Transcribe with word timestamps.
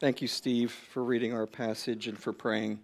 Thank 0.00 0.22
you, 0.22 0.28
Steve, 0.28 0.70
for 0.70 1.02
reading 1.02 1.32
our 1.32 1.44
passage 1.44 2.06
and 2.06 2.16
for 2.16 2.32
praying. 2.32 2.78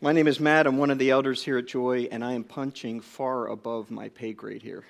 My 0.00 0.10
name 0.10 0.26
is 0.26 0.40
Matt. 0.40 0.66
I'm 0.66 0.78
one 0.78 0.90
of 0.90 0.98
the 0.98 1.10
elders 1.10 1.44
here 1.44 1.58
at 1.58 1.66
Joy, 1.66 2.08
and 2.10 2.24
I 2.24 2.32
am 2.32 2.44
punching 2.44 3.02
far 3.02 3.48
above 3.48 3.90
my 3.90 4.08
pay 4.08 4.32
grade 4.32 4.62
here. 4.62 4.84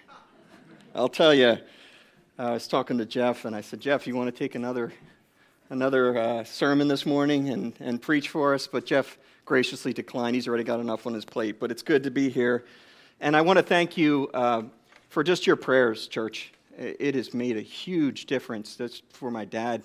I'll 0.94 1.08
tell 1.08 1.34
you, 1.34 1.58
I 2.38 2.52
was 2.52 2.68
talking 2.68 2.98
to 2.98 3.04
Jeff, 3.04 3.46
and 3.46 3.56
I 3.56 3.62
said, 3.62 3.80
Jeff, 3.80 4.06
you 4.06 4.14
want 4.14 4.32
to 4.32 4.38
take 4.38 4.54
another, 4.54 4.92
another 5.70 6.16
uh, 6.16 6.44
sermon 6.44 6.86
this 6.86 7.04
morning 7.04 7.48
and, 7.48 7.72
and 7.80 8.00
preach 8.00 8.28
for 8.28 8.54
us? 8.54 8.68
But 8.68 8.86
Jeff 8.86 9.18
graciously 9.44 9.92
declined. 9.92 10.36
He's 10.36 10.46
already 10.46 10.62
got 10.62 10.78
enough 10.78 11.04
on 11.04 11.14
his 11.14 11.24
plate, 11.24 11.58
but 11.58 11.72
it's 11.72 11.82
good 11.82 12.04
to 12.04 12.12
be 12.12 12.28
here. 12.28 12.64
And 13.20 13.36
I 13.36 13.40
want 13.40 13.56
to 13.56 13.64
thank 13.64 13.96
you 13.96 14.30
uh, 14.34 14.62
for 15.08 15.24
just 15.24 15.48
your 15.48 15.56
prayers, 15.56 16.06
church. 16.06 16.52
It 16.78 17.16
has 17.16 17.34
made 17.34 17.56
a 17.56 17.60
huge 17.60 18.26
difference. 18.26 18.76
That's 18.76 19.02
for 19.10 19.28
my 19.28 19.44
dad. 19.44 19.82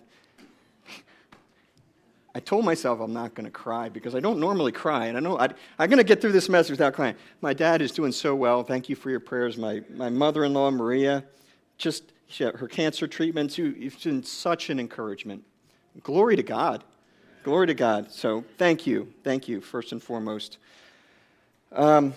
I 2.37 2.39
told 2.39 2.65
myself 2.65 2.99
I'm 2.99 3.13
not 3.13 3.33
going 3.33 3.45
to 3.45 3.51
cry 3.51 3.89
because 3.89 4.13
I 4.13 4.19
don't 4.19 4.39
normally 4.39 4.71
cry, 4.71 5.07
and 5.07 5.17
I 5.17 5.19
know 5.21 5.39
I, 5.39 5.45
am 5.79 5.89
going 5.89 5.97
to 5.97 6.03
get 6.03 6.21
through 6.21 6.33
this 6.33 6.49
message 6.49 6.69
without 6.69 6.93
crying. 6.93 7.15
My 7.41 7.51
dad 7.51 7.81
is 7.81 7.91
doing 7.91 8.11
so 8.11 8.35
well. 8.35 8.61
Thank 8.61 8.89
you 8.89 8.95
for 8.95 9.09
your 9.09 9.19
prayers. 9.19 9.57
My, 9.57 9.81
my 9.89 10.09
mother 10.09 10.45
in 10.45 10.53
law, 10.53 10.69
Maria, 10.69 11.23
just 11.79 12.03
her 12.39 12.67
cancer 12.67 13.07
treatments, 13.07 13.57
you, 13.57 13.73
you've 13.75 13.99
been 14.03 14.21
such 14.21 14.69
an 14.69 14.79
encouragement. 14.79 15.43
Glory 16.03 16.35
to 16.35 16.43
God. 16.43 16.83
Glory 17.43 17.65
to 17.65 17.73
God. 17.73 18.11
So 18.11 18.43
thank 18.59 18.85
you. 18.85 19.11
Thank 19.23 19.47
you, 19.47 19.59
first 19.59 19.91
and 19.91 20.03
foremost. 20.03 20.59
Um, 21.71 22.13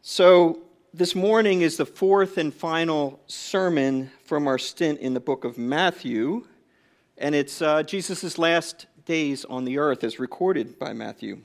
so 0.00 0.60
this 0.94 1.14
morning 1.14 1.60
is 1.60 1.76
the 1.76 1.84
fourth 1.84 2.38
and 2.38 2.54
final 2.54 3.20
sermon 3.26 4.10
from 4.24 4.46
our 4.46 4.56
stint 4.56 4.98
in 5.00 5.12
the 5.12 5.20
book 5.20 5.44
of 5.44 5.58
Matthew, 5.58 6.46
and 7.20 7.34
it's 7.34 7.60
uh, 7.60 7.82
Jesus' 7.82 8.38
last 8.38 8.86
days 9.04 9.44
on 9.44 9.66
the 9.66 9.76
earth 9.78 10.02
as 10.04 10.18
recorded 10.18 10.78
by 10.78 10.94
Matthew. 10.94 11.42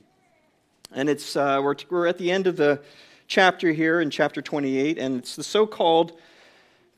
And 0.90 1.10
it's, 1.10 1.36
uh, 1.36 1.60
we're, 1.62 1.74
we're 1.90 2.06
at 2.06 2.16
the 2.16 2.32
end 2.32 2.46
of 2.46 2.56
the 2.56 2.80
chapter 3.28 3.70
here 3.72 4.00
in 4.00 4.08
chapter 4.08 4.40
28, 4.40 4.96
and 4.98 5.18
it's 5.18 5.36
the 5.36 5.44
so 5.44 5.66
called 5.66 6.18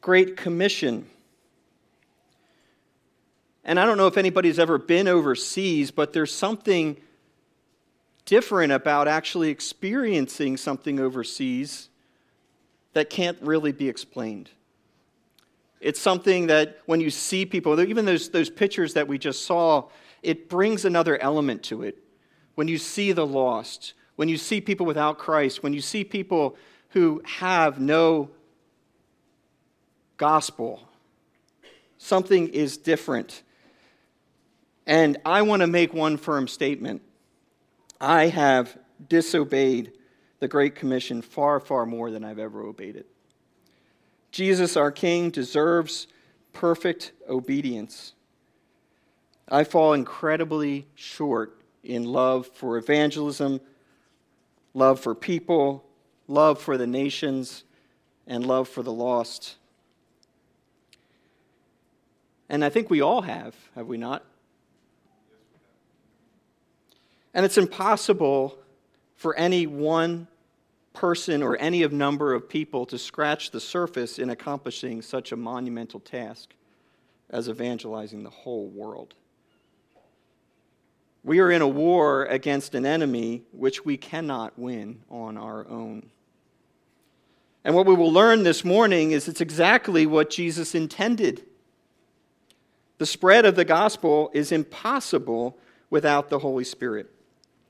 Great 0.01 0.37
Commission. 0.37 1.07
And 3.65 3.81
I 3.81 3.85
don't 3.85 3.99
know 3.99 4.07
if 4.07 4.17
anybody's 4.17 4.61
ever 4.61 4.79
been 4.79 5.09
overseas, 5.09 5.91
but 5.91 6.13
there's 6.13 6.33
something 6.33 6.99
different 8.27 8.73
about 8.73 9.09
actually 9.09 9.51
experiencing 9.51 10.57
something 10.57 11.01
overseas 11.01 11.89
that 12.93 13.11
can't 13.11 13.39
really 13.43 13.73
be 13.73 13.89
explained. 13.89 14.51
It's 15.81 16.01
something 16.01 16.49
that 16.49 16.79
when 16.87 17.01
you 17.01 17.11
see 17.11 17.47
people, 17.47 17.81
even 17.81 18.05
those, 18.05 18.31
those 18.31 18.51
pictures 18.51 18.95
that 18.95 19.07
we 19.07 19.19
just 19.19 19.45
saw, 19.45 19.89
it 20.23 20.49
brings 20.49 20.85
another 20.85 21.21
element 21.21 21.63
to 21.65 21.83
it. 21.83 21.99
When 22.55 22.67
you 22.67 22.79
see 22.79 23.13
the 23.13 23.27
lost, 23.27 23.95
when 24.17 24.29
you 24.29 24.37
see 24.37 24.61
people 24.61 24.87
without 24.87 25.19
Christ, 25.19 25.63
when 25.63 25.73
you 25.73 25.81
see 25.81 26.03
people 26.03 26.57
who 26.91 27.23
have 27.25 27.79
no 27.81 28.31
gospel, 30.17 30.89
something 31.99 32.49
is 32.49 32.77
different. 32.77 33.43
And 34.87 35.19
I 35.25 35.43
want 35.43 35.61
to 35.61 35.69
make 35.69 35.95
one 35.95 36.17
firm 36.17 36.49
statement 36.49 37.03
I 38.01 38.27
have 38.27 38.77
disobeyed 39.09 39.93
the 40.41 40.49
Great 40.49 40.75
Commission 40.75 41.21
far, 41.23 41.61
far 41.61 41.85
more 41.87 42.11
than 42.11 42.25
I've 42.25 42.39
ever 42.39 42.63
obeyed 42.63 42.97
it. 42.97 43.07
Jesus, 44.31 44.77
our 44.77 44.91
King, 44.91 45.31
deserves 45.31 46.07
perfect 46.53 47.13
obedience. 47.29 48.13
I 49.49 49.65
fall 49.65 49.95
incredibly 49.95 50.87
short 50.95 51.61
in 51.83 52.05
love 52.05 52.47
for 52.47 52.77
evangelism, 52.77 53.61
love 54.75 55.01
for 55.01 55.15
people, 55.15 55.85
love 56.27 56.61
for 56.61 56.77
the 56.77 56.87
nations, 56.87 57.65
and 58.27 58.45
love 58.45 58.69
for 58.69 58.83
the 58.83 58.93
lost. 58.93 59.57
And 62.49 62.65
I 62.65 62.69
think 62.69 62.91
we 62.91 63.01
all 63.01 63.23
have, 63.23 63.55
have 63.75 63.87
we 63.87 63.97
not? 63.97 64.25
And 67.35 67.45
it's 67.45 67.59
impossible 67.59 68.59
for 69.17 69.35
any 69.37 69.67
one 69.67 70.29
person 70.99 71.45
or 71.45 71.57
any 71.59 71.85
of 71.85 71.93
number 71.93 72.35
of 72.35 72.49
people 72.49 72.85
to 72.85 72.99
scratch 72.99 73.53
the 73.53 73.61
surface 73.61 74.19
in 74.19 74.31
accomplishing 74.31 75.01
such 75.01 75.31
a 75.31 75.37
monumental 75.37 76.01
task 76.01 76.55
as 77.31 77.49
evangelizing 77.49 78.25
the 78.25 78.31
whole 78.31 78.67
world. 78.67 79.15
We 81.23 81.39
are 81.39 81.53
in 81.53 81.63
a 81.63 81.69
war 81.69 82.25
against 82.25 82.75
an 82.75 82.85
enemy 82.85 83.45
which 83.53 83.85
we 83.85 83.97
cannot 83.97 84.59
win 84.59 85.03
on 85.09 85.37
our 85.37 85.69
own. 85.69 86.11
And 87.63 87.77
what 87.77 87.87
we 87.87 87.95
will 87.95 88.13
learn 88.13 88.43
this 88.43 88.65
morning 88.65 89.13
is 89.13 89.29
it's 89.29 89.41
exactly 89.41 90.05
what 90.05 90.31
Jesus 90.31 90.75
intended. 90.75 91.45
The 92.99 93.07
spread 93.07 93.45
of 93.45 93.55
the 93.55 93.65
gospel 93.65 94.33
is 94.35 94.51
impossible 94.51 95.57
without 95.91 96.29
the 96.29 96.41
Holy 96.41 96.65
Spirit. 96.65 97.09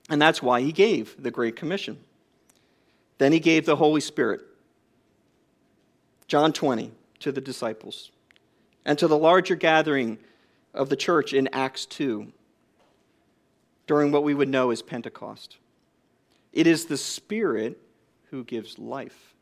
And 0.08 0.22
that's 0.22 0.42
why 0.42 0.62
he 0.62 0.72
gave 0.72 1.14
the 1.22 1.30
Great 1.30 1.56
Commission. 1.56 1.98
Then 3.18 3.32
he 3.32 3.40
gave 3.40 3.66
the 3.66 3.76
Holy 3.76 4.00
Spirit, 4.00 4.40
John 6.28 6.52
20, 6.52 6.92
to 7.20 7.32
the 7.32 7.40
disciples, 7.40 8.10
and 8.84 8.98
to 8.98 9.08
the 9.08 9.18
larger 9.18 9.56
gathering 9.56 10.18
of 10.72 10.88
the 10.88 10.96
church 10.96 11.32
in 11.32 11.48
Acts 11.52 11.84
2 11.86 12.32
during 13.86 14.12
what 14.12 14.22
we 14.22 14.34
would 14.34 14.48
know 14.48 14.70
as 14.70 14.82
Pentecost. 14.82 15.56
It 16.52 16.66
is 16.66 16.86
the 16.86 16.96
Spirit 16.96 17.80
who 18.30 18.44
gives 18.44 18.78
life, 18.78 19.34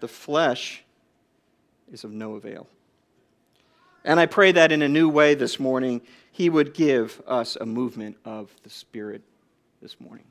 the 0.00 0.08
flesh 0.08 0.82
is 1.92 2.02
of 2.02 2.10
no 2.10 2.34
avail. 2.34 2.66
And 4.04 4.18
I 4.18 4.26
pray 4.26 4.50
that 4.52 4.72
in 4.72 4.82
a 4.82 4.88
new 4.88 5.08
way 5.08 5.34
this 5.34 5.60
morning, 5.60 6.00
He 6.32 6.48
would 6.50 6.74
give 6.74 7.22
us 7.26 7.56
a 7.60 7.66
movement 7.66 8.16
of 8.24 8.50
the 8.64 8.70
Spirit 8.70 9.22
this 9.80 10.00
morning. 10.00 10.24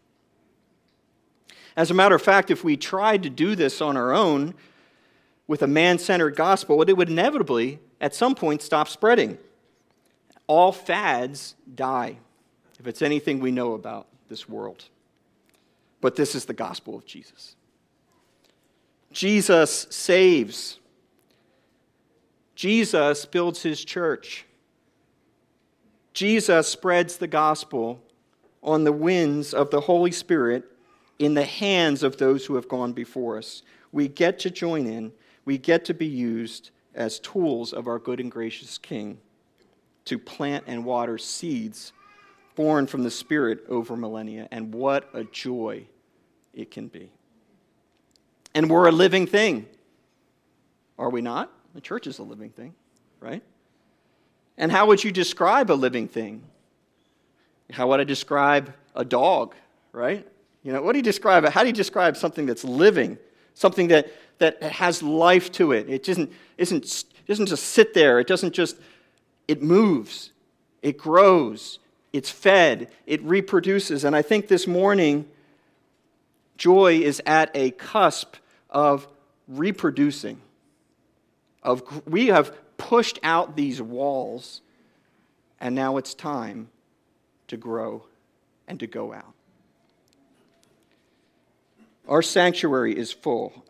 As 1.76 1.90
a 1.90 1.94
matter 1.94 2.16
of 2.16 2.22
fact, 2.22 2.52
if 2.52 2.64
we 2.64 2.76
tried 2.76 3.24
to 3.24 3.30
do 3.30 3.56
this 3.56 3.82
on 3.82 3.96
our 3.96 4.14
own 4.14 4.54
with 5.48 5.62
a 5.62 5.68
man 5.68 6.00
centered 6.00 6.36
gospel, 6.36 6.82
it 6.82 6.98
would 6.98 7.10
inevitably, 7.10 7.80
at 8.00 8.14
some 8.14 8.36
point, 8.36 8.62
stop 8.62 8.88
spreading. 8.88 9.38
All 10.48 10.72
fads 10.72 11.56
die, 11.74 12.18
if 12.80 12.88
it's 12.88 13.02
anything 13.02 13.40
we 13.40 13.52
know 13.52 13.74
about 13.74 14.08
this 14.28 14.50
world. 14.50 14.86
But 16.02 16.16
this 16.16 16.36
is 16.36 16.46
the 16.46 16.54
gospel 16.54 16.96
of 16.96 17.06
Jesus. 17.06 17.56
Jesus 19.12 19.88
saves. 19.90 20.80
Jesus 22.56 23.26
builds 23.26 23.62
his 23.62 23.84
church. 23.84 24.46
Jesus 26.14 26.68
spreads 26.68 27.18
the 27.18 27.28
gospel 27.28 28.02
on 28.64 28.84
the 28.84 28.92
winds 28.92 29.54
of 29.54 29.70
the 29.70 29.82
Holy 29.82 30.12
Spirit 30.12 30.71
in 31.22 31.36
the 31.36 31.46
hands 31.46 32.02
of 32.02 32.18
those 32.18 32.46
who 32.46 32.56
have 32.56 32.68
gone 32.68 32.94
before 32.94 33.38
us. 33.38 33.62
We 33.92 34.08
get 34.08 34.40
to 34.40 34.50
join 34.50 34.88
in, 34.88 35.12
we 35.46 35.58
get 35.58 35.86
to 35.86 35.94
be 35.94 36.08
used 36.08 36.72
as 36.96 37.20
tools 37.20 37.74
of 37.74 37.88
our 37.88 38.00
good 38.00 38.20
and 38.20 38.32
gracious 38.32 38.78
King 38.78 39.20
to 40.06 40.18
plant 40.18 40.64
and 40.68 40.84
water 40.84 41.18
seeds 41.18 41.94
born 42.56 42.88
from 42.88 43.04
the 43.04 43.12
Spirit 43.12 43.64
over 43.70 43.96
millennia. 43.96 44.48
And 44.52 44.74
what 44.74 45.10
a 45.14 45.24
joy 45.24 45.86
it 46.54 46.72
can 46.72 46.88
be. 46.88 47.12
And 48.54 48.70
we're 48.70 48.88
a 48.88 48.92
living 48.92 49.28
thing. 49.28 49.68
Are 50.98 51.10
we 51.10 51.22
not? 51.22 51.52
The 51.74 51.82
church 51.82 52.08
is 52.08 52.20
a 52.20 52.24
living 52.24 52.50
thing, 52.50 52.74
right? 53.20 53.44
And 54.58 54.72
how 54.72 54.88
would 54.88 55.04
you 55.04 55.12
describe 55.12 55.72
a 55.72 55.74
living 55.74 56.08
thing? 56.08 56.44
How 57.72 57.88
would 57.88 58.00
I 58.00 58.04
describe 58.04 58.74
a 58.96 59.06
dog, 59.06 59.56
right? 59.94 60.28
You 60.64 60.74
know, 60.74 60.82
what 60.82 60.94
do 60.94 61.00
you 61.00 61.04
describe 61.04 61.44
it? 61.44 61.52
How 61.52 61.62
do 61.62 61.68
you 61.68 61.74
describe 61.74 62.16
something 62.16 62.46
that's 62.46 62.64
living, 62.64 63.18
something 63.56 63.88
that, 63.88 64.12
that 64.38 64.62
has 64.62 65.02
life 65.02 65.52
to 65.54 65.72
it? 65.72 65.90
It 65.90 66.04
doesn't, 66.04 66.32
isn't, 66.58 67.06
doesn't 67.28 67.48
just 67.48 67.64
sit 67.64 67.94
there. 67.94 68.20
It 68.20 68.28
doesn't 68.28 68.54
just, 68.54 68.78
it 69.48 69.62
moves, 69.62 70.32
it 70.82 70.98
grows, 70.98 71.80
it's 72.14 72.30
fed, 72.30 72.92
it 73.08 73.22
reproduces. 73.24 74.04
And 74.04 74.16
I 74.16 74.22
think 74.22 74.48
this 74.48 74.68
morning, 74.68 75.28
joy 76.58 77.00
is 77.00 77.22
at 77.26 77.50
a 77.56 77.72
cusp 77.72 78.36
of 78.70 79.08
reproducing. 79.48 80.42
Of, 81.64 82.08
we 82.08 82.28
have 82.28 82.56
pushed 82.78 83.20
out 83.24 83.56
these 83.56 83.82
walls, 83.82 84.62
and 85.60 85.74
now 85.76 85.98
it's 85.98 86.14
time 86.14 86.70
to 87.48 87.58
grow 87.58 88.04
and 88.68 88.80
to 88.80 88.88
go 88.88 89.14
out. 89.14 89.34
Our 92.08 92.22
sanctuary 92.22 92.98
is 92.98 93.12
full. 93.12 93.66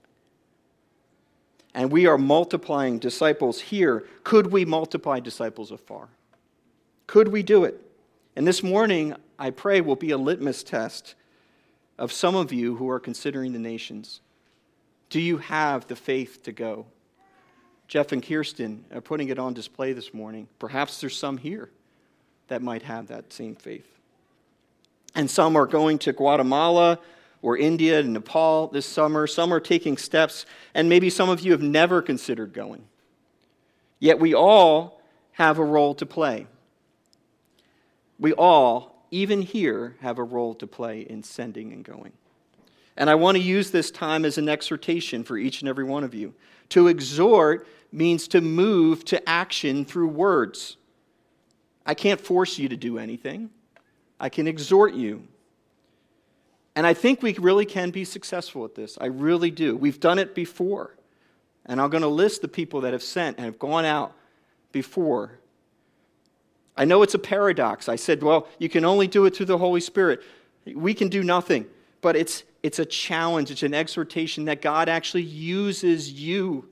And 1.74 1.92
we 1.92 2.06
are 2.06 2.18
multiplying 2.18 3.00
disciples 3.00 3.60
here. 3.60 4.06
Could 4.24 4.51
we 4.51 4.66
multiply 4.66 5.19
disciples 5.19 5.72
afar? 5.72 6.10
Could 7.07 7.30
we 7.30 7.44
do 7.44 7.63
it? 7.63 7.80
And 8.36 8.48
this 8.48 8.63
morning, 8.63 9.16
I 9.38 9.50
pray, 9.50 9.81
will 9.81 9.95
be 9.95 10.12
a 10.12 10.18
litmus 10.18 10.63
test 10.63 11.16
of 11.98 12.12
some 12.12 12.36
of 12.36 12.51
you 12.51 12.75
who 12.75 12.89
are 12.89 13.00
considering 13.00 13.54
the 13.54 13.60
nations. 13.60 14.22
Do 15.10 15.19
you 15.19 15.38
have 15.38 15.88
the 15.88 15.95
faith 15.95 16.44
to 16.44 16.51
go? 16.51 16.86
Jeff 17.88 18.13
and 18.13 18.24
Kirsten 18.24 18.86
are 18.94 19.01
putting 19.01 19.30
it 19.30 19.38
on 19.38 19.54
display 19.54 19.92
this 19.92 20.13
morning. 20.13 20.48
Perhaps 20.60 21.01
there's 21.01 21.18
some 21.18 21.38
here 21.38 21.69
that 22.48 22.62
might 22.62 22.84
have 22.84 23.07
that 23.07 23.34
same 23.34 23.56
faith. 23.56 24.00
And 25.13 25.30
some 25.30 25.57
are 25.57 25.66
going 25.66 26.00
to 26.00 26.13
Guatemala 26.13 27.00
or 27.42 27.58
India 27.58 28.00
and 28.00 28.14
Nepal 28.14 28.68
this 28.68 28.86
summer. 28.86 29.28
Some 29.28 29.54
are 29.54 29.60
taking 29.60 29.98
steps, 29.98 30.46
and 30.74 30.90
maybe 30.90 31.10
some 31.10 31.30
of 31.30 31.42
you 31.42 31.52
have 31.52 31.62
never 31.62 32.02
considered 32.02 32.54
going. 32.54 32.84
Yet 34.00 34.20
we 34.20 34.34
all 34.34 35.02
have 35.34 35.60
a 35.60 35.64
role 35.64 35.96
to 35.96 36.06
play. 36.06 36.48
We 38.20 38.34
all, 38.34 39.06
even 39.10 39.42
here, 39.42 39.96
have 40.02 40.20
a 40.20 40.24
role 40.24 40.54
to 40.56 40.68
play 40.68 41.02
in 41.02 41.24
sending 41.24 41.74
and 41.74 41.84
going. 41.84 42.12
And 42.98 43.10
I 43.10 43.16
want 43.16 43.38
to 43.38 43.44
use 43.44 43.72
this 43.72 43.90
time 43.90 44.26
as 44.26 44.38
an 44.38 44.50
exhortation 44.50 45.24
for 45.24 45.38
each 45.38 45.62
and 45.62 45.70
every 45.70 45.84
one 45.84 46.04
of 46.04 46.14
you. 46.14 46.34
To 46.70 46.88
exhort 46.88 47.68
means 47.92 48.28
to 48.30 48.42
move 48.42 49.04
to 49.06 49.28
action 49.28 49.86
through 49.86 50.10
words. 50.10 50.78
I 51.86 51.94
can't 51.94 52.22
force 52.22 52.58
you 52.58 52.70
to 52.70 52.78
do 52.78 52.98
anything, 52.98 53.50
I 54.20 54.30
can 54.30 54.48
exhort 54.48 54.94
you. 54.94 55.28
And 56.76 56.88
I 56.88 56.94
think 56.94 57.22
we 57.22 57.34
really 57.34 57.66
can 57.66 57.92
be 57.92 58.06
successful 58.06 58.64
at 58.66 58.76
this. 58.76 58.98
I 59.02 59.08
really 59.08 59.52
do. 59.52 59.76
We've 59.76 60.00
done 60.00 60.20
it 60.20 60.34
before. 60.34 60.96
And 61.66 61.82
I'm 61.82 61.90
going 61.90 62.02
to 62.02 62.08
list 62.08 62.42
the 62.42 62.48
people 62.48 62.82
that 62.82 62.94
have 62.94 63.04
sent 63.04 63.38
and 63.38 63.46
have 63.46 63.60
gone 63.60 63.86
out 63.86 64.14
before. 64.72 65.40
I 66.78 66.86
know 66.86 67.04
it's 67.04 67.14
a 67.14 67.20
paradox. 67.20 67.90
I 67.90 67.98
said, 67.98 68.24
well, 68.24 68.48
you 68.58 68.70
can 68.70 68.86
only 68.86 69.08
do 69.08 69.26
it 69.26 69.36
through 69.36 69.48
the 69.48 69.58
Holy 69.58 69.82
Spirit. 69.82 70.22
We 70.66 70.94
can 70.94 71.10
do 71.10 71.24
nothing. 71.24 71.68
But 72.02 72.16
it's, 72.16 72.44
it's 72.64 72.80
a 72.80 72.86
challenge, 72.86 73.52
it's 73.52 73.64
an 73.64 73.74
exhortation 73.74 74.46
that 74.46 74.62
God 74.62 74.90
actually 74.90 75.24
uses 75.24 76.12
you, 76.12 76.70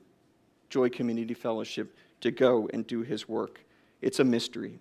Joy 0.70 0.90
Community 0.90 1.34
Fellowship, 1.34 1.96
to 2.22 2.32
go 2.32 2.68
and 2.74 2.88
do 2.88 3.02
His 3.02 3.30
work. 3.30 3.64
It's 4.02 4.20
a 4.20 4.24
mystery. 4.24 4.80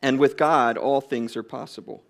And 0.00 0.18
with 0.18 0.36
God, 0.36 0.76
all 0.76 1.00
things 1.00 1.36
are 1.36 1.42
possible. 1.42 2.02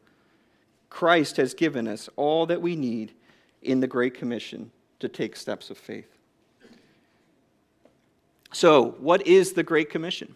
Christ 0.93 1.39
has 1.39 1.55
given 1.55 1.89
us 1.89 2.11
all 2.17 2.45
that 2.45 2.61
we 2.61 2.77
need 2.77 3.15
in 3.63 3.81
the 3.81 3.87
Great 3.87 4.13
Commission 4.13 4.71
to 4.99 5.09
take 5.09 5.37
steps 5.37 5.71
of 5.71 5.79
faith. 5.79 6.19
So, 8.53 8.91
what 8.99 9.27
is 9.27 9.55
the 9.55 9.63
Great 9.63 9.89
Commission? 9.89 10.35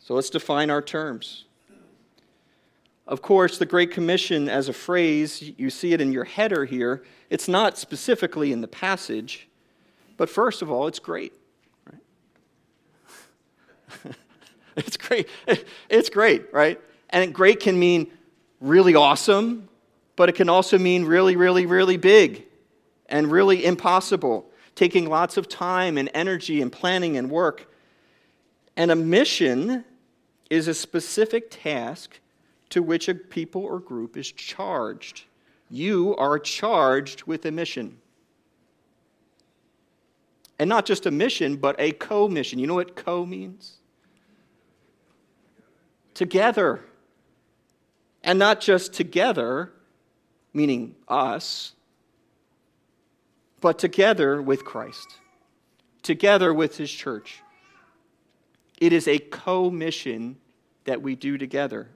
So, 0.00 0.14
let's 0.14 0.30
define 0.30 0.68
our 0.68 0.82
terms. 0.82 1.44
Of 3.06 3.22
course, 3.22 3.56
the 3.56 3.66
Great 3.66 3.92
Commission 3.92 4.48
as 4.48 4.68
a 4.68 4.72
phrase, 4.72 5.52
you 5.56 5.70
see 5.70 5.92
it 5.92 6.00
in 6.00 6.10
your 6.10 6.24
header 6.24 6.64
here. 6.64 7.04
It's 7.30 7.46
not 7.46 7.78
specifically 7.78 8.50
in 8.50 8.62
the 8.62 8.68
passage, 8.68 9.48
but 10.16 10.28
first 10.28 10.60
of 10.60 10.72
all, 10.72 10.88
it's 10.88 10.98
great. 10.98 11.32
Right? 11.86 12.02
it's 14.76 14.96
great. 14.96 15.28
It's 15.88 16.10
great, 16.10 16.52
right? 16.52 16.80
And 17.10 17.32
great 17.32 17.60
can 17.60 17.78
mean 17.78 18.10
really 18.60 18.94
awesome, 18.94 19.68
but 20.16 20.28
it 20.28 20.34
can 20.34 20.48
also 20.48 20.78
mean 20.78 21.04
really, 21.04 21.36
really, 21.36 21.66
really 21.66 21.96
big 21.96 22.46
and 23.08 23.30
really 23.30 23.64
impossible, 23.64 24.50
taking 24.74 25.08
lots 25.08 25.36
of 25.36 25.48
time 25.48 25.98
and 25.98 26.10
energy 26.14 26.62
and 26.62 26.70
planning 26.70 27.16
and 27.16 27.30
work. 27.30 27.72
And 28.76 28.90
a 28.90 28.96
mission 28.96 29.84
is 30.48 30.68
a 30.68 30.74
specific 30.74 31.50
task 31.50 32.20
to 32.70 32.82
which 32.82 33.08
a 33.08 33.14
people 33.14 33.62
or 33.62 33.80
group 33.80 34.16
is 34.16 34.30
charged. 34.30 35.24
You 35.70 36.14
are 36.16 36.38
charged 36.38 37.24
with 37.24 37.44
a 37.46 37.50
mission. 37.50 37.98
And 40.58 40.68
not 40.68 40.84
just 40.84 41.06
a 41.06 41.10
mission, 41.10 41.56
but 41.56 41.74
a 41.78 41.92
co 41.92 42.28
mission. 42.28 42.58
You 42.58 42.66
know 42.66 42.74
what 42.74 42.94
co 42.94 43.24
means? 43.24 43.78
Together. 46.12 46.80
And 48.22 48.38
not 48.38 48.60
just 48.60 48.92
together, 48.92 49.72
meaning 50.52 50.94
us, 51.08 51.72
but 53.60 53.78
together 53.78 54.40
with 54.40 54.64
Christ, 54.64 55.18
together 56.02 56.52
with 56.52 56.76
His 56.76 56.90
church. 56.90 57.42
It 58.80 58.92
is 58.92 59.06
a 59.06 59.18
co 59.18 59.70
mission 59.70 60.36
that 60.84 61.02
we 61.02 61.14
do 61.14 61.36
together. 61.36 61.88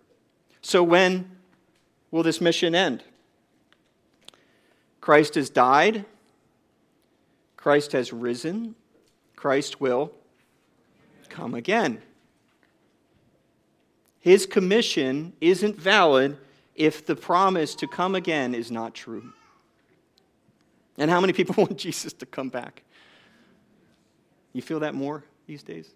So, 0.61 0.83
when 0.83 1.31
will 2.11 2.23
this 2.23 2.41
mission 2.41 2.75
end? 2.75 3.03
Christ 5.01 5.35
has 5.35 5.51
died, 5.51 6.05
Christ 7.57 7.93
has 7.93 8.13
risen, 8.13 8.75
Christ 9.37 9.81
will 9.81 10.13
come 11.29 11.55
again. 11.55 12.01
His 14.25 14.47
commission 14.47 15.35
isn't 15.43 15.77
valid 15.77 16.39
if 16.75 17.05
the 17.05 17.15
promise 17.15 17.75
to 17.75 17.87
come 17.87 18.15
again 18.15 18.55
is 18.55 18.71
not 18.71 18.95
true. 18.95 19.35
And 20.97 21.11
how 21.11 21.21
many 21.21 21.35
people 21.35 21.55
want 21.59 21.77
Jesus 21.77 22.15
to 22.15 22.25
come 22.25 22.49
back? 22.49 22.85
You 24.55 24.63
feel 24.63 24.81
that 24.81 24.95
more 24.95 25.25
these 25.47 25.63
days? 25.63 25.91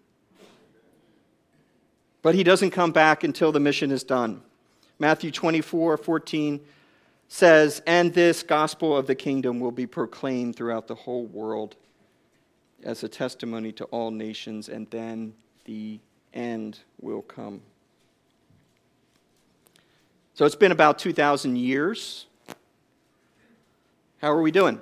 But 2.21 2.35
he 2.35 2.43
doesn't 2.43 2.69
come 2.69 2.91
back 2.91 3.23
until 3.23 3.51
the 3.51 3.59
mission 3.59 3.89
is 3.89 4.03
done. 4.03 4.43
Matthew 4.99 5.31
24, 5.31 5.97
14 5.97 6.59
says, 7.29 7.81
And 7.87 8.13
this 8.13 8.43
gospel 8.43 8.95
of 8.95 9.07
the 9.07 9.15
kingdom 9.15 9.59
will 9.59 9.71
be 9.71 9.87
proclaimed 9.87 10.55
throughout 10.55 10.85
the 10.85 10.93
whole 10.93 11.25
world 11.25 11.77
as 12.83 13.03
a 13.03 13.09
testimony 13.09 13.71
to 13.71 13.85
all 13.85 14.11
nations, 14.11 14.69
and 14.69 14.87
then 14.91 15.33
the 15.65 15.99
end 16.31 16.77
will 17.01 17.23
come. 17.23 17.61
So 20.39 20.45
it's 20.45 20.55
been 20.55 20.71
about 20.71 20.97
2,000 20.99 21.57
years. 21.57 22.25
How 24.21 24.31
are 24.31 24.41
we 24.41 24.51
doing? 24.51 24.79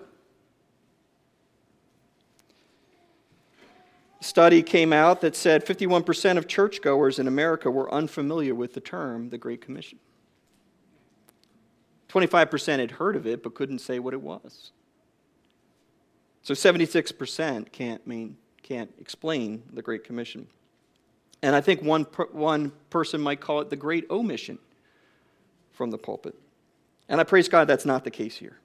A 4.22 4.24
study 4.24 4.62
came 4.62 4.94
out 4.94 5.22
that 5.22 5.36
said 5.36 5.66
51% 5.66 6.38
of 6.38 6.48
churchgoers 6.48 7.18
in 7.18 7.28
America 7.28 7.72
were 7.72 7.92
unfamiliar 7.92 8.54
with 8.54 8.76
the 8.76 8.80
term 8.80 9.32
the 9.32 9.40
Great 9.40 9.62
Commission. 9.62 9.98
25% 12.10 12.78
had 12.78 12.92
heard 12.92 13.16
of 13.16 13.26
it 13.26 13.42
but 13.42 13.56
couldn't 13.56 13.80
say 13.80 13.98
what 13.98 14.14
it 14.14 14.22
was. 14.22 14.74
So 16.44 16.54
76% 16.54 17.72
can't, 17.72 18.06
mean, 18.06 18.38
can't 18.62 18.94
explain 19.02 19.64
the 19.74 19.82
Great 19.82 20.04
Commission. 20.04 20.46
And 21.42 21.56
I 21.56 21.62
think 21.62 21.82
one, 21.82 22.04
one 22.32 22.74
person 22.92 23.20
might 23.20 23.42
call 23.42 23.60
it 23.62 23.72
the 23.72 23.76
Great 23.76 24.06
Omission 24.12 24.60
from 25.78 25.92
the 25.92 25.98
pulpit. 25.98 26.36
And 27.08 27.22
I 27.22 27.24
praise 27.24 27.48
God 27.48 27.68
that's 27.68 27.86
not 27.86 28.04
the 28.04 28.12
case 28.12 28.36
here. 28.36 28.58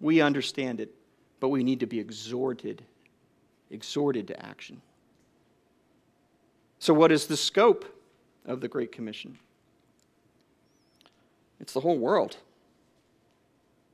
We 0.00 0.22
understand 0.22 0.80
it, 0.80 0.92
but 1.38 1.50
we 1.50 1.62
need 1.62 1.80
to 1.80 1.86
be 1.86 2.00
exhorted, 2.00 2.82
exhorted 3.70 4.26
to 4.28 4.44
action. 4.44 4.80
So, 6.78 6.94
what 6.94 7.12
is 7.12 7.26
the 7.26 7.36
scope 7.36 7.84
of 8.46 8.62
the 8.62 8.68
Great 8.68 8.90
Commission? 8.90 9.38
It's 11.60 11.74
the 11.74 11.80
whole 11.80 11.98
world. 11.98 12.38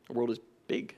The 0.06 0.12
world 0.12 0.30
is 0.30 0.38
big. 0.68 0.94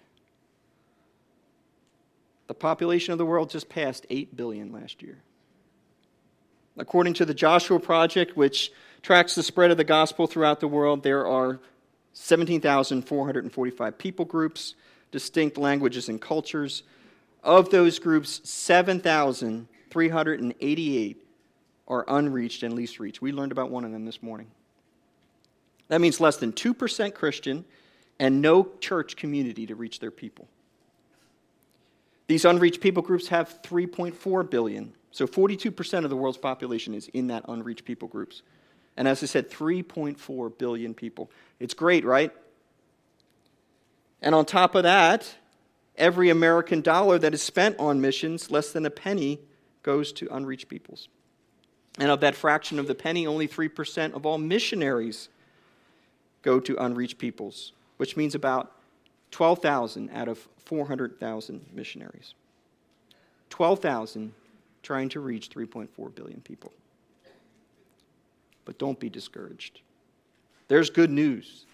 The 2.47 2.55
population 2.55 3.13
of 3.13 3.19
the 3.19 3.25
world 3.25 3.49
just 3.49 3.71
passed 3.71 4.07
8 4.11 4.37
billion 4.37 4.71
last 4.71 5.03
year. 5.03 5.19
According 6.79 7.15
to 7.15 7.25
the 7.25 7.35
Joshua 7.35 7.81
Project, 7.81 8.37
which 8.37 8.71
tracks 9.03 9.35
the 9.35 9.43
spread 9.43 9.73
of 9.73 9.77
the 9.77 9.85
gospel 9.85 10.29
throughout 10.29 10.61
the 10.61 10.69
world, 10.69 11.03
there 11.03 11.27
are 11.27 11.59
17,445 12.13 13.99
people 13.99 14.25
groups, 14.25 14.77
distinct 15.11 15.59
languages 15.59 16.09
and 16.09 16.21
cultures. 16.21 16.85
Of 17.43 17.71
those 17.71 17.99
groups, 17.99 18.41
7,388 18.49 21.25
are 21.89 22.05
unreached 22.09 22.63
and 22.63 22.75
least 22.75 23.01
reached. 23.01 23.21
We 23.21 23.33
learned 23.33 23.53
about 23.53 23.71
one 23.71 23.85
of 23.85 23.93
them 23.93 24.05
this 24.05 24.23
morning. 24.23 24.49
That 25.89 26.01
means 26.01 26.21
less 26.21 26.37
than 26.37 26.53
2% 26.53 27.15
Christian 27.15 27.65
and 28.21 28.43
no 28.43 28.69
church 28.81 29.17
community 29.17 29.67
to 29.67 29.75
reach 29.75 30.01
their 30.01 30.11
people. 30.11 30.49
These 32.29 32.45
unreached 32.45 32.81
people 32.81 33.03
groups 33.03 33.29
have 33.29 33.61
3.4 33.63 34.49
billion. 34.49 34.93
So 35.11 35.27
42% 35.27 36.05
of 36.05 36.11
the 36.11 36.17
world's 36.17 36.39
population 36.39 36.95
is 36.95 37.09
in 37.09 37.27
that 37.29 37.45
unreached 37.49 37.85
people 37.85 38.07
groups. 38.07 38.43
And 38.97 39.09
as 39.09 39.23
I 39.23 39.27
said, 39.27 39.51
3.4 39.51 40.59
billion 40.59 40.95
people. 40.95 41.31
It's 41.59 41.75
great, 41.75 42.05
right? 42.05 42.31
And 44.21 44.35
on 44.35 44.45
top 44.45 44.75
of 44.75 44.83
that, 44.83 45.35
every 45.97 46.29
American 46.29 46.83
dollar 46.83 47.19
that 47.19 47.33
is 47.33 47.43
spent 47.43 47.79
on 47.79 48.01
missions, 48.01 48.51
less 48.51 48.73
than 48.73 48.85
a 48.85 48.91
penny, 48.91 49.41
goes 49.83 50.13
to 50.13 50.29
unreached 50.31 50.69
peoples. 50.69 51.09
And 51.99 52.11
of 52.11 52.21
that 52.21 52.35
fraction 52.35 52.79
of 52.79 52.87
the 52.87 52.95
penny, 52.95 53.27
only 53.27 53.49
3% 53.49 54.13
of 54.13 54.27
all 54.27 54.39
missionaries 54.39 55.31
go 56.43 56.61
to 56.61 56.77
unreached 56.77 57.19
peoples, 57.19 57.73
which 57.97 58.17
means 58.17 58.35
about 58.35 58.73
12,000 59.31 60.11
out 60.11 60.29
of 60.29 60.39
400,000 60.65 61.67
missionaries. 61.73 62.35
12,000 63.51 64.33
trying 64.83 65.09
to 65.11 65.21
reach 65.21 65.51
3.4 65.51 66.15
billion 66.15 66.41
people. 66.41 66.73
But 68.65 68.79
don't 68.79 68.99
be 68.99 69.09
discouraged. 69.09 69.81
There's 70.69 70.91
good 70.91 71.11
news. 71.11 71.67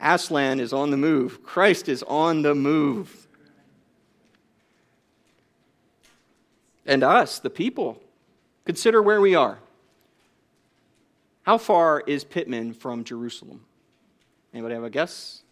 Aslan 0.00 0.60
is 0.60 0.72
on 0.72 0.90
the 0.90 0.96
move. 0.96 1.42
Christ 1.42 1.88
is 1.88 2.02
on 2.04 2.42
the 2.42 2.54
move. 2.54 3.26
And 6.86 7.02
us, 7.02 7.38
the 7.38 7.50
people, 7.50 8.02
consider 8.64 9.02
where 9.02 9.20
we 9.20 9.34
are. 9.34 9.58
How 11.42 11.58
far 11.58 12.00
is 12.06 12.24
Pitman 12.24 12.72
from 12.72 13.04
Jerusalem? 13.04 13.64
Anybody 14.52 14.74
have 14.74 14.84
a 14.84 14.90
guess? 14.90 15.42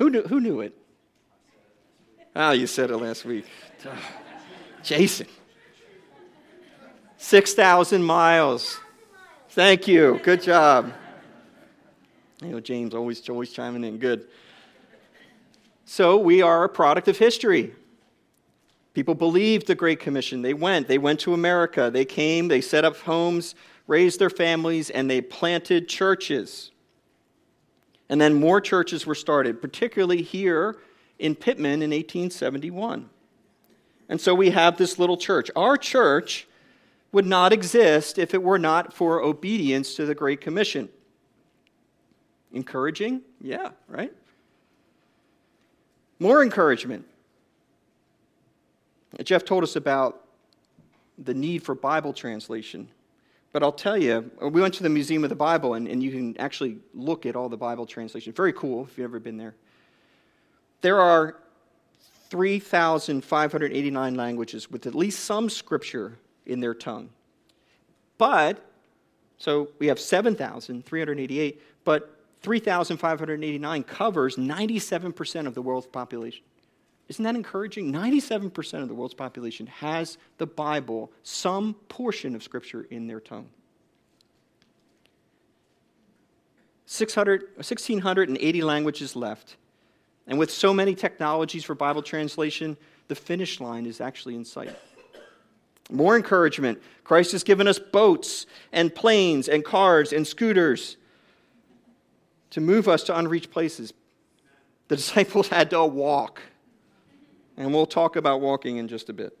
Who 0.00 0.08
knew, 0.08 0.22
who 0.22 0.40
knew 0.40 0.60
it? 0.60 0.74
Oh, 2.34 2.52
you 2.52 2.66
said 2.66 2.90
it 2.90 2.96
last 2.96 3.26
week. 3.26 3.44
Jason. 4.82 5.26
6,000 7.18 8.02
miles. 8.02 8.80
Thank 9.50 9.86
you. 9.86 10.18
Good 10.22 10.40
job. 10.40 10.90
You 12.42 12.48
know, 12.48 12.60
James 12.60 12.94
always, 12.94 13.28
always 13.28 13.52
chiming 13.52 13.84
in. 13.84 13.98
Good. 13.98 14.26
So 15.84 16.16
we 16.16 16.40
are 16.40 16.64
a 16.64 16.68
product 16.70 17.08
of 17.08 17.18
history. 17.18 17.74
People 18.94 19.14
believed 19.14 19.66
the 19.66 19.74
Great 19.74 20.00
Commission. 20.00 20.40
They 20.40 20.54
went. 20.54 20.88
They 20.88 20.96
went 20.96 21.20
to 21.20 21.34
America. 21.34 21.90
They 21.92 22.06
came. 22.06 22.48
They 22.48 22.62
set 22.62 22.86
up 22.86 22.96
homes, 22.96 23.54
raised 23.86 24.18
their 24.18 24.30
families, 24.30 24.88
and 24.88 25.10
they 25.10 25.20
planted 25.20 25.90
churches. 25.90 26.70
And 28.10 28.20
then 28.20 28.34
more 28.34 28.60
churches 28.60 29.06
were 29.06 29.14
started, 29.14 29.62
particularly 29.62 30.20
here 30.20 30.76
in 31.20 31.36
Pitman 31.36 31.80
in 31.80 31.90
1871. 31.90 33.08
And 34.08 34.20
so 34.20 34.34
we 34.34 34.50
have 34.50 34.76
this 34.76 34.98
little 34.98 35.16
church. 35.16 35.48
Our 35.54 35.76
church 35.76 36.48
would 37.12 37.24
not 37.24 37.52
exist 37.52 38.18
if 38.18 38.34
it 38.34 38.42
were 38.42 38.58
not 38.58 38.92
for 38.92 39.22
obedience 39.22 39.94
to 39.94 40.06
the 40.06 40.14
Great 40.16 40.40
Commission. 40.40 40.88
Encouraging? 42.52 43.22
Yeah, 43.40 43.70
right? 43.86 44.12
More 46.18 46.42
encouragement. 46.42 47.06
Jeff 49.22 49.44
told 49.44 49.62
us 49.62 49.76
about 49.76 50.24
the 51.16 51.34
need 51.34 51.62
for 51.62 51.76
Bible 51.76 52.12
translation. 52.12 52.88
But 53.52 53.62
I'll 53.64 53.72
tell 53.72 53.96
you, 53.96 54.30
we 54.40 54.60
went 54.60 54.74
to 54.74 54.82
the 54.82 54.88
Museum 54.88 55.24
of 55.24 55.30
the 55.30 55.36
Bible, 55.36 55.74
and, 55.74 55.88
and 55.88 56.02
you 56.02 56.12
can 56.12 56.38
actually 56.38 56.78
look 56.94 57.26
at 57.26 57.34
all 57.34 57.48
the 57.48 57.56
Bible 57.56 57.84
translations. 57.84 58.36
Very 58.36 58.52
cool 58.52 58.84
if 58.84 58.96
you've 58.96 59.04
ever 59.04 59.18
been 59.18 59.36
there. 59.36 59.56
There 60.82 61.00
are 61.00 61.36
3,589 62.30 64.14
languages 64.14 64.70
with 64.70 64.86
at 64.86 64.94
least 64.94 65.24
some 65.24 65.50
scripture 65.50 66.16
in 66.46 66.60
their 66.60 66.74
tongue. 66.74 67.10
But, 68.18 68.64
so 69.36 69.70
we 69.80 69.88
have 69.88 69.98
7,388, 69.98 71.62
but 71.84 72.16
3,589 72.42 73.82
covers 73.82 74.36
97% 74.36 75.46
of 75.46 75.54
the 75.54 75.62
world's 75.62 75.88
population. 75.88 76.44
Isn't 77.10 77.24
that 77.24 77.34
encouraging? 77.34 77.92
97% 77.92 78.82
of 78.82 78.86
the 78.86 78.94
world's 78.94 79.14
population 79.14 79.66
has 79.66 80.16
the 80.38 80.46
Bible, 80.46 81.10
some 81.24 81.74
portion 81.88 82.36
of 82.36 82.42
Scripture 82.44 82.86
in 82.88 83.08
their 83.08 83.18
tongue. 83.18 83.48
600, 86.86 87.42
1,680 87.56 88.62
languages 88.62 89.16
left. 89.16 89.56
And 90.28 90.38
with 90.38 90.52
so 90.52 90.72
many 90.72 90.94
technologies 90.94 91.64
for 91.64 91.74
Bible 91.74 92.00
translation, 92.00 92.76
the 93.08 93.16
finish 93.16 93.58
line 93.58 93.86
is 93.86 94.00
actually 94.00 94.36
in 94.36 94.44
sight. 94.44 94.78
More 95.90 96.14
encouragement. 96.14 96.80
Christ 97.02 97.32
has 97.32 97.42
given 97.42 97.66
us 97.66 97.80
boats 97.80 98.46
and 98.70 98.94
planes 98.94 99.48
and 99.48 99.64
cars 99.64 100.12
and 100.12 100.24
scooters 100.24 100.96
to 102.50 102.60
move 102.60 102.86
us 102.86 103.02
to 103.04 103.18
unreached 103.18 103.50
places. 103.50 103.92
The 104.86 104.94
disciples 105.02 105.48
had 105.48 105.70
to 105.70 105.84
walk. 105.84 106.40
And 107.56 107.74
we'll 107.74 107.86
talk 107.86 108.16
about 108.16 108.40
walking 108.40 108.78
in 108.78 108.88
just 108.88 109.08
a 109.08 109.12
bit. 109.12 109.36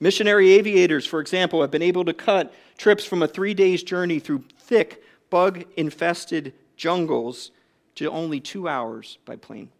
Missionary 0.00 0.52
aviators, 0.52 1.06
for 1.06 1.20
example, 1.20 1.60
have 1.60 1.70
been 1.70 1.82
able 1.82 2.04
to 2.04 2.12
cut 2.12 2.52
trips 2.76 3.04
from 3.04 3.22
a 3.22 3.28
three 3.28 3.54
days 3.54 3.82
journey 3.82 4.18
through 4.18 4.44
thick, 4.58 5.02
bug 5.30 5.64
infested 5.76 6.52
jungles 6.76 7.52
to 7.94 8.10
only 8.10 8.40
two 8.40 8.68
hours 8.68 9.18
by 9.24 9.36
plane. 9.36 9.70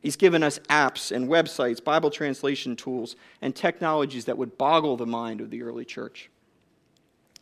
He's 0.00 0.16
given 0.16 0.42
us 0.42 0.58
apps 0.70 1.14
and 1.14 1.28
websites, 1.28 1.82
Bible 1.82 2.10
translation 2.10 2.76
tools, 2.76 3.16
and 3.42 3.54
technologies 3.54 4.24
that 4.26 4.38
would 4.38 4.56
boggle 4.56 4.96
the 4.96 5.06
mind 5.06 5.40
of 5.40 5.50
the 5.50 5.62
early 5.62 5.84
church. 5.84 6.30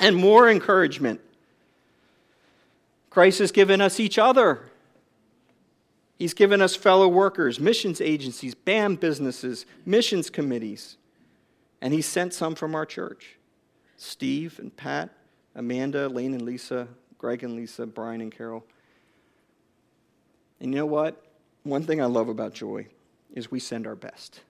And 0.00 0.16
more 0.16 0.50
encouragement. 0.50 1.20
Christ 3.10 3.38
has 3.38 3.52
given 3.52 3.80
us 3.80 4.00
each 4.00 4.18
other 4.18 4.70
He's 6.18 6.34
given 6.34 6.62
us 6.62 6.74
fellow 6.74 7.08
workers, 7.08 7.60
missions 7.60 8.00
agencies, 8.00 8.54
BAM 8.54 8.96
businesses, 8.96 9.66
missions 9.84 10.30
committees. 10.30 10.96
And 11.80 11.92
He 11.92 12.02
sent 12.02 12.32
some 12.32 12.54
from 12.54 12.74
our 12.74 12.86
church 12.86 13.36
Steve 13.98 14.58
and 14.58 14.74
Pat, 14.76 15.10
Amanda, 15.54 16.08
Lane 16.08 16.34
and 16.34 16.42
Lisa, 16.42 16.88
Greg 17.18 17.42
and 17.42 17.56
Lisa, 17.56 17.86
Brian 17.86 18.20
and 18.20 18.32
Carol. 18.32 18.64
And 20.60 20.72
you 20.72 20.80
know 20.80 20.86
what? 20.86 21.22
One 21.62 21.82
thing 21.82 22.00
I 22.00 22.06
love 22.06 22.28
about 22.28 22.54
Joy 22.54 22.86
is 23.34 23.50
we 23.50 23.60
send 23.60 23.86
our 23.86 23.96
best. 23.96 24.40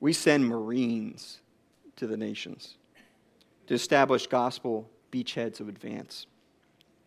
We 0.00 0.12
send 0.12 0.46
Marines 0.46 1.40
to 1.96 2.06
the 2.06 2.16
nations 2.16 2.76
to 3.66 3.74
establish 3.74 4.26
gospel 4.26 4.88
beachheads 5.12 5.60
of 5.60 5.68
advance. 5.68 6.26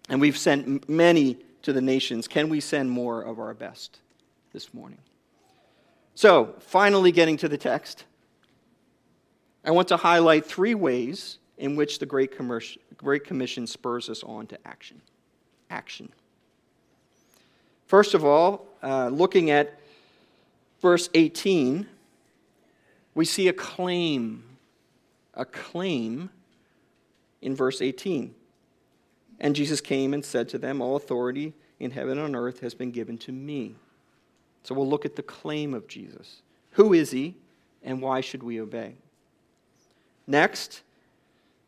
And 0.09 0.19
we've 0.19 0.37
sent 0.37 0.89
many 0.89 1.37
to 1.63 1.73
the 1.73 1.81
nations, 1.81 2.27
can 2.27 2.49
we 2.49 2.59
send 2.59 2.89
more 2.89 3.21
of 3.21 3.39
our 3.39 3.53
best 3.53 3.99
this 4.53 4.73
morning? 4.73 4.97
So, 6.15 6.55
finally, 6.59 7.11
getting 7.11 7.37
to 7.37 7.47
the 7.47 7.57
text, 7.57 8.05
I 9.63 9.71
want 9.71 9.87
to 9.89 9.97
highlight 9.97 10.45
three 10.45 10.75
ways 10.75 11.37
in 11.57 11.75
which 11.75 11.99
the 11.99 12.05
Great, 12.05 12.33
Great 12.97 13.23
Commission 13.23 13.67
spurs 13.67 14.09
us 14.09 14.23
on 14.23 14.47
to 14.47 14.67
action. 14.67 15.01
Action. 15.69 16.09
First 17.85 18.13
of 18.13 18.25
all, 18.25 18.67
uh, 18.81 19.07
looking 19.09 19.51
at 19.51 19.79
verse 20.81 21.09
18, 21.13 21.87
we 23.13 23.25
see 23.25 23.47
a 23.47 23.53
claim. 23.53 24.43
A 25.33 25.45
claim 25.45 26.29
in 27.41 27.55
verse 27.55 27.81
18. 27.81 28.33
And 29.41 29.55
Jesus 29.55 29.81
came 29.81 30.13
and 30.13 30.23
said 30.23 30.47
to 30.49 30.57
them, 30.59 30.81
All 30.81 30.95
authority 30.95 31.53
in 31.79 31.91
heaven 31.91 32.19
and 32.19 32.35
on 32.35 32.35
earth 32.35 32.59
has 32.61 32.73
been 32.73 32.91
given 32.91 33.17
to 33.17 33.31
me. 33.31 33.75
So 34.63 34.75
we'll 34.75 34.87
look 34.87 35.03
at 35.03 35.15
the 35.15 35.23
claim 35.23 35.73
of 35.73 35.87
Jesus. 35.87 36.43
Who 36.73 36.93
is 36.93 37.09
he, 37.09 37.35
and 37.83 38.01
why 38.01 38.21
should 38.21 38.43
we 38.43 38.61
obey? 38.61 38.93
Next, 40.27 40.83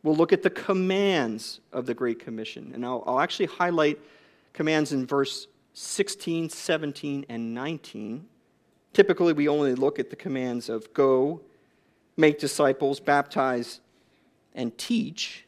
we'll 0.03 0.15
look 0.15 0.32
at 0.32 0.44
the 0.44 0.51
commands 0.51 1.60
of 1.74 1.88
the 1.88 1.96
Great 1.96 2.20
Commission. 2.20 2.72
And 2.75 2.86
I'll, 2.86 3.03
I'll 3.08 3.20
actually 3.20 3.48
highlight 3.48 4.00
commands 4.53 4.94
in 4.94 5.08
verse 5.08 5.48
16, 5.74 6.50
17, 6.50 7.25
and 7.27 7.56
19. 7.56 8.27
Typically, 8.94 9.34
we 9.34 9.48
only 9.48 9.74
look 9.74 9.98
at 9.98 10.12
the 10.12 10.15
commands 10.15 10.70
of 10.70 10.94
go, 10.94 11.42
make 12.15 12.38
disciples, 12.38 13.00
baptize, 13.00 13.80
and 14.53 14.77
teach. 14.77 15.46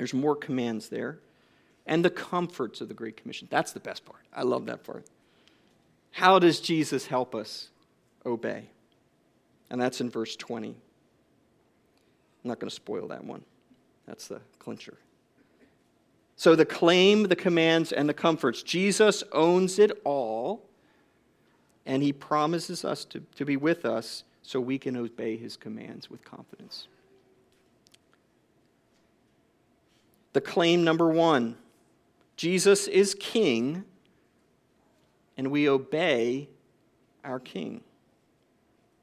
There's 0.00 0.14
more 0.14 0.34
commands 0.34 0.88
there. 0.88 1.18
And 1.86 2.02
the 2.02 2.08
comforts 2.08 2.80
of 2.80 2.88
the 2.88 2.94
Great 2.94 3.18
Commission. 3.18 3.48
That's 3.50 3.72
the 3.72 3.80
best 3.80 4.06
part. 4.06 4.22
I 4.32 4.44
love 4.44 4.64
that 4.64 4.82
part. 4.82 5.04
How 6.12 6.38
does 6.38 6.58
Jesus 6.58 7.06
help 7.06 7.34
us 7.34 7.68
obey? 8.24 8.70
And 9.68 9.78
that's 9.78 10.00
in 10.00 10.08
verse 10.08 10.36
20. 10.36 10.68
I'm 10.68 10.74
not 12.48 12.60
going 12.60 12.70
to 12.70 12.74
spoil 12.74 13.08
that 13.08 13.24
one. 13.24 13.44
That's 14.06 14.26
the 14.26 14.40
clincher. 14.58 14.96
So 16.34 16.56
the 16.56 16.64
claim, 16.64 17.24
the 17.24 17.36
commands, 17.36 17.92
and 17.92 18.08
the 18.08 18.14
comforts. 18.14 18.62
Jesus 18.62 19.22
owns 19.32 19.78
it 19.78 19.92
all, 20.02 20.64
and 21.84 22.02
he 22.02 22.14
promises 22.14 22.86
us 22.86 23.04
to, 23.04 23.20
to 23.36 23.44
be 23.44 23.58
with 23.58 23.84
us 23.84 24.24
so 24.40 24.62
we 24.62 24.78
can 24.78 24.96
obey 24.96 25.36
his 25.36 25.58
commands 25.58 26.08
with 26.08 26.24
confidence. 26.24 26.86
The 30.32 30.40
claim 30.40 30.84
number 30.84 31.08
one 31.08 31.56
Jesus 32.36 32.88
is 32.88 33.14
king, 33.14 33.84
and 35.36 35.50
we 35.50 35.68
obey 35.68 36.48
our 37.24 37.40
king. 37.40 37.82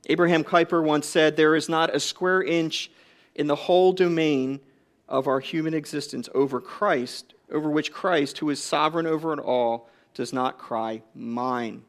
Abraham 0.07 0.43
Kuyper 0.43 0.83
once 0.83 1.07
said, 1.07 1.35
There 1.35 1.55
is 1.55 1.69
not 1.69 1.93
a 1.93 1.99
square 1.99 2.41
inch 2.41 2.89
in 3.35 3.47
the 3.47 3.55
whole 3.55 3.93
domain 3.93 4.59
of 5.07 5.27
our 5.27 5.39
human 5.39 5.73
existence 5.73 6.29
over 6.33 6.59
Christ, 6.59 7.33
over 7.51 7.69
which 7.69 7.91
Christ, 7.91 8.39
who 8.39 8.49
is 8.49 8.63
sovereign 8.63 9.05
over 9.05 9.33
it 9.33 9.39
all, 9.39 9.89
does 10.13 10.33
not 10.33 10.57
cry, 10.57 11.01
Mine. 11.13 11.83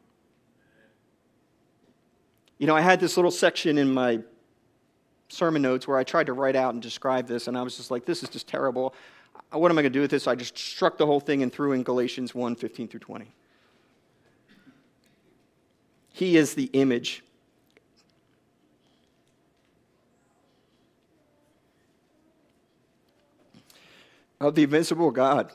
You 2.59 2.67
know, 2.67 2.75
I 2.75 2.81
had 2.81 2.99
this 2.99 3.17
little 3.17 3.31
section 3.31 3.79
in 3.79 3.93
my 3.93 4.19
sermon 5.29 5.63
notes 5.63 5.87
where 5.87 5.97
I 5.97 6.05
tried 6.05 6.27
to 6.27 6.33
write 6.33 6.57
out 6.57 6.75
and 6.75 6.83
describe 6.83 7.29
this, 7.29 7.47
and 7.47 7.57
I 7.57 7.63
was 7.63 7.77
just 7.77 7.91
like, 7.91 8.05
this 8.05 8.23
is 8.23 8.29
just 8.29 8.49
terrible. 8.49 8.95
What 9.51 9.71
am 9.71 9.79
I 9.79 9.83
going 9.83 9.93
to 9.93 9.99
do 9.99 10.03
with 10.03 10.11
this? 10.11 10.27
I 10.27 10.35
just 10.35 10.59
struck 10.59 10.99
the 10.99 11.07
whole 11.07 11.21
thing 11.21 11.43
and 11.43 11.53
threw 11.53 11.73
in 11.73 11.83
Galatians 11.83 12.35
1 12.35 12.57
15 12.57 12.89
through 12.89 13.01
20. 13.01 13.33
He 16.13 16.37
is 16.37 16.55
the 16.55 16.65
image. 16.73 17.23
Of 24.41 24.55
the 24.55 24.63
invisible 24.63 25.11
God, 25.11 25.53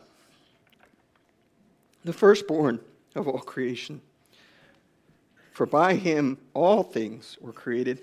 the 2.03 2.11
firstborn 2.11 2.81
of 3.15 3.29
all 3.29 3.39
creation. 3.39 4.01
For 5.53 5.65
by 5.65 5.95
him 5.95 6.37
all 6.53 6.83
things 6.83 7.37
were 7.39 7.53
created, 7.53 8.01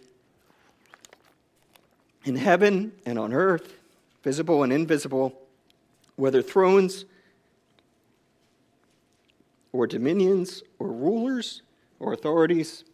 in 2.24 2.36
heaven 2.36 2.92
and 3.04 3.18
on 3.18 3.32
earth, 3.32 3.74
visible 4.22 4.62
and 4.62 4.72
invisible, 4.72 5.39
whether 6.20 6.42
thrones 6.42 7.06
or 9.72 9.86
dominions 9.86 10.62
or 10.78 10.88
rulers 10.88 11.62
or 11.98 12.12
authorities, 12.12 12.84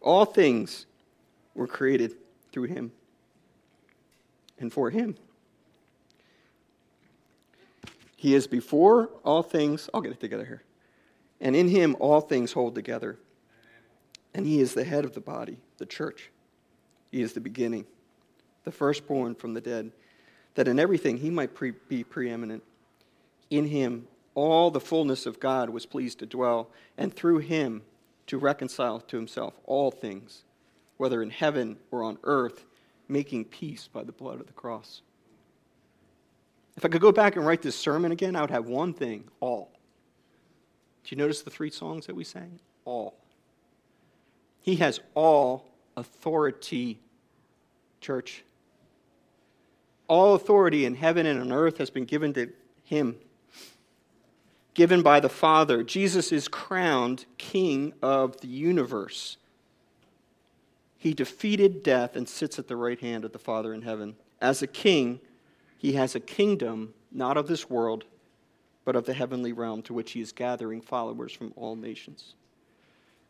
all 0.00 0.24
things 0.24 0.86
were 1.54 1.66
created 1.66 2.14
through 2.50 2.64
him 2.64 2.90
and 4.58 4.72
for 4.72 4.88
him. 4.90 5.16
He 8.16 8.34
is 8.34 8.46
before 8.46 9.10
all 9.22 9.42
things. 9.42 9.90
I'll 9.92 10.00
get 10.00 10.12
it 10.12 10.20
together 10.20 10.46
here. 10.46 10.62
And 11.40 11.54
in 11.54 11.68
him 11.68 11.94
all 12.00 12.22
things 12.22 12.52
hold 12.52 12.74
together. 12.74 13.18
And 14.32 14.46
he 14.46 14.60
is 14.60 14.72
the 14.72 14.84
head 14.84 15.04
of 15.04 15.12
the 15.12 15.20
body, 15.20 15.58
the 15.76 15.86
church. 15.86 16.30
He 17.10 17.20
is 17.20 17.34
the 17.34 17.40
beginning, 17.40 17.84
the 18.64 18.72
firstborn 18.72 19.34
from 19.34 19.52
the 19.52 19.60
dead, 19.60 19.92
that 20.56 20.66
in 20.68 20.80
everything 20.80 21.18
he 21.18 21.30
might 21.30 21.54
pre- 21.54 21.74
be 21.88 22.02
preeminent. 22.02 22.62
In 23.48 23.66
him 23.66 24.08
all 24.34 24.70
the 24.70 24.80
fullness 24.80 25.24
of 25.24 25.40
God 25.40 25.70
was 25.70 25.86
pleased 25.86 26.18
to 26.18 26.26
dwell, 26.26 26.70
and 26.98 27.14
through 27.14 27.38
him 27.38 27.82
to 28.26 28.36
reconcile 28.36 29.00
to 29.00 29.16
himself 29.16 29.54
all 29.64 29.90
things, 29.90 30.44
whether 30.98 31.22
in 31.22 31.30
heaven 31.30 31.78
or 31.90 32.02
on 32.02 32.18
earth, 32.24 32.66
making 33.08 33.44
peace 33.46 33.88
by 33.90 34.02
the 34.02 34.12
blood 34.12 34.40
of 34.40 34.46
the 34.46 34.52
cross. 34.52 35.00
If 36.76 36.84
I 36.84 36.88
could 36.88 37.00
go 37.00 37.12
back 37.12 37.36
and 37.36 37.46
write 37.46 37.62
this 37.62 37.76
sermon 37.76 38.12
again, 38.12 38.36
I 38.36 38.42
would 38.42 38.50
have 38.50 38.66
one 38.66 38.92
thing 38.92 39.24
all. 39.40 39.70
Do 41.04 41.14
you 41.14 41.16
notice 41.16 41.42
the 41.42 41.50
three 41.50 41.70
songs 41.70 42.06
that 42.06 42.16
we 42.16 42.24
sang? 42.24 42.58
All. 42.84 43.16
He 44.60 44.76
has 44.76 45.00
all 45.14 45.70
authority, 45.96 46.98
church. 48.00 48.42
All 50.08 50.34
authority 50.34 50.84
in 50.84 50.94
heaven 50.94 51.26
and 51.26 51.40
on 51.40 51.52
earth 51.52 51.78
has 51.78 51.90
been 51.90 52.04
given 52.04 52.32
to 52.34 52.50
him, 52.84 53.16
given 54.74 55.02
by 55.02 55.20
the 55.20 55.28
Father. 55.28 55.82
Jesus 55.82 56.32
is 56.32 56.48
crowned 56.48 57.26
King 57.38 57.92
of 58.02 58.40
the 58.40 58.48
universe. 58.48 59.36
He 60.98 61.14
defeated 61.14 61.82
death 61.82 62.16
and 62.16 62.28
sits 62.28 62.58
at 62.58 62.68
the 62.68 62.76
right 62.76 63.00
hand 63.00 63.24
of 63.24 63.32
the 63.32 63.38
Father 63.38 63.74
in 63.74 63.82
heaven. 63.82 64.16
As 64.40 64.62
a 64.62 64.66
king, 64.66 65.20
he 65.78 65.92
has 65.92 66.14
a 66.14 66.20
kingdom 66.20 66.94
not 67.12 67.36
of 67.36 67.46
this 67.46 67.70
world, 67.70 68.04
but 68.84 68.96
of 68.96 69.06
the 69.06 69.14
heavenly 69.14 69.52
realm 69.52 69.82
to 69.82 69.94
which 69.94 70.12
he 70.12 70.20
is 70.20 70.32
gathering 70.32 70.80
followers 70.80 71.32
from 71.32 71.52
all 71.56 71.76
nations. 71.76 72.34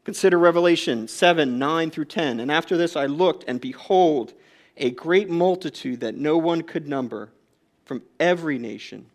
Consider 0.04 0.38
Revelation 0.38 1.08
7 1.08 1.58
9 1.58 1.90
through 1.90 2.04
10. 2.04 2.40
And 2.40 2.50
after 2.50 2.76
this 2.76 2.94
I 2.94 3.06
looked, 3.06 3.44
and 3.48 3.60
behold, 3.60 4.34
a 4.76 4.90
great 4.90 5.28
multitude 5.28 6.00
that 6.00 6.16
no 6.16 6.36
one 6.36 6.62
could 6.62 6.86
number 6.86 7.30
from 7.84 8.02
every 8.18 8.58
nation, 8.58 9.06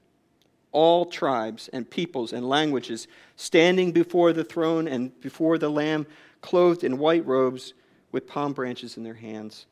all 0.71 1.05
tribes 1.05 1.69
and 1.73 1.89
peoples 1.89 2.33
and 2.33 2.47
languages, 2.47 3.07
standing 3.35 3.91
before 3.91 4.33
the 4.33 4.43
throne 4.43 4.87
and 4.87 5.19
before 5.21 5.57
the 5.57 5.69
Lamb, 5.69 6.07
clothed 6.41 6.83
in 6.83 6.97
white 6.97 7.25
robes 7.25 7.73
with 8.11 8.27
palm 8.27 8.53
branches 8.53 8.97
in 8.97 9.03
their 9.03 9.13
hands 9.13 9.65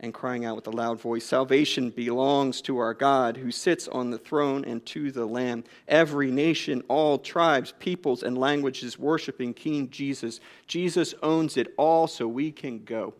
and 0.00 0.14
crying 0.14 0.44
out 0.44 0.56
with 0.56 0.66
a 0.66 0.70
loud 0.70 0.98
voice 0.98 1.24
Salvation 1.24 1.90
belongs 1.90 2.62
to 2.62 2.78
our 2.78 2.94
God 2.94 3.36
who 3.36 3.50
sits 3.50 3.86
on 3.86 4.10
the 4.10 4.18
throne 4.18 4.64
and 4.64 4.84
to 4.86 5.12
the 5.12 5.26
Lamb. 5.26 5.62
Every 5.86 6.30
nation, 6.30 6.82
all 6.88 7.18
tribes, 7.18 7.74
peoples, 7.78 8.22
and 8.22 8.36
languages 8.36 8.98
worshiping 8.98 9.52
King 9.54 9.90
Jesus. 9.90 10.40
Jesus 10.66 11.14
owns 11.22 11.56
it 11.56 11.74
all, 11.76 12.06
so 12.06 12.26
we 12.26 12.50
can 12.50 12.82
go. 12.84 13.14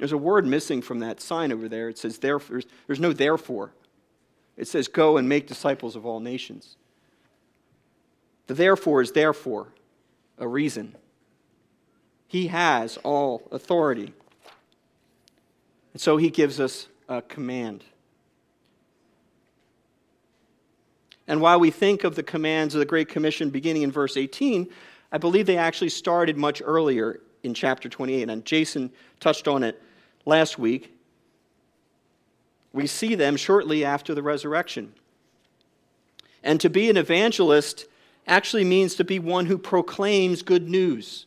There's 0.00 0.12
a 0.12 0.18
word 0.18 0.46
missing 0.46 0.80
from 0.80 1.00
that 1.00 1.20
sign 1.20 1.52
over 1.52 1.68
there. 1.68 1.90
It 1.90 1.98
says, 1.98 2.20
therefore. 2.20 2.62
There's 2.86 3.00
no 3.00 3.12
therefore. 3.12 3.72
It 4.56 4.66
says, 4.66 4.88
go 4.88 5.18
and 5.18 5.28
make 5.28 5.46
disciples 5.46 5.94
of 5.94 6.06
all 6.06 6.20
nations. 6.20 6.76
The 8.46 8.54
therefore 8.54 9.02
is 9.02 9.12
therefore 9.12 9.68
a 10.38 10.48
reason. 10.48 10.96
He 12.26 12.46
has 12.46 12.96
all 13.04 13.46
authority. 13.52 14.14
And 15.92 16.00
so 16.00 16.16
he 16.16 16.30
gives 16.30 16.58
us 16.58 16.88
a 17.06 17.20
command. 17.20 17.84
And 21.28 21.42
while 21.42 21.60
we 21.60 21.70
think 21.70 22.04
of 22.04 22.14
the 22.14 22.22
commands 22.22 22.74
of 22.74 22.78
the 22.78 22.86
Great 22.86 23.10
Commission 23.10 23.50
beginning 23.50 23.82
in 23.82 23.92
verse 23.92 24.16
18, 24.16 24.66
I 25.12 25.18
believe 25.18 25.44
they 25.44 25.58
actually 25.58 25.90
started 25.90 26.38
much 26.38 26.62
earlier 26.64 27.20
in 27.42 27.52
chapter 27.52 27.90
28. 27.90 28.30
And 28.30 28.46
Jason 28.46 28.90
touched 29.20 29.46
on 29.46 29.62
it 29.62 29.78
last 30.24 30.58
week. 30.58 30.96
We 32.72 32.86
see 32.86 33.14
them 33.14 33.36
shortly 33.36 33.84
after 33.84 34.14
the 34.14 34.22
resurrection. 34.22 34.94
And 36.42 36.60
to 36.60 36.70
be 36.70 36.88
an 36.88 36.96
evangelist 36.96 37.86
actually 38.26 38.64
means 38.64 38.94
to 38.94 39.04
be 39.04 39.18
one 39.18 39.46
who 39.46 39.58
proclaims 39.58 40.42
good 40.42 40.68
news, 40.68 41.26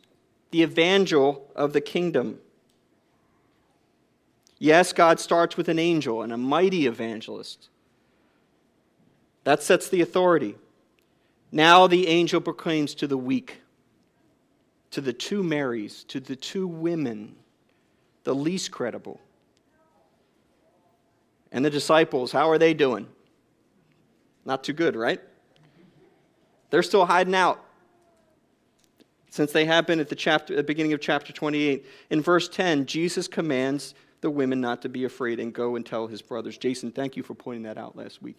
the 0.51 0.63
evangel 0.63 1.51
of 1.55 1.73
the 1.73 1.81
kingdom. 1.81 2.39
Yes, 4.57 4.93
God 4.93 5.19
starts 5.19 5.57
with 5.57 5.67
an 5.67 5.79
angel 5.79 6.21
and 6.21 6.31
a 6.31 6.37
mighty 6.37 6.87
evangelist. 6.87 7.69
That 9.43 9.61
sets 9.61 9.89
the 9.89 10.01
authority. 10.01 10.55
Now 11.51 11.85
the 11.85 12.07
angel 12.07 12.39
proclaims 12.39 12.95
to 12.95 13.07
the 13.07 13.17
weak, 13.17 13.61
to 14.91 15.01
the 15.01 15.13
two 15.13 15.43
Marys, 15.43 16.05
to 16.05 16.19
the 16.19 16.35
two 16.35 16.65
women, 16.65 17.35
the 18.23 18.35
least 18.35 18.71
credible. 18.71 19.19
And 21.51 21.63
the 21.63 21.69
disciples, 21.69 22.31
how 22.31 22.49
are 22.49 22.57
they 22.57 22.73
doing? 22.73 23.07
Not 24.45 24.63
too 24.63 24.73
good, 24.73 24.95
right? 24.95 25.21
They're 26.69 26.83
still 26.83 27.05
hiding 27.05 27.35
out. 27.35 27.63
Since 29.29 29.51
they 29.51 29.65
have 29.65 29.87
been 29.87 29.99
at 29.99 30.09
the, 30.09 30.15
chapter, 30.15 30.55
the 30.55 30.63
beginning 30.63 30.93
of 30.93 31.01
chapter 31.01 31.33
28. 31.33 31.85
In 32.09 32.21
verse 32.21 32.47
10, 32.49 32.85
Jesus 32.85 33.27
commands 33.27 33.95
the 34.21 34.29
women 34.29 34.61
not 34.61 34.81
to 34.83 34.89
be 34.89 35.05
afraid 35.05 35.39
and 35.39 35.53
go 35.53 35.75
and 35.75 35.85
tell 35.85 36.07
his 36.07 36.21
brothers. 36.21 36.57
Jason, 36.57 36.91
thank 36.91 37.17
you 37.17 37.23
for 37.23 37.33
pointing 37.33 37.63
that 37.63 37.77
out 37.77 37.95
last 37.95 38.21
week. 38.21 38.37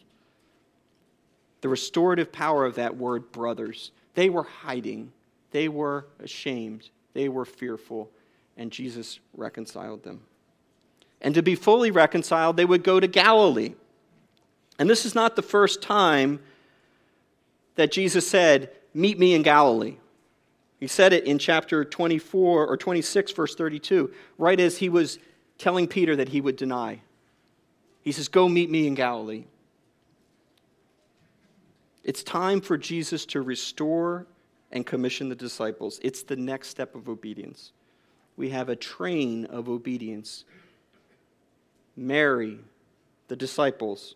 The 1.60 1.68
restorative 1.68 2.32
power 2.32 2.64
of 2.64 2.76
that 2.76 2.96
word, 2.96 3.32
brothers. 3.32 3.90
They 4.14 4.30
were 4.30 4.44
hiding, 4.44 5.12
they 5.50 5.68
were 5.68 6.06
ashamed, 6.20 6.90
they 7.12 7.28
were 7.28 7.44
fearful, 7.44 8.10
and 8.56 8.70
Jesus 8.70 9.20
reconciled 9.36 10.02
them. 10.02 10.22
And 11.20 11.34
to 11.34 11.42
be 11.42 11.54
fully 11.54 11.90
reconciled, 11.90 12.56
they 12.56 12.64
would 12.64 12.84
go 12.84 13.00
to 13.00 13.06
Galilee. 13.06 13.74
And 14.78 14.88
this 14.90 15.06
is 15.06 15.14
not 15.14 15.36
the 15.36 15.42
first 15.42 15.82
time 15.82 16.40
that 17.76 17.92
Jesus 17.92 18.28
said, 18.28 18.70
Meet 18.92 19.18
me 19.18 19.34
in 19.34 19.42
Galilee. 19.42 19.96
He 20.78 20.86
said 20.86 21.12
it 21.12 21.24
in 21.24 21.38
chapter 21.38 21.84
24 21.84 22.66
or 22.66 22.76
26, 22.76 23.32
verse 23.32 23.54
32, 23.54 24.12
right 24.38 24.60
as 24.60 24.78
he 24.78 24.88
was 24.88 25.18
telling 25.58 25.88
Peter 25.88 26.14
that 26.16 26.28
he 26.28 26.40
would 26.40 26.56
deny. 26.56 27.00
He 28.02 28.12
says, 28.12 28.28
Go 28.28 28.48
meet 28.48 28.70
me 28.70 28.86
in 28.86 28.94
Galilee. 28.94 29.44
It's 32.04 32.22
time 32.22 32.60
for 32.60 32.76
Jesus 32.76 33.24
to 33.26 33.40
restore 33.40 34.26
and 34.70 34.84
commission 34.84 35.28
the 35.28 35.34
disciples. 35.34 35.98
It's 36.02 36.22
the 36.22 36.36
next 36.36 36.68
step 36.68 36.94
of 36.94 37.08
obedience. 37.08 37.72
We 38.36 38.50
have 38.50 38.68
a 38.68 38.76
train 38.76 39.46
of 39.46 39.68
obedience. 39.68 40.44
Mary, 41.96 42.58
the 43.28 43.36
disciples. 43.36 44.14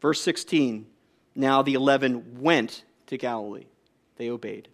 Verse 0.00 0.20
16 0.20 0.86
Now 1.34 1.62
the 1.62 1.74
eleven 1.74 2.40
went 2.40 2.84
to 3.06 3.16
Galilee, 3.16 3.66
they 4.16 4.30
obeyed. 4.30 4.68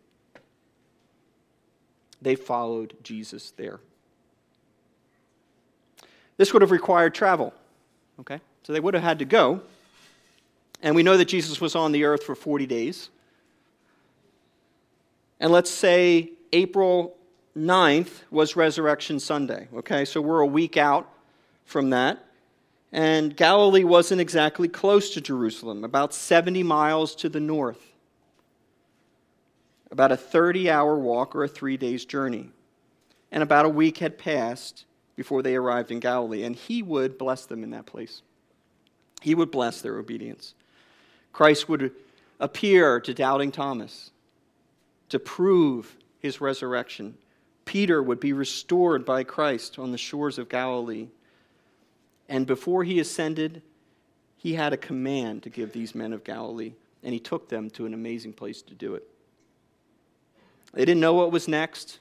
They 2.23 2.37
followed 2.37 2.95
Jesus 3.03 3.53
there. 3.57 3.81
This 6.37 6.53
would 6.53 6.63
have 6.63 6.71
required 6.71 7.15
travel. 7.15 7.53
Okay? 8.21 8.41
So 8.63 8.73
they 8.73 8.81
would 8.81 8.95
have 8.95 9.03
had 9.03 9.19
to 9.19 9.25
go. 9.25 9.61
And 10.83 10.95
we 10.95 11.03
know 11.03 11.17
that 11.17 11.27
Jesus 11.27 11.61
was 11.61 11.75
on 11.75 11.93
the 11.93 12.05
earth 12.05 12.25
for 12.25 12.35
40 12.35 12.67
days. 12.67 13.11
And 15.39 15.53
let's 15.53 15.71
say 15.71 16.31
April 16.53 17.17
9th 17.57 18.23
was 18.31 18.57
Resurrection 18.57 19.21
Sunday. 19.21 19.69
Okay? 19.75 20.05
So 20.05 20.21
we're 20.21 20.41
a 20.41 20.47
week 20.47 20.77
out 20.77 21.09
from 21.65 21.91
that. 21.91 22.25
And 22.93 23.37
Galilee 23.37 23.85
wasn't 23.85 24.21
exactly 24.21 24.69
close 24.69 25.11
to 25.15 25.21
Jerusalem, 25.21 25.83
about 25.83 26.15
70 26.15 26.63
miles 26.63 27.15
to 27.17 27.29
the 27.29 27.41
north. 27.41 27.93
About 29.91 30.13
a 30.13 30.17
30 30.17 30.71
hour 30.71 30.97
walk 30.97 31.35
or 31.35 31.45
a 31.45 31.49
three 31.49 31.77
days 31.77 32.05
journey. 32.05 32.51
And 33.33 33.43
about 33.43 33.67
a 33.67 33.69
week 33.69 33.99
had 33.99 34.17
passed 34.17 34.85
before 35.17 35.43
they 35.43 35.57
arrived 35.57 35.91
in 35.91 35.99
Galilee. 35.99 36.45
And 36.45 36.55
he 36.55 36.83
would 36.83 37.19
bless 37.19 37.47
them 37.47 37.65
in 37.65 37.71
that 37.71 37.87
place, 37.87 38.23
he 39.23 39.35
would 39.35 39.51
bless 39.51 39.81
their 39.81 39.99
obedience. 39.99 40.55
Christ 41.33 41.69
would 41.69 41.91
appear 42.39 43.01
to 43.01 43.13
doubting 43.13 43.51
Thomas 43.51 44.13
to 45.09 45.19
prove 45.19 45.97
his 46.21 46.41
resurrection. 46.41 47.17
Peter 47.65 48.03
would 48.03 48.21
be 48.21 48.33
restored 48.33 49.05
by 49.05 49.25
Christ 49.25 49.79
on 49.79 49.93
the 49.93 49.99
shores 49.99 50.39
of 50.39 50.49
Galilee. 50.49 51.09
And 52.29 52.47
before 52.47 52.85
he 52.85 53.01
ascended, 53.01 53.63
he 54.37 54.55
had 54.55 54.73
a 54.73 54.77
command 54.77 55.43
to 55.45 55.51
give 55.51 55.73
these 55.73 55.95
men 55.95 56.13
of 56.13 56.25
Galilee, 56.25 56.75
and 57.03 57.13
he 57.13 57.21
took 57.21 57.49
them 57.49 57.71
to 57.71 57.87
an 57.87 57.95
amazing 57.95 58.33
place 58.33 58.63
to 58.63 58.75
do 58.75 58.95
it. 58.95 59.09
They 60.73 60.85
didn't 60.85 61.01
know 61.01 61.15
what 61.15 61.33
was 61.33 61.49
next. 61.49 61.99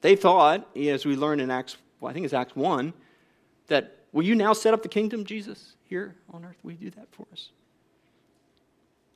They 0.00 0.16
thought, 0.16 0.68
as 0.76 1.06
we 1.06 1.16
learn 1.16 1.40
in 1.40 1.50
Acts, 1.50 1.76
well, 2.00 2.10
I 2.10 2.12
think 2.12 2.24
it's 2.24 2.34
Acts 2.34 2.56
1, 2.56 2.92
that 3.68 3.98
will 4.12 4.24
you 4.24 4.34
now 4.34 4.52
set 4.52 4.74
up 4.74 4.82
the 4.82 4.88
kingdom, 4.88 5.24
Jesus, 5.24 5.76
here 5.84 6.16
on 6.32 6.44
earth? 6.44 6.56
Will 6.62 6.72
you 6.72 6.78
do 6.78 6.90
that 6.90 7.08
for 7.12 7.26
us? 7.32 7.50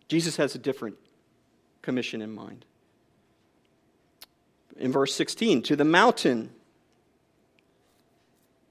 Jesus 0.09 0.37
has 0.37 0.54
a 0.54 0.59
different 0.59 0.96
commission 1.83 2.22
in 2.22 2.35
mind. 2.35 2.64
In 4.77 4.93
verse 4.93 5.15
16, 5.15 5.63
to 5.63 5.77
the 5.77 5.85
mountain 5.85 6.51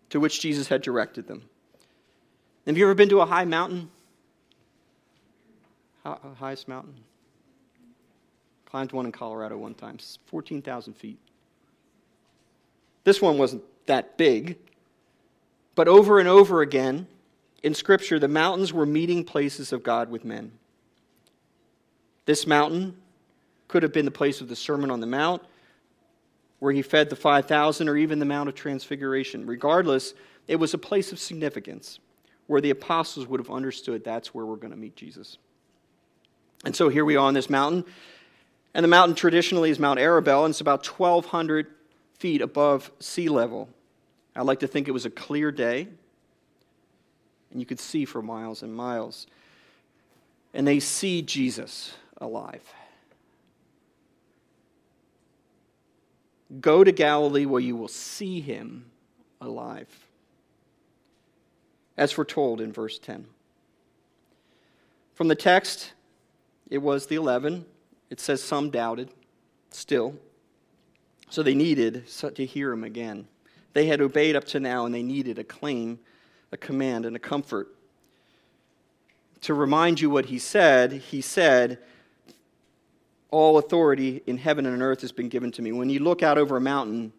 to 0.09 0.19
which 0.19 0.41
Jesus 0.41 0.67
had 0.67 0.81
directed 0.81 1.27
them. 1.27 1.43
Have 2.67 2.77
you 2.77 2.85
ever 2.85 2.93
been 2.93 3.09
to 3.09 3.21
a 3.21 3.25
high 3.25 3.45
mountain? 3.45 3.89
Uh, 6.05 6.15
highest 6.37 6.67
mountain? 6.67 6.93
Climbed 8.65 8.91
one 8.91 9.05
in 9.05 9.11
Colorado 9.11 9.57
one 9.57 9.73
time, 9.73 9.97
14,000 10.27 10.93
feet. 10.93 11.17
This 13.03 13.21
one 13.21 13.37
wasn't 13.37 13.63
that 13.85 14.17
big, 14.17 14.57
but 15.75 15.87
over 15.87 16.19
and 16.19 16.27
over 16.27 16.61
again 16.61 17.07
in 17.63 17.73
Scripture, 17.73 18.19
the 18.19 18.27
mountains 18.27 18.73
were 18.73 18.85
meeting 18.85 19.23
places 19.23 19.71
of 19.71 19.83
God 19.83 20.11
with 20.11 20.25
men. 20.25 20.51
This 22.25 22.45
mountain 22.45 22.97
could 23.67 23.83
have 23.83 23.93
been 23.93 24.05
the 24.05 24.11
place 24.11 24.41
of 24.41 24.49
the 24.49 24.55
Sermon 24.55 24.91
on 24.91 24.99
the 24.99 25.07
Mount, 25.07 25.41
where 26.63 26.71
he 26.71 26.81
fed 26.81 27.09
the 27.09 27.15
5,000, 27.17 27.89
or 27.89 27.97
even 27.97 28.19
the 28.19 28.25
Mount 28.25 28.47
of 28.47 28.55
Transfiguration. 28.55 29.45
Regardless, 29.45 30.13
it 30.47 30.55
was 30.55 30.73
a 30.73 30.77
place 30.77 31.11
of 31.11 31.19
significance 31.19 31.99
where 32.47 32.61
the 32.61 32.69
apostles 32.69 33.27
would 33.27 33.41
have 33.41 33.51
understood 33.51 34.01
that's 34.01 34.33
where 34.33 34.45
we're 34.45 34.55
going 34.55 34.71
to 34.71 34.79
meet 34.79 34.95
Jesus. 34.95 35.37
And 36.63 36.73
so 36.73 36.87
here 36.87 37.03
we 37.03 37.17
are 37.17 37.27
on 37.27 37.33
this 37.33 37.49
mountain. 37.49 37.83
And 38.73 38.81
the 38.81 38.87
mountain 38.87 39.13
traditionally 39.13 39.71
is 39.71 39.77
Mount 39.77 39.99
Arbel, 39.99 40.45
and 40.45 40.53
it's 40.53 40.61
about 40.61 40.87
1,200 40.87 41.67
feet 42.17 42.41
above 42.41 42.89
sea 42.97 43.27
level. 43.27 43.67
I 44.33 44.43
like 44.43 44.61
to 44.61 44.67
think 44.67 44.87
it 44.87 44.91
was 44.91 45.05
a 45.05 45.09
clear 45.09 45.51
day, 45.51 45.89
and 47.51 47.59
you 47.59 47.65
could 47.65 47.81
see 47.81 48.05
for 48.05 48.21
miles 48.21 48.63
and 48.63 48.73
miles. 48.73 49.27
And 50.53 50.65
they 50.65 50.79
see 50.79 51.23
Jesus 51.23 51.93
alive. 52.21 52.63
Go 56.59 56.83
to 56.83 56.91
Galilee 56.91 57.45
where 57.45 57.61
you 57.61 57.75
will 57.75 57.87
see 57.87 58.41
him 58.41 58.85
alive. 59.41 59.87
As 61.97 62.11
foretold 62.11 62.61
in 62.61 62.71
verse 62.71 62.99
10. 62.99 63.25
From 65.13 65.27
the 65.27 65.35
text, 65.35 65.93
it 66.69 66.79
was 66.79 67.07
the 67.07 67.15
11. 67.15 67.65
It 68.09 68.19
says 68.19 68.43
some 68.43 68.69
doubted 68.69 69.09
still. 69.69 70.15
So 71.29 71.43
they 71.43 71.55
needed 71.55 72.07
to 72.07 72.45
hear 72.45 72.71
him 72.71 72.83
again. 72.83 73.27
They 73.73 73.87
had 73.87 74.01
obeyed 74.01 74.35
up 74.35 74.45
to 74.45 74.59
now, 74.59 74.85
and 74.85 74.93
they 74.93 75.01
needed 75.01 75.39
a 75.39 75.43
claim, 75.43 75.99
a 76.51 76.57
command, 76.57 77.05
and 77.05 77.15
a 77.15 77.19
comfort. 77.19 77.69
To 79.41 79.53
remind 79.53 79.99
you 79.99 80.09
what 80.09 80.25
he 80.25 80.39
said, 80.39 80.93
he 80.93 81.21
said, 81.21 81.79
all 83.33 83.57
authority 83.57 84.21
in 84.27 84.37
heaven 84.37 84.67
and 84.67 84.75
on 84.75 84.81
earth 84.83 85.01
has 85.01 85.11
been 85.11 85.27
given 85.27 85.51
to 85.51 85.63
me. 85.63 85.71
When 85.71 85.89
you 85.89 85.99
look 85.99 86.21
out 86.21 86.37
over 86.37 86.55
a 86.55 86.61
mountain, 86.61 87.11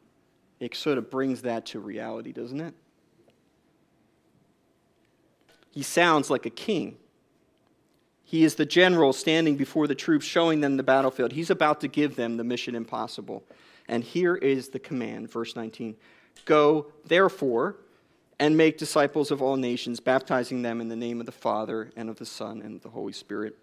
it 0.60 0.74
sort 0.76 0.96
of 0.96 1.10
brings 1.10 1.42
that 1.42 1.66
to 1.66 1.80
reality, 1.80 2.32
doesn't 2.32 2.60
it? 2.60 2.72
He 5.72 5.82
sounds 5.82 6.30
like 6.30 6.46
a 6.46 6.50
king. 6.50 6.98
He 8.22 8.44
is 8.44 8.54
the 8.54 8.64
general 8.64 9.12
standing 9.12 9.56
before 9.56 9.88
the 9.88 9.96
troops, 9.96 10.24
showing 10.24 10.60
them 10.60 10.76
the 10.76 10.84
battlefield. 10.84 11.32
He's 11.32 11.50
about 11.50 11.80
to 11.80 11.88
give 11.88 12.14
them 12.14 12.36
the 12.36 12.44
mission 12.44 12.76
impossible. 12.76 13.42
And 13.88 14.04
here 14.04 14.36
is 14.36 14.68
the 14.68 14.78
command, 14.78 15.32
verse 15.32 15.56
19 15.56 15.96
Go, 16.44 16.92
therefore, 17.04 17.76
and 18.38 18.56
make 18.56 18.78
disciples 18.78 19.32
of 19.32 19.42
all 19.42 19.56
nations, 19.56 19.98
baptizing 19.98 20.62
them 20.62 20.80
in 20.80 20.88
the 20.88 20.96
name 20.96 21.18
of 21.18 21.26
the 21.26 21.32
Father, 21.32 21.90
and 21.96 22.08
of 22.08 22.16
the 22.16 22.26
Son, 22.26 22.62
and 22.62 22.76
of 22.76 22.82
the 22.82 22.90
Holy 22.90 23.12
Spirit 23.12 23.58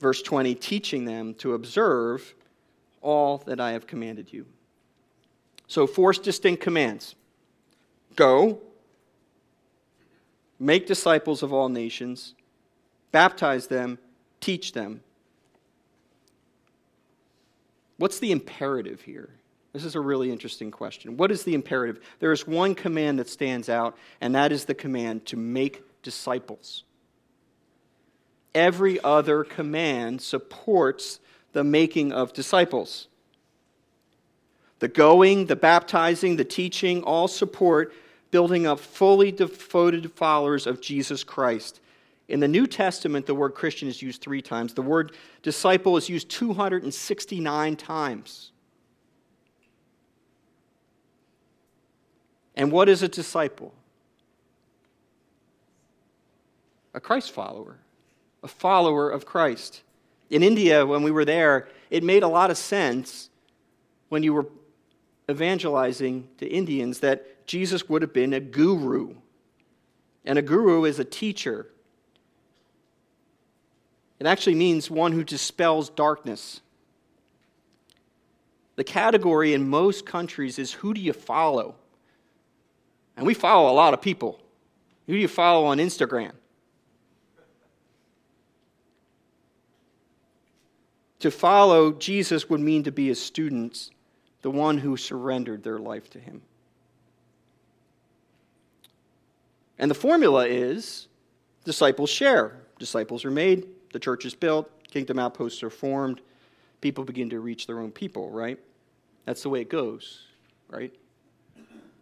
verse 0.00 0.22
20, 0.22 0.54
teaching 0.54 1.04
them 1.04 1.34
to 1.34 1.54
observe 1.54 2.34
all 3.00 3.38
that 3.46 3.60
I 3.60 3.72
have 3.72 3.86
commanded 3.86 4.32
you. 4.32 4.46
So, 5.66 5.86
four 5.86 6.12
distinct 6.12 6.62
commands 6.62 7.14
go, 8.16 8.60
make 10.58 10.86
disciples 10.86 11.42
of 11.42 11.52
all 11.52 11.68
nations, 11.68 12.34
baptize 13.12 13.66
them, 13.66 13.98
teach 14.40 14.72
them. 14.72 15.02
What's 17.96 18.18
the 18.18 18.32
imperative 18.32 19.00
here? 19.02 19.30
This 19.72 19.84
is 19.84 19.96
a 19.96 20.00
really 20.00 20.30
interesting 20.30 20.70
question. 20.70 21.16
What 21.16 21.32
is 21.32 21.42
the 21.42 21.54
imperative? 21.54 22.00
There 22.20 22.32
is 22.32 22.46
one 22.46 22.74
command 22.74 23.18
that 23.18 23.28
stands 23.28 23.68
out, 23.68 23.96
and 24.20 24.34
that 24.34 24.52
is 24.52 24.64
the 24.64 24.74
command 24.74 25.26
to 25.26 25.36
make 25.36 25.82
disciples 26.02 26.84
every 28.54 29.02
other 29.02 29.44
command 29.44 30.22
supports 30.22 31.20
the 31.52 31.64
making 31.64 32.12
of 32.12 32.32
disciples. 32.32 33.08
The 34.78 34.88
going, 34.88 35.46
the 35.46 35.56
baptizing, 35.56 36.36
the 36.36 36.44
teaching 36.44 37.02
all 37.02 37.28
support 37.28 37.92
building 38.30 38.66
up 38.66 38.80
fully 38.80 39.30
devoted 39.30 40.12
followers 40.12 40.66
of 40.66 40.80
Jesus 40.80 41.22
Christ. 41.22 41.80
In 42.28 42.40
the 42.40 42.48
New 42.48 42.66
Testament, 42.66 43.26
the 43.26 43.34
word 43.34 43.50
Christian 43.54 43.88
is 43.88 44.02
used 44.02 44.20
three 44.20 44.42
times. 44.42 44.74
The 44.74 44.82
word 44.82 45.12
disciple 45.42 45.96
is 45.96 46.08
used 46.08 46.28
269 46.30 47.76
times. 47.76 48.50
And 52.56 52.72
what 52.72 52.88
is 52.88 53.02
a 53.02 53.08
disciple? 53.08 53.74
A 56.94 57.00
Christ 57.00 57.32
follower 57.32 57.78
a 58.44 58.48
follower 58.48 59.10
of 59.10 59.24
Christ. 59.24 59.82
In 60.30 60.42
India, 60.42 60.86
when 60.86 61.02
we 61.02 61.10
were 61.10 61.24
there, 61.24 61.68
it 61.90 62.04
made 62.04 62.22
a 62.22 62.28
lot 62.28 62.50
of 62.50 62.58
sense 62.58 63.30
when 64.10 64.22
you 64.22 64.34
were 64.34 64.46
evangelizing 65.28 66.28
to 66.38 66.46
Indians 66.46 67.00
that 67.00 67.46
Jesus 67.46 67.88
would 67.88 68.02
have 68.02 68.12
been 68.12 68.34
a 68.34 68.40
guru. 68.40 69.14
And 70.26 70.38
a 70.38 70.42
guru 70.42 70.84
is 70.84 70.98
a 70.98 71.04
teacher. 71.04 71.66
It 74.20 74.26
actually 74.26 74.54
means 74.54 74.90
one 74.90 75.12
who 75.12 75.24
dispels 75.24 75.88
darkness. 75.88 76.60
The 78.76 78.84
category 78.84 79.54
in 79.54 79.68
most 79.68 80.04
countries 80.04 80.58
is 80.58 80.72
who 80.72 80.92
do 80.92 81.00
you 81.00 81.12
follow? 81.12 81.76
And 83.16 83.26
we 83.26 83.34
follow 83.34 83.70
a 83.70 83.74
lot 83.74 83.94
of 83.94 84.02
people. 84.02 84.40
Who 85.06 85.14
do 85.14 85.18
you 85.18 85.28
follow 85.28 85.66
on 85.66 85.78
Instagram? 85.78 86.32
To 91.24 91.30
follow 91.30 91.92
Jesus 91.92 92.50
would 92.50 92.60
mean 92.60 92.82
to 92.82 92.92
be 92.92 93.06
his 93.06 93.18
students, 93.18 93.90
the 94.42 94.50
one 94.50 94.76
who 94.76 94.94
surrendered 94.94 95.62
their 95.62 95.78
life 95.78 96.10
to 96.10 96.18
him. 96.18 96.42
And 99.78 99.90
the 99.90 99.94
formula 99.94 100.46
is 100.46 101.08
disciples 101.64 102.10
share. 102.10 102.58
Disciples 102.78 103.24
are 103.24 103.30
made, 103.30 103.66
the 103.94 103.98
church 103.98 104.26
is 104.26 104.34
built, 104.34 104.70
kingdom 104.90 105.18
outposts 105.18 105.62
are 105.62 105.70
formed, 105.70 106.20
people 106.82 107.04
begin 107.04 107.30
to 107.30 107.40
reach 107.40 107.66
their 107.66 107.80
own 107.80 107.90
people, 107.90 108.28
right? 108.28 108.58
That's 109.24 109.42
the 109.42 109.48
way 109.48 109.62
it 109.62 109.70
goes, 109.70 110.26
right? 110.68 110.94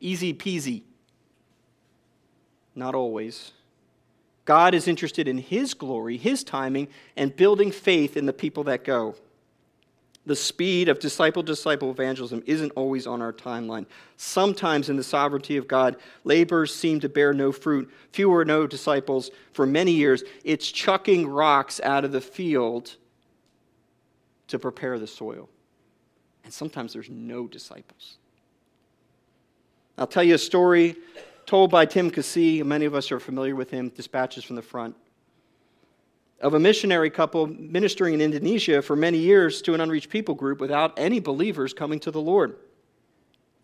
Easy 0.00 0.35
peasy. 0.35 0.82
Not 2.74 2.96
always. 2.96 3.52
God 4.44 4.74
is 4.74 4.88
interested 4.88 5.28
in 5.28 5.38
His 5.38 5.74
glory, 5.74 6.16
His 6.16 6.42
timing, 6.42 6.88
and 7.16 7.35
building 7.35 7.70
faith 7.70 8.16
in 8.16 8.26
the 8.26 8.33
people 8.33 8.64
that 8.64 8.85
go. 8.85 9.14
The 10.24 10.37
speed 10.37 10.88
of 10.88 11.00
disciple 11.00 11.42
disciple 11.42 11.90
evangelism 11.90 12.44
isn't 12.46 12.70
always 12.76 13.09
on 13.09 13.20
our 13.20 13.33
timeline. 13.33 13.87
Sometimes, 14.16 14.88
in 14.88 14.96
the 14.96 15.02
sovereignty 15.02 15.57
of 15.57 15.66
God, 15.66 15.96
labors 16.22 16.72
seem 16.72 17.00
to 17.00 17.09
bear 17.09 17.35
no 17.35 17.50
fruit, 17.50 17.90
few 18.12 18.31
or 18.31 18.44
no 18.44 18.66
disciples 18.68 19.33
for 19.52 19.66
many 19.66 19.90
years. 19.90 20.22
It's 20.44 20.70
chucking 20.70 21.26
rocks 21.26 21.81
out 21.83 22.05
of 22.05 22.12
the 22.12 22.20
field 22.20 22.96
to 24.46 24.59
prepare 24.61 24.98
the 24.98 25.09
soil. 25.09 25.48
And 26.44 26.52
sometimes 26.52 26.92
there's 26.92 27.11
no 27.11 27.48
disciples. 27.48 28.18
I'll 29.98 30.07
tell 30.07 30.24
you 30.24 30.35
a 30.35 30.38
story 30.38 30.96
told 31.53 31.71
by 31.71 31.85
Tim 31.85 32.11
Keesee. 32.11 32.65
Many 32.65 32.87
of 32.87 32.95
us 32.95 33.12
are 33.12 33.21
familiar 33.21 33.55
with 33.55 33.69
him, 33.69 33.91
Dispatches 33.91 34.43
from 34.43 34.57
the 34.57 34.62
Front 34.62 34.97
of 36.41 36.55
a 36.55 36.59
missionary 36.59 37.11
couple 37.11 37.47
ministering 37.47 38.15
in 38.15 38.23
Indonesia 38.23 38.81
for 38.81 38.97
many 38.97 39.19
years 39.19 39.61
to 39.61 39.75
an 39.75 39.83
unreached 39.83 40.09
people 40.09 40.35
group 40.35 40.61
without 40.61 40.99
any 40.99 41.21
believers 41.21 41.75
coming 41.75 42.01
to 42.01 42.11
the 42.11 42.23
Lord. 42.23 42.57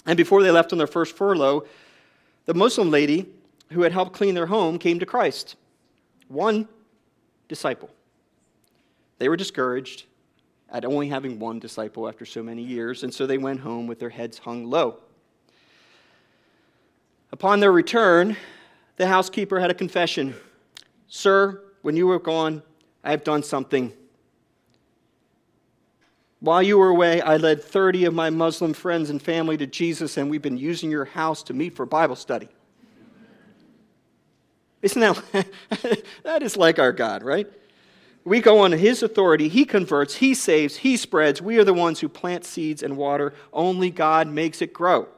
And 0.04 0.18
before 0.18 0.42
they 0.42 0.50
left 0.50 0.70
on 0.72 0.76
their 0.76 0.86
first 0.86 1.16
furlough, 1.16 1.64
the 2.44 2.52
Muslim 2.52 2.90
lady 2.90 3.24
who 3.70 3.80
had 3.80 3.92
helped 3.92 4.12
clean 4.12 4.34
their 4.34 4.48
home 4.48 4.78
came 4.78 4.98
to 4.98 5.06
Christ. 5.06 5.56
One 6.28 6.68
disciple. 7.48 7.88
They 9.16 9.30
were 9.30 9.36
discouraged 9.38 10.04
at 10.68 10.84
only 10.84 11.08
having 11.08 11.38
one 11.38 11.58
disciple 11.58 12.06
after 12.06 12.26
so 12.26 12.42
many 12.42 12.62
years, 12.62 13.02
and 13.02 13.14
so 13.14 13.26
they 13.26 13.38
went 13.38 13.60
home 13.60 13.86
with 13.86 13.98
their 13.98 14.10
heads 14.10 14.36
hung 14.36 14.66
low. 14.66 14.98
Upon 17.30 17.60
their 17.60 17.72
return, 17.72 18.36
the 18.96 19.06
housekeeper 19.06 19.60
had 19.60 19.70
a 19.70 19.74
confession 19.74 20.34
Sir, 21.10 21.62
when 21.80 21.96
you 21.96 22.06
were 22.06 22.18
gone, 22.18 22.62
I 23.02 23.12
have 23.12 23.24
done 23.24 23.42
something. 23.42 23.94
While 26.40 26.62
you 26.62 26.78
were 26.78 26.88
away, 26.88 27.22
I 27.22 27.38
led 27.38 27.64
30 27.64 28.04
of 28.04 28.14
my 28.14 28.28
Muslim 28.28 28.74
friends 28.74 29.08
and 29.08 29.20
family 29.20 29.56
to 29.56 29.66
Jesus, 29.66 30.18
and 30.18 30.30
we've 30.30 30.42
been 30.42 30.58
using 30.58 30.90
your 30.90 31.06
house 31.06 31.42
to 31.44 31.54
meet 31.54 31.74
for 31.74 31.86
Bible 31.86 32.14
study. 32.14 32.48
Isn't 34.82 35.00
that, 35.00 35.46
that 36.22 36.42
is 36.42 36.56
like 36.56 36.78
our 36.78 36.92
God, 36.92 37.22
right? 37.22 37.46
We 38.24 38.40
go 38.40 38.60
on 38.60 38.72
His 38.72 39.02
authority. 39.02 39.48
He 39.48 39.64
converts, 39.64 40.16
He 40.16 40.34
saves, 40.34 40.76
He 40.76 40.96
spreads. 40.96 41.40
We 41.40 41.58
are 41.58 41.64
the 41.64 41.74
ones 41.74 42.00
who 42.00 42.08
plant 42.08 42.44
seeds 42.44 42.82
and 42.82 42.96
water. 42.96 43.32
Only 43.52 43.90
God 43.90 44.28
makes 44.28 44.60
it 44.60 44.72
grow. 44.72 45.08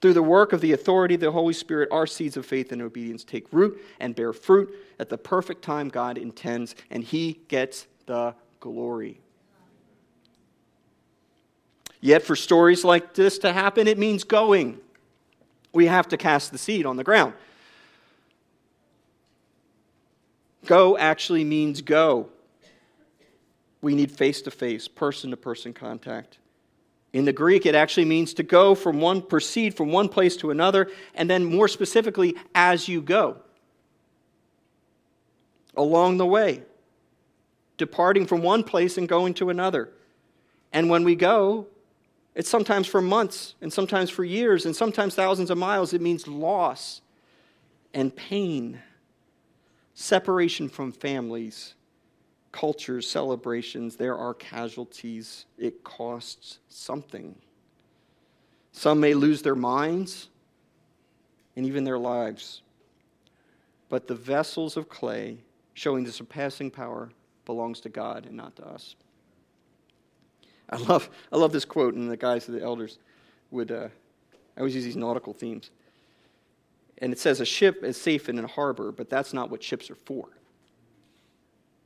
Through 0.00 0.12
the 0.12 0.22
work 0.22 0.52
of 0.52 0.60
the 0.60 0.72
authority 0.72 1.14
of 1.14 1.20
the 1.20 1.32
Holy 1.32 1.54
Spirit, 1.54 1.88
our 1.90 2.06
seeds 2.06 2.36
of 2.36 2.44
faith 2.44 2.70
and 2.72 2.82
obedience 2.82 3.24
take 3.24 3.50
root 3.52 3.80
and 3.98 4.14
bear 4.14 4.32
fruit 4.32 4.74
at 4.98 5.08
the 5.08 5.16
perfect 5.16 5.62
time 5.62 5.88
God 5.88 6.18
intends, 6.18 6.74
and 6.90 7.02
He 7.02 7.40
gets 7.48 7.86
the 8.04 8.34
glory. 8.60 9.20
Yet, 12.00 12.22
for 12.22 12.36
stories 12.36 12.84
like 12.84 13.14
this 13.14 13.38
to 13.38 13.52
happen, 13.52 13.88
it 13.88 13.98
means 13.98 14.22
going. 14.22 14.78
We 15.72 15.86
have 15.86 16.08
to 16.08 16.16
cast 16.16 16.52
the 16.52 16.58
seed 16.58 16.86
on 16.86 16.96
the 16.96 17.04
ground. 17.04 17.32
Go 20.66 20.98
actually 20.98 21.44
means 21.44 21.80
go. 21.80 22.28
We 23.80 23.94
need 23.94 24.10
face 24.10 24.42
to 24.42 24.50
face, 24.50 24.88
person 24.88 25.30
to 25.30 25.36
person 25.36 25.72
contact. 25.72 26.38
In 27.12 27.24
the 27.24 27.32
Greek, 27.32 27.64
it 27.64 27.74
actually 27.74 28.04
means 28.04 28.34
to 28.34 28.42
go 28.42 28.74
from 28.74 29.00
one, 29.00 29.22
proceed 29.22 29.74
from 29.74 29.90
one 29.90 30.08
place 30.08 30.36
to 30.38 30.50
another, 30.50 30.90
and 31.14 31.30
then 31.30 31.44
more 31.44 31.68
specifically, 31.68 32.34
as 32.54 32.88
you 32.88 33.00
go. 33.00 33.38
Along 35.76 36.16
the 36.16 36.26
way, 36.26 36.62
departing 37.76 38.26
from 38.26 38.42
one 38.42 38.62
place 38.62 38.98
and 38.98 39.08
going 39.08 39.34
to 39.34 39.50
another. 39.50 39.90
And 40.72 40.90
when 40.90 41.04
we 41.04 41.14
go, 41.14 41.68
it's 42.34 42.50
sometimes 42.50 42.86
for 42.86 43.00
months, 43.00 43.54
and 43.62 43.72
sometimes 43.72 44.10
for 44.10 44.22
years, 44.22 44.66
and 44.66 44.76
sometimes 44.76 45.14
thousands 45.14 45.50
of 45.50 45.56
miles. 45.56 45.94
It 45.94 46.02
means 46.02 46.28
loss 46.28 47.00
and 47.94 48.14
pain, 48.14 48.82
separation 49.94 50.68
from 50.68 50.92
families, 50.92 51.75
cultures, 52.56 53.06
celebrations, 53.06 53.96
there 53.96 54.16
are 54.16 54.32
casualties. 54.32 55.44
It 55.58 55.84
costs 55.84 56.58
something. 56.70 57.34
Some 58.72 58.98
may 58.98 59.12
lose 59.12 59.42
their 59.42 59.54
minds 59.54 60.28
and 61.54 61.66
even 61.66 61.84
their 61.84 61.98
lives. 61.98 62.62
But 63.90 64.08
the 64.08 64.14
vessels 64.14 64.78
of 64.78 64.88
clay, 64.88 65.36
showing 65.74 66.04
the 66.04 66.12
surpassing 66.12 66.70
power, 66.70 67.10
belongs 67.44 67.80
to 67.80 67.90
God 67.90 68.24
and 68.24 68.34
not 68.34 68.56
to 68.56 68.66
us. 68.66 68.96
I 70.70 70.78
love, 70.78 71.10
I 71.30 71.36
love 71.36 71.52
this 71.52 71.66
quote, 71.66 71.92
and 71.92 72.10
the 72.10 72.16
guys, 72.16 72.46
the 72.46 72.62
elders, 72.62 72.98
would, 73.50 73.70
uh, 73.70 73.88
I 74.56 74.60
always 74.60 74.74
use 74.74 74.84
these 74.84 74.96
nautical 74.96 75.34
themes. 75.34 75.70
And 76.98 77.12
it 77.12 77.18
says, 77.18 77.40
A 77.40 77.44
ship 77.44 77.84
is 77.84 78.00
safe 78.00 78.30
in 78.30 78.38
a 78.38 78.46
harbor, 78.46 78.92
but 78.92 79.10
that's 79.10 79.34
not 79.34 79.50
what 79.50 79.62
ships 79.62 79.90
are 79.90 79.98
for. 80.06 80.30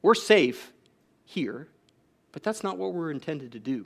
We're 0.03 0.15
safe 0.15 0.73
here, 1.25 1.69
but 2.33 2.43
that's 2.43 2.63
not 2.63 2.79
what 2.79 2.95
we're 2.95 3.11
intended 3.11 3.53
to 3.53 3.59
do. 3.59 3.85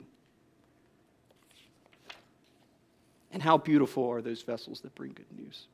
And 3.31 3.43
how 3.43 3.57
beautiful 3.57 4.09
are 4.09 4.21
those 4.21 4.41
vessels 4.41 4.79
that 4.81 4.95
bring 4.95 5.11
good 5.11 5.25
news? 5.37 5.67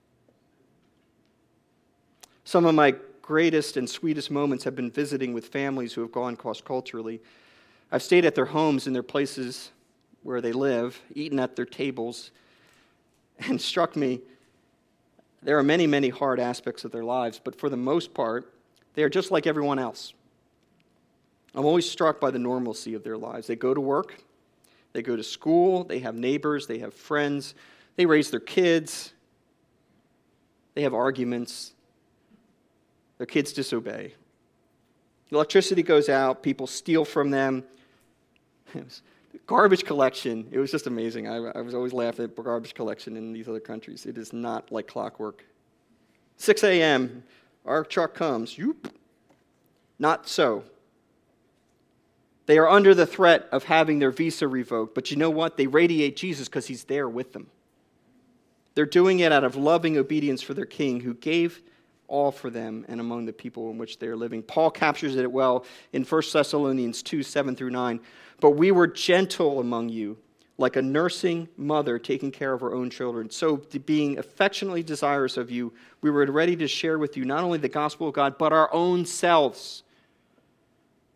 Some 2.43 2.65
of 2.65 2.73
my 2.73 2.95
greatest 3.21 3.77
and 3.77 3.87
sweetest 3.87 4.31
moments 4.31 4.63
have 4.63 4.75
been 4.75 4.89
visiting 4.89 5.33
with 5.33 5.47
families 5.47 5.93
who 5.93 6.01
have 6.01 6.11
gone 6.11 6.35
cross 6.35 6.59
culturally. 6.59 7.21
I've 7.91 8.01
stayed 8.01 8.25
at 8.25 8.33
their 8.33 8.45
homes 8.45 8.87
in 8.87 8.93
their 8.93 9.03
places 9.03 9.69
where 10.23 10.41
they 10.41 10.51
live, 10.51 10.99
eaten 11.13 11.39
at 11.39 11.55
their 11.55 11.65
tables, 11.65 12.31
and 13.39 13.61
struck 13.61 13.95
me 13.95 14.21
there 15.43 15.57
are 15.57 15.63
many, 15.63 15.87
many 15.87 16.09
hard 16.09 16.39
aspects 16.39 16.85
of 16.85 16.91
their 16.91 17.03
lives, 17.03 17.41
but 17.43 17.55
for 17.55 17.69
the 17.69 17.77
most 17.77 18.13
part, 18.13 18.51
they 18.93 19.03
are 19.03 19.09
just 19.09 19.31
like 19.31 19.47
everyone 19.47 19.79
else. 19.79 20.13
I'm 21.53 21.65
always 21.65 21.89
struck 21.89 22.19
by 22.19 22.31
the 22.31 22.39
normalcy 22.39 22.93
of 22.93 23.03
their 23.03 23.17
lives. 23.17 23.47
They 23.47 23.55
go 23.55 23.73
to 23.73 23.81
work, 23.81 24.21
they 24.93 25.01
go 25.01 25.15
to 25.15 25.23
school, 25.23 25.83
they 25.83 25.99
have 25.99 26.15
neighbors, 26.15 26.67
they 26.67 26.79
have 26.79 26.93
friends, 26.93 27.55
they 27.95 28.05
raise 28.05 28.31
their 28.31 28.39
kids, 28.39 29.13
they 30.75 30.83
have 30.83 30.93
arguments, 30.93 31.73
their 33.17 33.27
kids 33.27 33.53
disobey. 33.53 34.13
Electricity 35.31 35.83
goes 35.83 36.09
out, 36.09 36.43
people 36.43 36.67
steal 36.67 37.05
from 37.05 37.31
them. 37.31 37.63
garbage 39.47 39.85
collection, 39.85 40.47
it 40.51 40.59
was 40.59 40.71
just 40.71 40.87
amazing. 40.87 41.27
I, 41.27 41.35
I 41.35 41.61
was 41.61 41.73
always 41.73 41.93
laughing 41.93 42.25
at 42.25 42.35
garbage 42.35 42.73
collection 42.73 43.17
in 43.17 43.33
these 43.33 43.47
other 43.47 43.59
countries. 43.59 44.05
It 44.05 44.17
is 44.17 44.33
not 44.33 44.71
like 44.71 44.87
clockwork. 44.87 45.45
6 46.37 46.63
a.m., 46.63 47.23
our 47.65 47.83
truck 47.83 48.13
comes. 48.13 48.55
Yoop. 48.55 48.91
Not 49.99 50.27
so. 50.27 50.63
They 52.45 52.57
are 52.57 52.67
under 52.67 52.93
the 52.93 53.05
threat 53.05 53.47
of 53.51 53.65
having 53.65 53.99
their 53.99 54.11
visa 54.11 54.47
revoked, 54.47 54.95
but 54.95 55.11
you 55.11 55.17
know 55.17 55.29
what? 55.29 55.57
They 55.57 55.67
radiate 55.67 56.15
Jesus 56.15 56.47
because 56.47 56.67
he's 56.67 56.85
there 56.85 57.07
with 57.07 57.33
them. 57.33 57.47
They're 58.73 58.85
doing 58.85 59.19
it 59.19 59.31
out 59.31 59.43
of 59.43 59.55
loving 59.55 59.97
obedience 59.97 60.41
for 60.41 60.53
their 60.53 60.65
king 60.65 61.01
who 61.01 61.13
gave 61.13 61.61
all 62.07 62.31
for 62.31 62.49
them 62.49 62.85
and 62.87 62.99
among 62.99 63.25
the 63.25 63.33
people 63.33 63.69
in 63.71 63.77
which 63.77 63.99
they 63.99 64.07
are 64.07 64.15
living. 64.15 64.43
Paul 64.43 64.69
captures 64.69 65.15
it 65.15 65.31
well 65.31 65.65
in 65.93 66.03
1 66.03 66.21
Thessalonians 66.31 67.01
2 67.03 67.23
7 67.23 67.55
through 67.55 67.69
9. 67.69 67.99
But 68.39 68.51
we 68.51 68.71
were 68.71 68.87
gentle 68.87 69.59
among 69.59 69.89
you, 69.89 70.17
like 70.57 70.75
a 70.75 70.81
nursing 70.81 71.47
mother 71.57 71.99
taking 71.99 72.31
care 72.31 72.53
of 72.53 72.61
her 72.61 72.73
own 72.73 72.89
children. 72.89 73.29
So, 73.29 73.57
being 73.85 74.17
affectionately 74.17 74.83
desirous 74.83 75.37
of 75.37 75.51
you, 75.51 75.73
we 76.01 76.09
were 76.09 76.25
ready 76.25 76.55
to 76.57 76.67
share 76.67 76.97
with 76.97 77.15
you 77.15 77.23
not 77.23 77.43
only 77.43 77.59
the 77.59 77.69
gospel 77.69 78.09
of 78.09 78.13
God, 78.13 78.37
but 78.37 78.51
our 78.51 78.73
own 78.73 79.05
selves 79.05 79.83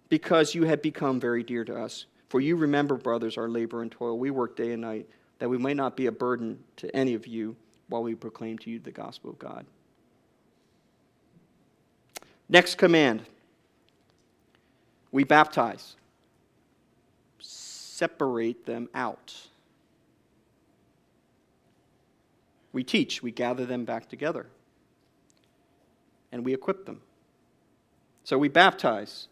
because 0.10 0.56
you 0.56 0.64
have 0.64 0.82
become 0.82 1.20
very 1.20 1.44
dear 1.44 1.66
to 1.66 1.76
us. 1.76 2.06
For 2.30 2.42
you 2.42 2.56
remember, 2.56 2.96
brothers, 2.96 3.38
our 3.38 3.48
labor 3.48 3.82
and 3.82 3.92
toil. 3.92 4.18
We 4.18 4.32
work 4.32 4.56
day 4.56 4.72
and 4.72 4.82
night, 4.82 5.08
that 5.40 5.50
we 5.50 5.58
may 5.58 5.74
not 5.74 5.96
be 5.96 6.08
a 6.08 6.12
burden 6.12 6.60
to 6.78 6.96
any 6.96 7.14
of 7.14 7.28
you 7.28 7.56
while 7.88 8.04
we 8.04 8.16
proclaim 8.16 8.58
to 8.60 8.70
you 8.70 8.80
the 8.80 8.92
gospel 8.92 9.30
of 9.30 9.40
God. 9.40 9.66
Next 12.50 12.76
command 12.76 13.24
we 15.12 15.24
baptize, 15.24 15.96
separate 17.40 18.66
them 18.66 18.90
out. 18.94 19.34
We 22.74 22.84
teach, 22.84 23.24
we 23.24 23.32
gather 23.32 23.66
them 23.66 23.86
back 23.86 24.10
together, 24.10 24.48
and 26.34 26.44
we 26.44 26.54
equip 26.54 26.86
them. 26.86 27.00
So 28.26 28.38
we 28.38 28.50
baptize 28.50 29.30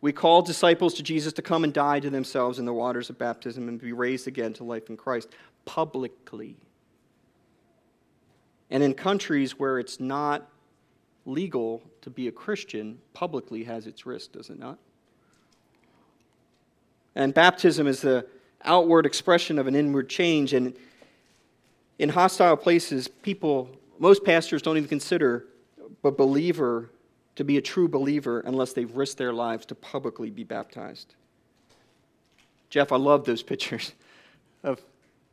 We 0.00 0.12
call 0.12 0.42
disciples 0.42 0.94
to 0.94 1.02
Jesus 1.02 1.32
to 1.34 1.42
come 1.42 1.62
and 1.64 1.72
die 1.72 2.00
to 2.00 2.08
themselves 2.08 2.58
in 2.58 2.64
the 2.64 2.72
waters 2.72 3.10
of 3.10 3.18
baptism 3.18 3.68
and 3.68 3.80
be 3.80 3.92
raised 3.92 4.26
again 4.26 4.52
to 4.54 4.64
life 4.64 4.88
in 4.88 4.96
Christ 4.96 5.28
publicly. 5.66 6.56
And 8.70 8.82
in 8.82 8.94
countries 8.94 9.58
where 9.58 9.78
it's 9.78 10.00
not 10.00 10.48
legal 11.26 11.82
to 12.00 12.10
be 12.10 12.28
a 12.28 12.32
Christian, 12.32 12.98
publicly 13.12 13.64
has 13.64 13.86
its 13.86 14.06
risk, 14.06 14.32
does 14.32 14.48
it 14.48 14.58
not? 14.58 14.78
And 17.14 17.34
baptism 17.34 17.86
is 17.86 18.00
the 18.00 18.26
outward 18.64 19.04
expression 19.04 19.58
of 19.58 19.66
an 19.66 19.74
inward 19.74 20.08
change. 20.08 20.54
And 20.54 20.74
in 21.98 22.08
hostile 22.08 22.56
places, 22.56 23.08
people, 23.08 23.68
most 23.98 24.24
pastors 24.24 24.62
don't 24.62 24.76
even 24.76 24.88
consider 24.88 25.44
a 26.04 26.10
believer 26.10 26.88
to 27.36 27.44
be 27.44 27.56
a 27.56 27.62
true 27.62 27.88
believer 27.88 28.40
unless 28.40 28.72
they've 28.72 28.94
risked 28.94 29.18
their 29.18 29.32
lives 29.32 29.66
to 29.66 29.74
publicly 29.74 30.30
be 30.30 30.44
baptized. 30.44 31.14
Jeff, 32.68 32.92
I 32.92 32.96
love 32.96 33.24
those 33.24 33.42
pictures 33.42 33.92
of, 34.62 34.80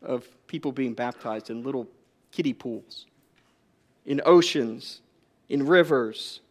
of 0.01 0.27
people 0.47 0.71
being 0.71 0.93
baptized 0.93 1.49
in 1.49 1.63
little 1.63 1.88
kiddie 2.31 2.53
pools, 2.53 3.05
in 4.05 4.21
oceans, 4.25 5.01
in 5.49 5.65
rivers. 5.65 6.41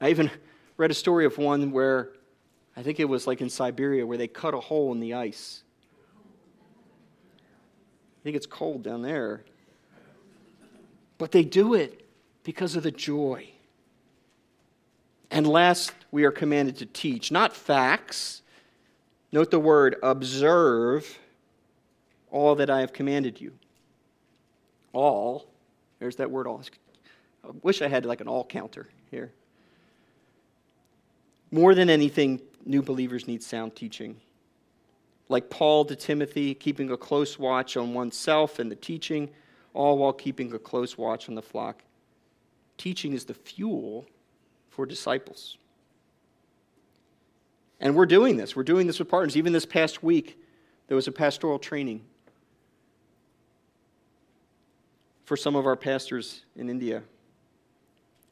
I 0.00 0.10
even 0.10 0.30
read 0.76 0.90
a 0.90 0.94
story 0.94 1.24
of 1.24 1.38
one 1.38 1.70
where 1.70 2.10
I 2.76 2.82
think 2.82 3.00
it 3.00 3.08
was 3.08 3.26
like 3.26 3.40
in 3.40 3.48
Siberia 3.48 4.06
where 4.06 4.18
they 4.18 4.28
cut 4.28 4.54
a 4.54 4.60
hole 4.60 4.92
in 4.92 5.00
the 5.00 5.14
ice. 5.14 5.62
I 8.20 8.22
think 8.24 8.36
it's 8.36 8.46
cold 8.46 8.82
down 8.82 9.02
there. 9.02 9.44
But 11.18 11.30
they 11.30 11.44
do 11.44 11.74
it 11.74 12.06
because 12.42 12.74
of 12.74 12.82
the 12.82 12.90
joy. 12.90 13.48
And 15.34 15.48
last, 15.48 15.92
we 16.12 16.22
are 16.22 16.30
commanded 16.30 16.76
to 16.76 16.86
teach, 16.86 17.32
not 17.32 17.56
facts. 17.56 18.42
Note 19.32 19.50
the 19.50 19.58
word 19.58 19.96
observe 20.00 21.18
all 22.30 22.54
that 22.54 22.70
I 22.70 22.78
have 22.78 22.92
commanded 22.92 23.40
you. 23.40 23.52
All, 24.92 25.48
there's 25.98 26.14
that 26.16 26.30
word 26.30 26.46
all. 26.46 26.62
I 27.42 27.48
wish 27.62 27.82
I 27.82 27.88
had 27.88 28.06
like 28.06 28.20
an 28.20 28.28
all 28.28 28.44
counter 28.44 28.86
here. 29.10 29.32
More 31.50 31.74
than 31.74 31.90
anything, 31.90 32.40
new 32.64 32.80
believers 32.80 33.26
need 33.26 33.42
sound 33.42 33.74
teaching. 33.74 34.20
Like 35.28 35.50
Paul 35.50 35.84
to 35.86 35.96
Timothy, 35.96 36.54
keeping 36.54 36.92
a 36.92 36.96
close 36.96 37.40
watch 37.40 37.76
on 37.76 37.92
oneself 37.92 38.60
and 38.60 38.70
the 38.70 38.76
teaching, 38.76 39.30
all 39.72 39.98
while 39.98 40.12
keeping 40.12 40.52
a 40.52 40.60
close 40.60 40.96
watch 40.96 41.28
on 41.28 41.34
the 41.34 41.42
flock. 41.42 41.82
Teaching 42.78 43.14
is 43.14 43.24
the 43.24 43.34
fuel 43.34 44.06
for 44.74 44.86
disciples. 44.86 45.56
And 47.80 47.94
we're 47.94 48.06
doing 48.06 48.36
this. 48.36 48.56
We're 48.56 48.62
doing 48.64 48.86
this 48.86 48.98
with 48.98 49.08
partners. 49.08 49.36
Even 49.36 49.52
this 49.52 49.66
past 49.66 50.02
week, 50.02 50.38
there 50.88 50.96
was 50.96 51.06
a 51.06 51.12
pastoral 51.12 51.58
training 51.58 52.02
for 55.24 55.36
some 55.36 55.54
of 55.54 55.66
our 55.66 55.76
pastors 55.76 56.44
in 56.56 56.68
India. 56.68 57.02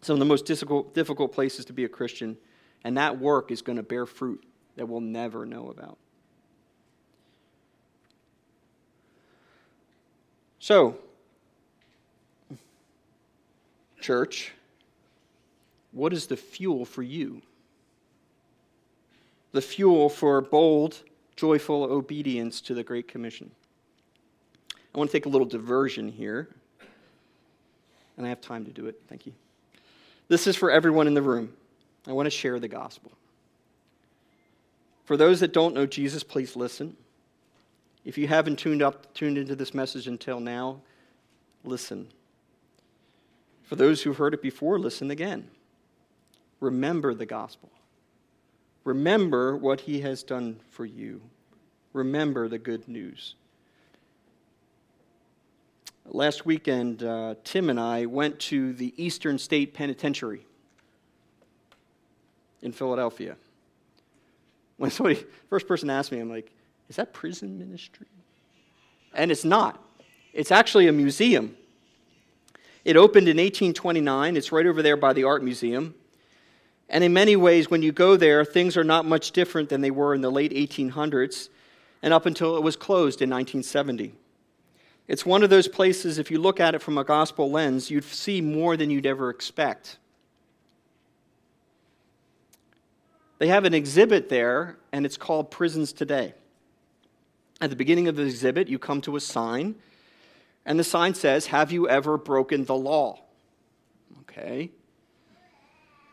Some 0.02 0.14
of 0.14 0.18
the 0.18 0.26
most 0.26 0.46
difficult, 0.46 0.94
difficult 0.94 1.32
places 1.32 1.64
to 1.66 1.72
be 1.72 1.84
a 1.84 1.88
Christian. 1.88 2.36
And 2.84 2.96
that 2.96 3.18
work 3.18 3.50
is 3.50 3.62
going 3.62 3.76
to 3.76 3.82
bear 3.82 4.06
fruit 4.06 4.42
that 4.76 4.86
we'll 4.86 5.00
never 5.00 5.46
know 5.46 5.68
about. 5.68 5.96
So, 10.58 10.96
church, 14.00 14.52
what 15.92 16.12
is 16.12 16.26
the 16.26 16.36
fuel 16.36 16.84
for 16.84 17.02
you? 17.02 17.42
The 19.52 19.60
fuel 19.60 20.08
for 20.08 20.40
bold, 20.40 21.02
joyful 21.36 21.84
obedience 21.84 22.60
to 22.62 22.74
the 22.74 22.82
Great 22.82 23.06
Commission. 23.06 23.50
I 24.94 24.98
want 24.98 25.10
to 25.10 25.16
take 25.16 25.26
a 25.26 25.28
little 25.28 25.46
diversion 25.46 26.08
here, 26.08 26.48
and 28.16 28.26
I 28.26 28.28
have 28.28 28.40
time 28.40 28.64
to 28.64 28.70
do 28.70 28.86
it. 28.86 29.00
Thank 29.08 29.26
you. 29.26 29.32
This 30.28 30.46
is 30.46 30.56
for 30.56 30.70
everyone 30.70 31.06
in 31.06 31.14
the 31.14 31.22
room. 31.22 31.52
I 32.06 32.12
want 32.12 32.26
to 32.26 32.30
share 32.30 32.58
the 32.58 32.68
gospel. 32.68 33.12
For 35.04 35.16
those 35.16 35.40
that 35.40 35.52
don't 35.52 35.74
know 35.74 35.86
Jesus, 35.86 36.22
please 36.22 36.56
listen. 36.56 36.96
If 38.04 38.18
you 38.18 38.26
haven't 38.26 38.58
tuned 38.58 38.82
up 38.82 39.12
tuned 39.14 39.38
into 39.38 39.54
this 39.54 39.74
message 39.74 40.08
until 40.08 40.40
now, 40.40 40.80
listen. 41.64 42.08
For 43.64 43.76
those 43.76 44.02
who've 44.02 44.16
heard 44.16 44.34
it 44.34 44.42
before, 44.42 44.78
listen 44.78 45.10
again. 45.10 45.48
Remember 46.62 47.12
the 47.12 47.26
gospel. 47.26 47.70
Remember 48.84 49.56
what 49.56 49.80
he 49.80 50.00
has 50.02 50.22
done 50.22 50.60
for 50.70 50.84
you. 50.84 51.20
Remember 51.92 52.46
the 52.46 52.56
good 52.56 52.86
news. 52.86 53.34
Last 56.06 56.46
weekend, 56.46 57.02
uh, 57.02 57.34
Tim 57.42 57.68
and 57.68 57.80
I 57.80 58.06
went 58.06 58.38
to 58.40 58.72
the 58.74 58.94
Eastern 58.96 59.38
State 59.38 59.74
Penitentiary 59.74 60.46
in 62.62 62.72
Philadelphia. 62.72 63.36
When 64.78 64.90
somebody, 64.90 65.24
first 65.48 65.68
person 65.68 65.90
asked 65.90 66.10
me, 66.10 66.18
I'm 66.18 66.30
like, 66.30 66.50
is 66.88 66.96
that 66.96 67.12
prison 67.12 67.56
ministry? 67.56 68.08
And 69.14 69.30
it's 69.30 69.44
not. 69.44 69.80
It's 70.32 70.50
actually 70.50 70.88
a 70.88 70.92
museum. 70.92 71.56
It 72.84 72.96
opened 72.96 73.28
in 73.28 73.36
1829. 73.36 74.36
It's 74.36 74.50
right 74.50 74.66
over 74.66 74.82
there 74.82 74.96
by 74.96 75.12
the 75.12 75.22
Art 75.22 75.44
Museum. 75.44 75.94
And 76.88 77.02
in 77.02 77.12
many 77.12 77.36
ways, 77.36 77.70
when 77.70 77.82
you 77.82 77.92
go 77.92 78.16
there, 78.16 78.44
things 78.44 78.76
are 78.76 78.84
not 78.84 79.06
much 79.06 79.32
different 79.32 79.68
than 79.68 79.80
they 79.80 79.90
were 79.90 80.14
in 80.14 80.20
the 80.20 80.30
late 80.30 80.52
1800s 80.52 81.48
and 82.02 82.12
up 82.12 82.26
until 82.26 82.56
it 82.56 82.62
was 82.62 82.76
closed 82.76 83.22
in 83.22 83.30
1970. 83.30 84.14
It's 85.08 85.24
one 85.24 85.42
of 85.42 85.50
those 85.50 85.68
places, 85.68 86.18
if 86.18 86.30
you 86.30 86.38
look 86.38 86.60
at 86.60 86.74
it 86.74 86.82
from 86.82 86.98
a 86.98 87.04
gospel 87.04 87.50
lens, 87.50 87.90
you'd 87.90 88.04
see 88.04 88.40
more 88.40 88.76
than 88.76 88.90
you'd 88.90 89.06
ever 89.06 89.30
expect. 89.30 89.98
They 93.38 93.48
have 93.48 93.64
an 93.64 93.74
exhibit 93.74 94.28
there, 94.28 94.78
and 94.92 95.04
it's 95.04 95.16
called 95.16 95.50
Prisons 95.50 95.92
Today. 95.92 96.34
At 97.60 97.70
the 97.70 97.76
beginning 97.76 98.08
of 98.08 98.16
the 98.16 98.22
exhibit, 98.22 98.68
you 98.68 98.78
come 98.78 99.00
to 99.02 99.16
a 99.16 99.20
sign, 99.20 99.76
and 100.64 100.78
the 100.78 100.84
sign 100.84 101.14
says, 101.14 101.46
Have 101.46 101.72
you 101.72 101.88
ever 101.88 102.16
broken 102.16 102.64
the 102.64 102.76
law? 102.76 103.20
Okay. 104.22 104.70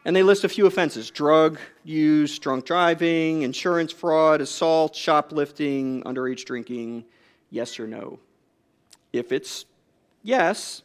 And 0.10 0.16
they 0.16 0.24
list 0.24 0.44
a 0.44 0.50
few 0.50 0.66
offenses 0.66 1.12
drug 1.12 1.60
use, 1.84 2.40
drunk 2.40 2.66
driving, 2.66 3.44
insurance 3.44 3.92
fraud, 3.92 4.42
assault, 4.42 4.96
shoplifting, 4.96 6.02
underage 6.02 6.46
drinking, 6.46 7.06
yes 7.52 7.80
or 7.80 7.86
no. 7.86 8.18
If 9.14 9.32
it's 9.32 9.66
yes, 10.24 10.82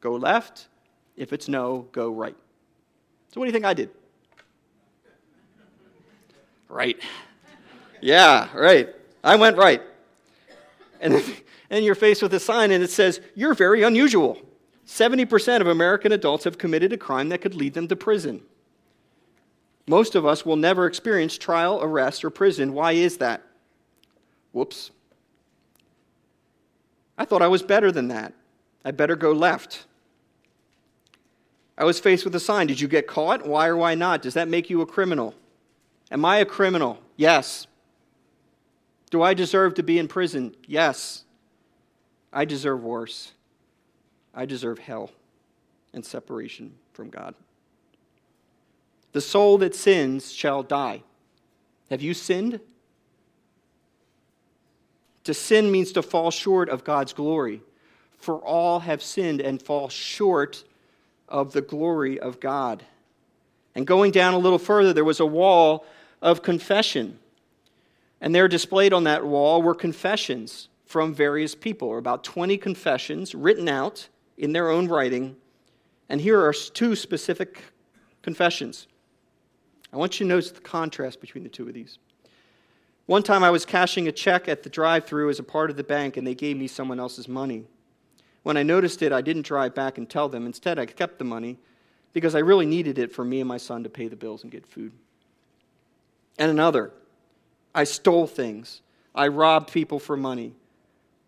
go 0.00 0.14
left. 0.14 0.68
If 1.16 1.32
it's 1.32 1.48
no, 1.48 1.88
go 1.90 2.12
right. 2.12 2.36
So, 3.34 3.40
what 3.40 3.46
do 3.46 3.48
you 3.48 3.52
think 3.52 3.64
I 3.64 3.74
did? 3.74 3.90
Right. 6.68 7.00
Yeah, 8.00 8.46
right. 8.54 8.94
I 9.24 9.34
went 9.34 9.56
right. 9.56 9.82
And 11.00 11.20
then 11.68 11.82
you're 11.82 11.96
faced 11.96 12.22
with 12.22 12.32
a 12.32 12.38
sign 12.38 12.70
and 12.70 12.84
it 12.84 12.90
says, 12.90 13.20
You're 13.34 13.54
very 13.54 13.82
unusual. 13.82 14.38
70% 14.86 15.60
of 15.60 15.66
American 15.66 16.12
adults 16.12 16.44
have 16.44 16.58
committed 16.58 16.92
a 16.92 16.96
crime 16.96 17.30
that 17.30 17.40
could 17.40 17.56
lead 17.56 17.74
them 17.74 17.88
to 17.88 17.96
prison. 17.96 18.42
Most 19.88 20.14
of 20.14 20.26
us 20.26 20.44
will 20.44 20.56
never 20.56 20.86
experience 20.86 21.38
trial, 21.38 21.80
arrest, 21.82 22.24
or 22.24 22.30
prison. 22.30 22.74
Why 22.74 22.92
is 22.92 23.16
that? 23.16 23.42
Whoops. 24.52 24.90
I 27.16 27.24
thought 27.24 27.40
I 27.40 27.48
was 27.48 27.62
better 27.62 27.90
than 27.90 28.08
that. 28.08 28.34
I 28.84 28.90
better 28.90 29.16
go 29.16 29.32
left. 29.32 29.86
I 31.76 31.84
was 31.84 31.98
faced 31.98 32.24
with 32.24 32.34
a 32.34 32.40
sign. 32.40 32.66
Did 32.66 32.80
you 32.80 32.86
get 32.86 33.06
caught? 33.06 33.46
Why 33.46 33.68
or 33.68 33.76
why 33.76 33.94
not? 33.94 34.20
Does 34.20 34.34
that 34.34 34.46
make 34.46 34.68
you 34.68 34.82
a 34.82 34.86
criminal? 34.86 35.34
Am 36.10 36.24
I 36.24 36.38
a 36.38 36.44
criminal? 36.44 36.98
Yes. 37.16 37.66
Do 39.10 39.22
I 39.22 39.32
deserve 39.32 39.74
to 39.74 39.82
be 39.82 39.98
in 39.98 40.06
prison? 40.06 40.54
Yes. 40.66 41.24
I 42.30 42.44
deserve 42.44 42.82
worse. 42.82 43.32
I 44.34 44.44
deserve 44.44 44.78
hell 44.78 45.10
and 45.94 46.04
separation 46.04 46.74
from 46.92 47.08
God. 47.08 47.34
The 49.12 49.20
soul 49.20 49.58
that 49.58 49.74
sins 49.74 50.32
shall 50.32 50.62
die. 50.62 51.02
Have 51.90 52.02
you 52.02 52.14
sinned? 52.14 52.60
To 55.24 55.34
sin 55.34 55.70
means 55.70 55.92
to 55.92 56.02
fall 56.02 56.30
short 56.30 56.68
of 56.68 56.84
God's 56.84 57.12
glory. 57.12 57.62
For 58.18 58.36
all 58.36 58.80
have 58.80 59.02
sinned 59.02 59.40
and 59.40 59.60
fall 59.62 59.88
short 59.88 60.64
of 61.28 61.52
the 61.52 61.62
glory 61.62 62.18
of 62.18 62.40
God. 62.40 62.84
And 63.74 63.86
going 63.86 64.10
down 64.10 64.34
a 64.34 64.38
little 64.38 64.58
further, 64.58 64.92
there 64.92 65.04
was 65.04 65.20
a 65.20 65.26
wall 65.26 65.84
of 66.20 66.42
confession. 66.42 67.18
And 68.20 68.34
there 68.34 68.48
displayed 68.48 68.92
on 68.92 69.04
that 69.04 69.24
wall 69.24 69.62
were 69.62 69.74
confessions 69.74 70.68
from 70.84 71.14
various 71.14 71.54
people, 71.54 71.88
or 71.88 71.98
about 71.98 72.24
20 72.24 72.56
confessions 72.56 73.34
written 73.34 73.68
out 73.68 74.08
in 74.38 74.52
their 74.52 74.70
own 74.70 74.88
writing. 74.88 75.36
And 76.08 76.20
here 76.20 76.40
are 76.40 76.52
two 76.52 76.96
specific 76.96 77.62
confessions 78.22 78.86
I 79.92 79.96
want 79.96 80.18
you 80.18 80.24
to 80.24 80.28
notice 80.28 80.50
the 80.50 80.60
contrast 80.60 81.20
between 81.20 81.44
the 81.44 81.50
two 81.50 81.66
of 81.66 81.74
these. 81.74 81.98
One 83.06 83.22
time 83.22 83.42
I 83.42 83.50
was 83.50 83.64
cashing 83.64 84.06
a 84.06 84.12
check 84.12 84.48
at 84.48 84.62
the 84.62 84.68
drive 84.68 85.06
through 85.06 85.30
as 85.30 85.38
a 85.38 85.42
part 85.42 85.70
of 85.70 85.76
the 85.76 85.84
bank, 85.84 86.16
and 86.16 86.26
they 86.26 86.34
gave 86.34 86.58
me 86.58 86.66
someone 86.66 87.00
else's 87.00 87.26
money. 87.26 87.64
When 88.42 88.56
I 88.56 88.62
noticed 88.62 89.02
it, 89.02 89.12
I 89.12 89.22
didn't 89.22 89.46
drive 89.46 89.74
back 89.74 89.96
and 89.96 90.08
tell 90.08 90.28
them. 90.28 90.44
Instead, 90.44 90.78
I 90.78 90.86
kept 90.86 91.18
the 91.18 91.24
money 91.24 91.58
because 92.12 92.34
I 92.34 92.40
really 92.40 92.66
needed 92.66 92.98
it 92.98 93.12
for 93.12 93.24
me 93.24 93.40
and 93.40 93.48
my 93.48 93.56
son 93.56 93.82
to 93.84 93.88
pay 93.88 94.08
the 94.08 94.16
bills 94.16 94.42
and 94.42 94.52
get 94.52 94.66
food. 94.66 94.92
And 96.38 96.50
another, 96.50 96.92
I 97.74 97.84
stole 97.84 98.26
things. 98.26 98.82
I 99.14 99.28
robbed 99.28 99.72
people 99.72 99.98
for 99.98 100.16
money. 100.16 100.52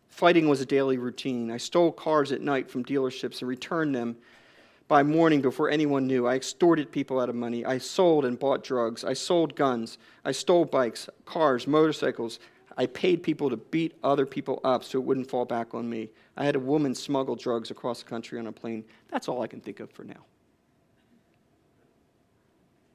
Fighting 0.09 0.49
was 0.49 0.61
a 0.61 0.67
daily 0.67 0.99
routine. 0.99 1.51
I 1.51 1.57
stole 1.57 1.93
cars 1.93 2.31
at 2.33 2.41
night 2.41 2.71
from 2.71 2.85
dealerships 2.85 3.41
and 3.41 3.49
returned 3.49 3.95
them 3.95 4.17
by 4.91 5.05
morning 5.05 5.41
before 5.41 5.71
anyone 5.71 6.05
knew. 6.09 6.27
I 6.27 6.35
extorted 6.35 6.91
people 6.91 7.21
out 7.21 7.29
of 7.29 7.37
money. 7.37 7.65
I 7.65 7.79
sold 7.79 8.25
and 8.25 8.37
bought 8.37 8.65
drugs. 8.65 9.05
I 9.05 9.13
sold 9.13 9.55
guns. 9.55 9.99
I 10.25 10.33
stole 10.33 10.65
bikes, 10.65 11.09
cars, 11.25 11.69
motorcycles. 11.69 12.41
I 12.77 12.87
paid 12.87 13.23
people 13.23 13.51
to 13.51 13.57
beat 13.57 13.95
other 14.03 14.27
people 14.27 14.59
up 14.65 14.83
so 14.83 14.99
it 14.99 15.05
wouldn't 15.05 15.31
fall 15.31 15.45
back 15.45 15.75
on 15.75 15.89
me. 15.89 16.11
I 16.37 16.45
had 16.45 16.57
a 16.57 16.59
woman 16.59 16.97
smuggle 16.97 17.37
drugs 17.37 17.71
across 17.71 18.03
the 18.03 18.11
country 18.11 18.37
on 18.41 18.49
a 18.49 18.53
plane. 18.53 18.85
That's 19.13 19.29
all 19.29 19.43
I 19.43 19.47
can 19.47 19.61
think 19.61 19.79
of 19.79 19.93
for 19.93 20.03
now. 20.03 20.25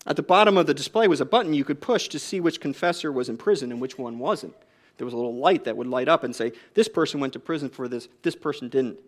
At 0.06 0.18
the 0.18 0.22
bottom 0.22 0.58
of 0.58 0.68
the 0.68 0.74
display 0.74 1.08
was 1.08 1.22
a 1.22 1.26
button 1.26 1.54
you 1.54 1.64
could 1.64 1.80
push 1.80 2.10
to 2.10 2.20
see 2.20 2.42
which 2.42 2.60
confessor 2.60 3.10
was 3.10 3.30
in 3.30 3.38
prison 3.38 3.72
and 3.72 3.80
which 3.80 3.98
one 3.98 4.20
wasn't. 4.20 4.54
There 4.98 5.06
was 5.06 5.14
a 5.14 5.18
little 5.18 5.38
light 5.38 5.64
that 5.64 5.78
would 5.78 5.88
light 5.88 6.10
up 6.10 6.26
and 6.26 6.36
say, 6.36 6.52
This 6.74 6.90
person 6.90 7.22
went 7.22 7.32
to 7.34 7.40
prison 7.40 7.70
for 7.70 7.88
this, 7.88 8.10
this 8.22 8.36
person 8.36 8.68
didn't. 8.68 9.00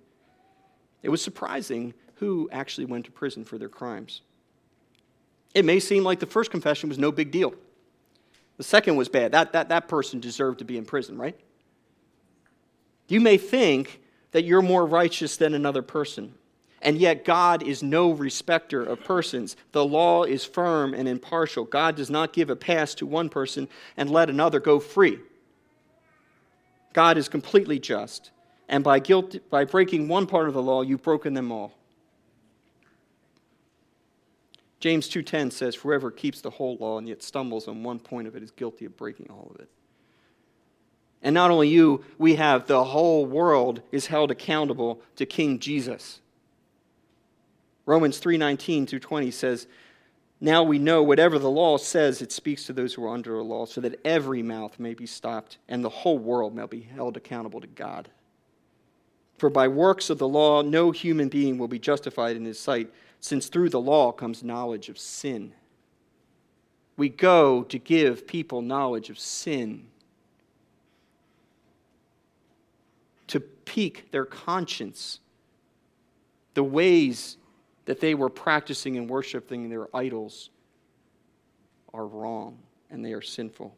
It 1.04 1.10
was 1.10 1.22
surprising 1.22 1.94
who 2.20 2.50
actually 2.52 2.86
went 2.86 3.06
to 3.06 3.12
prison 3.12 3.44
for 3.44 3.58
their 3.58 3.70
crimes. 3.70 4.22
It 5.54 5.66
may 5.66 5.80
seem 5.80 6.04
like 6.04 6.20
the 6.20 6.26
first 6.26 6.52
confession 6.52 6.90
was 6.90 6.98
no 6.98 7.12
big 7.12 7.32
deal. 7.32 7.54
The 8.58 8.64
second 8.64 8.96
was 8.96 9.08
bad. 9.08 9.32
That, 9.32 9.54
that, 9.54 9.70
that 9.70 9.88
person 9.88 10.20
deserved 10.20 10.60
to 10.60 10.66
be 10.66 10.78
in 10.78 10.86
prison, 10.86 11.18
right? 11.18 11.40
You 13.08 13.22
may 13.22 13.38
think 13.38 14.02
that 14.32 14.44
you're 14.44 14.62
more 14.62 14.86
righteous 14.86 15.38
than 15.38 15.54
another 15.54 15.82
person. 15.82 16.34
And 16.82 16.98
yet, 16.98 17.26
God 17.26 17.64
is 17.64 17.82
no 17.82 18.12
respecter 18.12 18.84
of 18.84 19.04
persons. 19.04 19.56
The 19.72 19.86
law 19.86 20.24
is 20.24 20.46
firm 20.46 20.94
and 20.94 21.08
impartial. 21.08 21.66
God 21.66 21.96
does 21.96 22.10
not 22.10 22.34
give 22.34 22.50
a 22.50 22.56
pass 22.56 22.94
to 22.96 23.06
one 23.06 23.30
person 23.30 23.68
and 23.96 24.12
let 24.12 24.30
another 24.30 24.60
go 24.60 24.80
free. 24.80 25.20
God 26.94 27.18
is 27.18 27.30
completely 27.30 27.80
just. 27.80 28.32
And 28.70 28.84
by, 28.84 29.00
guilt, 29.00 29.38
by 29.50 29.66
breaking 29.66 30.08
one 30.08 30.28
part 30.28 30.48
of 30.48 30.54
the 30.54 30.62
law, 30.62 30.82
you've 30.82 31.02
broken 31.02 31.34
them 31.34 31.52
all. 31.52 31.77
James 34.88 35.10
2:10 35.10 35.52
says 35.52 35.76
whoever 35.76 36.10
keeps 36.10 36.40
the 36.40 36.50
whole 36.50 36.78
law 36.78 36.98
and 36.98 37.10
yet 37.10 37.22
stumbles 37.22 37.68
on 37.68 37.84
one 37.84 38.00
point 38.00 38.26
of 38.26 38.38
it 38.38 38.42
is 38.42 38.52
guilty 38.52 38.86
of 38.86 38.96
breaking 38.96 39.30
all 39.30 39.52
of 39.54 39.60
it. 39.60 39.68
And 41.22 41.34
not 41.34 41.52
only 41.52 41.68
you, 41.68 42.06
we 42.18 42.36
have 42.36 42.68
the 42.68 42.86
whole 42.86 43.26
world 43.26 43.82
is 43.92 44.06
held 44.06 44.32
accountable 44.32 45.02
to 45.18 45.26
King 45.26 45.60
Jesus. 45.60 46.22
Romans 47.86 48.18
3:19 48.18 48.88
through 48.88 49.02
20 49.02 49.30
says, 49.30 49.68
"Now 50.40 50.64
we 50.64 50.80
know 50.80 51.04
whatever 51.04 51.38
the 51.38 51.52
law 51.52 51.76
says, 51.76 52.22
it 52.22 52.32
speaks 52.32 52.66
to 52.68 52.72
those 52.72 52.94
who 52.94 53.04
are 53.04 53.14
under 53.14 53.32
the 53.36 53.44
law, 53.44 53.66
so 53.66 53.82
that 53.82 54.00
every 54.06 54.42
mouth 54.42 54.80
may 54.80 54.94
be 54.94 55.06
stopped 55.06 55.58
and 55.68 55.84
the 55.84 55.90
whole 55.90 56.18
world 56.18 56.56
may 56.56 56.66
be 56.66 56.80
held 56.80 57.18
accountable 57.18 57.60
to 57.60 57.68
God. 57.68 58.08
For 59.38 59.50
by 59.50 59.68
works 59.68 60.10
of 60.10 60.18
the 60.18 60.30
law 60.30 60.62
no 60.62 60.92
human 60.92 61.28
being 61.28 61.58
will 61.58 61.68
be 61.68 61.78
justified 61.78 62.38
in 62.38 62.46
his 62.46 62.58
sight, 62.58 62.90
since 63.20 63.48
through 63.48 63.70
the 63.70 63.82
law 63.82 64.12
comes 64.12 64.44
knowledge 64.44 64.90
of 64.90 64.98
sin." 64.98 65.54
We 66.96 67.10
go 67.10 67.64
to 67.64 67.78
give 67.78 68.26
people 68.26 68.62
knowledge 68.62 69.10
of 69.10 69.20
sin. 69.20 69.92
To 73.28 73.40
pique 73.40 74.10
their 74.12 74.26
conscience, 74.26 75.20
the 76.56 76.64
ways 76.64 77.38
that 77.86 78.00
they 78.00 78.16
were 78.16 78.30
practicing 78.30 78.98
and 78.98 79.10
worshiping 79.10 79.70
their 79.70 79.96
idols 79.96 80.50
are 81.94 82.08
wrong 82.08 82.58
and 82.90 83.06
they 83.06 83.14
are 83.14 83.22
sinful. 83.22 83.76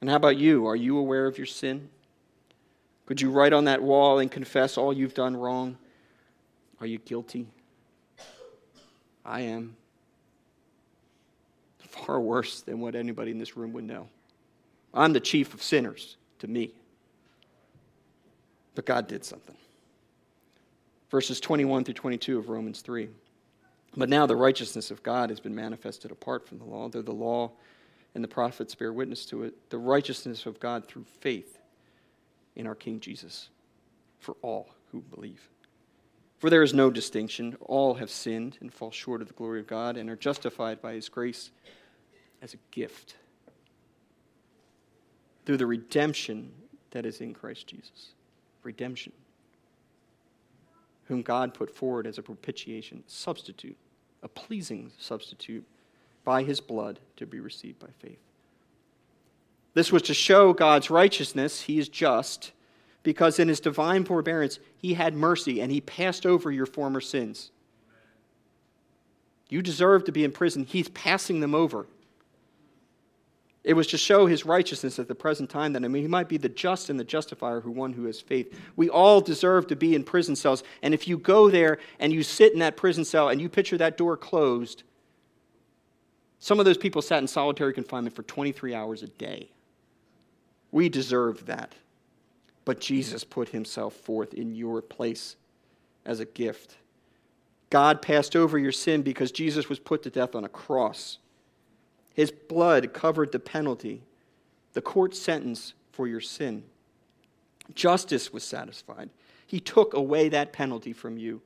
And 0.00 0.10
how 0.10 0.16
about 0.16 0.36
you? 0.36 0.66
Are 0.66 0.76
you 0.76 0.98
aware 0.98 1.26
of 1.26 1.38
your 1.38 1.46
sin? 1.46 1.88
Could 3.06 3.20
you 3.20 3.30
write 3.30 3.52
on 3.52 3.64
that 3.64 3.82
wall 3.82 4.18
and 4.18 4.30
confess 4.30 4.76
all 4.76 4.92
you've 4.92 5.14
done 5.14 5.36
wrong? 5.36 5.78
Are 6.80 6.86
you 6.86 6.98
guilty? 6.98 7.46
I 9.26 9.40
am. 9.42 9.76
Far 11.78 12.20
worse 12.20 12.60
than 12.60 12.80
what 12.80 12.94
anybody 12.94 13.30
in 13.30 13.38
this 13.38 13.56
room 13.56 13.72
would 13.72 13.84
know. 13.84 14.08
I'm 14.94 15.12
the 15.12 15.20
chief 15.20 15.52
of 15.54 15.62
sinners 15.62 16.16
to 16.38 16.46
me. 16.46 16.72
But 18.74 18.86
God 18.86 19.08
did 19.08 19.24
something 19.24 19.56
verses 21.10 21.40
21 21.40 21.84
through 21.84 21.94
22 21.94 22.38
of 22.38 22.48
Romans 22.48 22.80
3. 22.80 23.08
But 23.96 24.08
now 24.08 24.26
the 24.26 24.36
righteousness 24.36 24.90
of 24.90 25.02
God 25.02 25.30
has 25.30 25.40
been 25.40 25.54
manifested 25.54 26.10
apart 26.10 26.46
from 26.46 26.58
the 26.58 26.64
law, 26.64 26.88
though 26.88 27.02
the 27.02 27.12
law 27.12 27.52
and 28.14 28.22
the 28.22 28.28
prophets 28.28 28.74
bear 28.74 28.92
witness 28.92 29.24
to 29.26 29.44
it, 29.44 29.70
the 29.70 29.78
righteousness 29.78 30.46
of 30.46 30.60
God 30.60 30.86
through 30.86 31.04
faith 31.20 31.58
in 32.54 32.66
our 32.66 32.74
King 32.74 33.00
Jesus 33.00 33.48
for 34.18 34.36
all 34.42 34.68
who 34.92 35.00
believe. 35.00 35.48
For 36.38 36.50
there 36.50 36.62
is 36.62 36.74
no 36.74 36.90
distinction. 36.90 37.56
All 37.60 37.94
have 37.94 38.10
sinned 38.10 38.58
and 38.60 38.72
fall 38.72 38.90
short 38.90 39.22
of 39.22 39.28
the 39.28 39.34
glory 39.34 39.60
of 39.60 39.66
God 39.66 39.96
and 39.96 40.10
are 40.10 40.16
justified 40.16 40.82
by 40.82 40.92
his 40.94 41.08
grace 41.08 41.50
as 42.42 42.54
a 42.54 42.58
gift 42.70 43.16
through 45.44 45.56
the 45.56 45.66
redemption 45.66 46.52
that 46.90 47.06
is 47.06 47.20
in 47.20 47.32
Christ 47.32 47.66
Jesus. 47.66 48.10
Redemption 48.62 49.12
whom 51.06 51.22
God 51.22 51.54
put 51.54 51.74
forward 51.74 52.06
as 52.06 52.18
a 52.18 52.22
propitiation, 52.22 53.02
substitute, 53.06 53.76
a 54.22 54.28
pleasing 54.28 54.90
substitute 54.98 55.64
by 56.24 56.42
his 56.42 56.60
blood 56.60 56.98
to 57.16 57.26
be 57.26 57.40
received 57.40 57.78
by 57.78 57.88
faith. 58.00 58.18
This 59.74 59.92
was 59.92 60.02
to 60.02 60.14
show 60.14 60.52
God's 60.52 60.90
righteousness. 60.90 61.62
He 61.62 61.78
is 61.78 61.88
just 61.88 62.52
because 63.06 63.38
in 63.38 63.46
his 63.46 63.60
divine 63.60 64.04
forbearance, 64.04 64.58
he 64.78 64.94
had 64.94 65.14
mercy 65.14 65.60
and 65.60 65.70
he 65.70 65.80
passed 65.80 66.26
over 66.26 66.50
your 66.50 66.66
former 66.66 67.00
sins. 67.00 67.52
You 69.48 69.62
deserve 69.62 70.02
to 70.06 70.12
be 70.12 70.24
in 70.24 70.32
prison. 70.32 70.64
He's 70.64 70.88
passing 70.88 71.38
them 71.38 71.54
over. 71.54 71.86
It 73.62 73.74
was 73.74 73.86
to 73.88 73.96
show 73.96 74.26
his 74.26 74.44
righteousness 74.44 74.98
at 74.98 75.06
the 75.06 75.14
present 75.14 75.50
time 75.50 75.72
that 75.74 75.84
I 75.84 75.88
mean 75.88 76.02
he 76.02 76.08
might 76.08 76.28
be 76.28 76.36
the 76.36 76.48
just 76.48 76.90
and 76.90 76.98
the 76.98 77.04
justifier 77.04 77.60
who 77.60 77.70
one 77.70 77.92
who 77.92 78.06
has 78.06 78.20
faith. 78.20 78.52
We 78.74 78.88
all 78.88 79.20
deserve 79.20 79.68
to 79.68 79.76
be 79.76 79.94
in 79.94 80.02
prison 80.02 80.34
cells, 80.34 80.64
and 80.82 80.92
if 80.92 81.06
you 81.06 81.16
go 81.16 81.48
there 81.48 81.78
and 82.00 82.12
you 82.12 82.24
sit 82.24 82.54
in 82.54 82.58
that 82.58 82.76
prison 82.76 83.04
cell 83.04 83.28
and 83.28 83.40
you 83.40 83.48
picture 83.48 83.78
that 83.78 83.96
door 83.96 84.16
closed, 84.16 84.82
some 86.40 86.58
of 86.58 86.64
those 86.64 86.76
people 86.76 87.02
sat 87.02 87.22
in 87.22 87.28
solitary 87.28 87.72
confinement 87.72 88.16
for 88.16 88.24
23 88.24 88.74
hours 88.74 89.04
a 89.04 89.08
day. 89.08 89.52
We 90.72 90.88
deserve 90.88 91.46
that. 91.46 91.72
But 92.66 92.80
Jesus 92.80 93.24
put 93.24 93.48
himself 93.48 93.94
forth 93.94 94.34
in 94.34 94.54
your 94.54 94.82
place 94.82 95.36
as 96.04 96.20
a 96.20 96.26
gift. 96.26 96.76
God 97.70 98.02
passed 98.02 98.36
over 98.36 98.58
your 98.58 98.72
sin 98.72 99.00
because 99.00 99.32
Jesus 99.32 99.70
was 99.70 99.78
put 99.78 100.02
to 100.02 100.10
death 100.10 100.34
on 100.34 100.44
a 100.44 100.48
cross. 100.48 101.18
His 102.12 102.30
blood 102.30 102.92
covered 102.92 103.32
the 103.32 103.38
penalty, 103.38 104.02
the 104.74 104.82
court 104.82 105.14
sentence 105.14 105.74
for 105.92 106.06
your 106.06 106.20
sin. 106.20 106.64
Justice 107.74 108.32
was 108.32 108.44
satisfied. 108.44 109.10
He 109.46 109.60
took 109.60 109.94
away 109.94 110.28
that 110.28 110.52
penalty 110.52 110.92
from 110.92 111.18
you. 111.18 111.40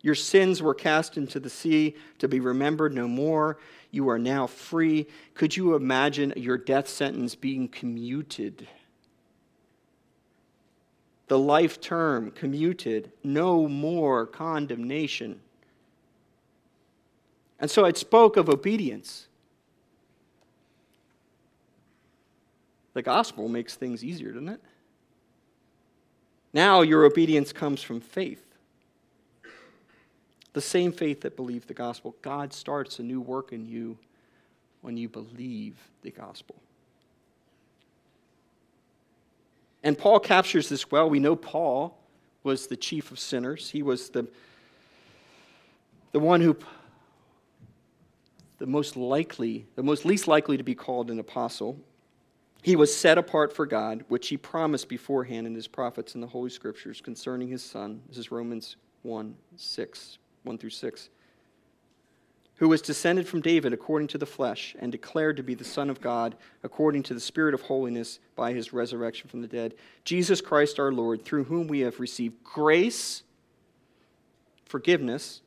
Your 0.00 0.14
sins 0.14 0.62
were 0.62 0.74
cast 0.74 1.16
into 1.16 1.38
the 1.38 1.50
sea 1.50 1.94
to 2.18 2.28
be 2.28 2.40
remembered 2.40 2.94
no 2.94 3.06
more. 3.06 3.58
You 3.90 4.08
are 4.08 4.18
now 4.18 4.46
free. 4.46 5.06
Could 5.34 5.56
you 5.56 5.74
imagine 5.74 6.32
your 6.36 6.58
death 6.58 6.88
sentence 6.88 7.34
being 7.34 7.68
commuted? 7.68 8.66
The 11.32 11.38
life 11.38 11.80
term 11.80 12.30
commuted, 12.30 13.10
no 13.24 13.66
more 13.66 14.26
condemnation. 14.26 15.40
And 17.58 17.70
so 17.70 17.86
it 17.86 17.96
spoke 17.96 18.36
of 18.36 18.50
obedience. 18.50 19.28
The 22.92 23.00
gospel 23.00 23.48
makes 23.48 23.76
things 23.76 24.04
easier, 24.04 24.32
doesn't 24.32 24.50
it? 24.50 24.60
Now 26.52 26.82
your 26.82 27.06
obedience 27.06 27.50
comes 27.50 27.80
from 27.80 28.02
faith. 28.02 28.44
The 30.52 30.60
same 30.60 30.92
faith 30.92 31.22
that 31.22 31.34
believed 31.34 31.66
the 31.66 31.72
gospel. 31.72 32.14
God 32.20 32.52
starts 32.52 32.98
a 32.98 33.02
new 33.02 33.22
work 33.22 33.54
in 33.54 33.64
you 33.64 33.96
when 34.82 34.98
you 34.98 35.08
believe 35.08 35.78
the 36.02 36.10
gospel. 36.10 36.56
And 39.82 39.98
Paul 39.98 40.20
captures 40.20 40.68
this 40.68 40.90
well. 40.90 41.08
We 41.10 41.18
know 41.18 41.36
Paul 41.36 41.98
was 42.42 42.66
the 42.66 42.76
chief 42.76 43.10
of 43.10 43.18
sinners. 43.18 43.70
He 43.70 43.82
was 43.82 44.10
the, 44.10 44.28
the 46.12 46.20
one 46.20 46.40
who 46.40 46.56
the 48.58 48.66
most 48.66 48.96
likely, 48.96 49.66
the 49.74 49.82
most 49.82 50.04
least 50.04 50.28
likely 50.28 50.56
to 50.56 50.62
be 50.62 50.76
called 50.76 51.10
an 51.10 51.18
apostle. 51.18 51.80
He 52.62 52.76
was 52.76 52.96
set 52.96 53.18
apart 53.18 53.52
for 53.52 53.66
God, 53.66 54.04
which 54.06 54.28
he 54.28 54.36
promised 54.36 54.88
beforehand 54.88 55.48
in 55.48 55.54
his 55.54 55.66
prophets 55.66 56.14
in 56.14 56.20
the 56.20 56.28
Holy 56.28 56.50
Scriptures 56.50 57.00
concerning 57.00 57.48
his 57.48 57.64
Son. 57.64 58.00
This 58.08 58.18
is 58.18 58.30
Romans 58.30 58.76
1 59.02 59.34
6, 59.56 60.18
1 60.44 60.58
through 60.58 60.70
6. 60.70 61.08
Who 62.62 62.68
was 62.68 62.80
descended 62.80 63.26
from 63.26 63.40
David 63.40 63.72
according 63.72 64.06
to 64.06 64.18
the 64.18 64.24
flesh, 64.24 64.76
and 64.78 64.92
declared 64.92 65.36
to 65.36 65.42
be 65.42 65.56
the 65.56 65.64
Son 65.64 65.90
of 65.90 66.00
God 66.00 66.36
according 66.62 67.02
to 67.02 67.12
the 67.12 67.18
Spirit 67.18 67.54
of 67.54 67.62
holiness 67.62 68.20
by 68.36 68.52
his 68.52 68.72
resurrection 68.72 69.28
from 69.28 69.40
the 69.40 69.48
dead. 69.48 69.74
Jesus 70.04 70.40
Christ 70.40 70.78
our 70.78 70.92
Lord, 70.92 71.24
through 71.24 71.42
whom 71.42 71.66
we 71.66 71.80
have 71.80 71.98
received 71.98 72.44
grace, 72.44 73.24
forgiveness, 74.64 75.40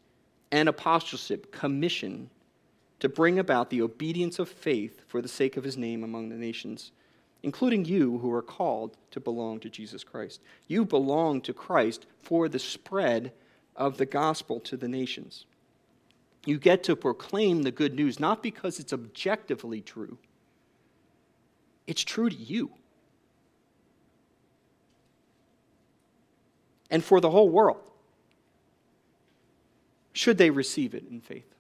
and 0.51 0.67
apostleship, 0.67 1.53
commission 1.53 2.31
to 2.99 3.07
bring 3.07 3.39
about 3.39 3.69
the 3.69 3.81
obedience 3.81 4.37
of 4.37 4.49
faith 4.49 4.99
for 5.07 5.21
the 5.21 5.29
sake 5.29 5.55
of 5.55 5.63
his 5.63 5.77
name 5.77 6.03
among 6.03 6.27
the 6.27 6.35
nations 6.35 6.91
including 7.43 7.85
you 7.85 8.17
who 8.17 8.33
are 8.33 8.41
called 8.41 8.97
to 9.11 9.19
belong 9.19 9.59
to 9.59 9.69
Jesus 9.69 10.03
Christ. 10.03 10.41
You 10.67 10.83
belong 10.83 11.41
to 11.41 11.53
Christ 11.53 12.07
for 12.23 12.49
the 12.49 12.57
spread 12.57 13.31
of 13.75 13.97
the 13.97 14.05
gospel 14.07 14.59
to 14.61 14.75
the 14.75 14.87
nations. 14.87 15.45
You 16.45 16.59
get 16.59 16.83
to 16.83 16.95
proclaim 16.95 17.63
the 17.63 17.71
good 17.71 17.95
news 17.95 18.19
not 18.19 18.41
because 18.43 18.79
it's 18.79 18.93
objectively 18.93 19.81
true, 19.81 20.17
it's 21.87 22.03
true 22.03 22.29
to 22.29 22.35
you. 22.35 22.71
And 26.91 27.03
for 27.03 27.19
the 27.19 27.31
whole 27.31 27.49
world, 27.49 27.81
should 30.13 30.37
they 30.37 30.49
receive 30.49 30.95
it 30.95 31.03
in 31.09 31.19
faith. 31.19 31.55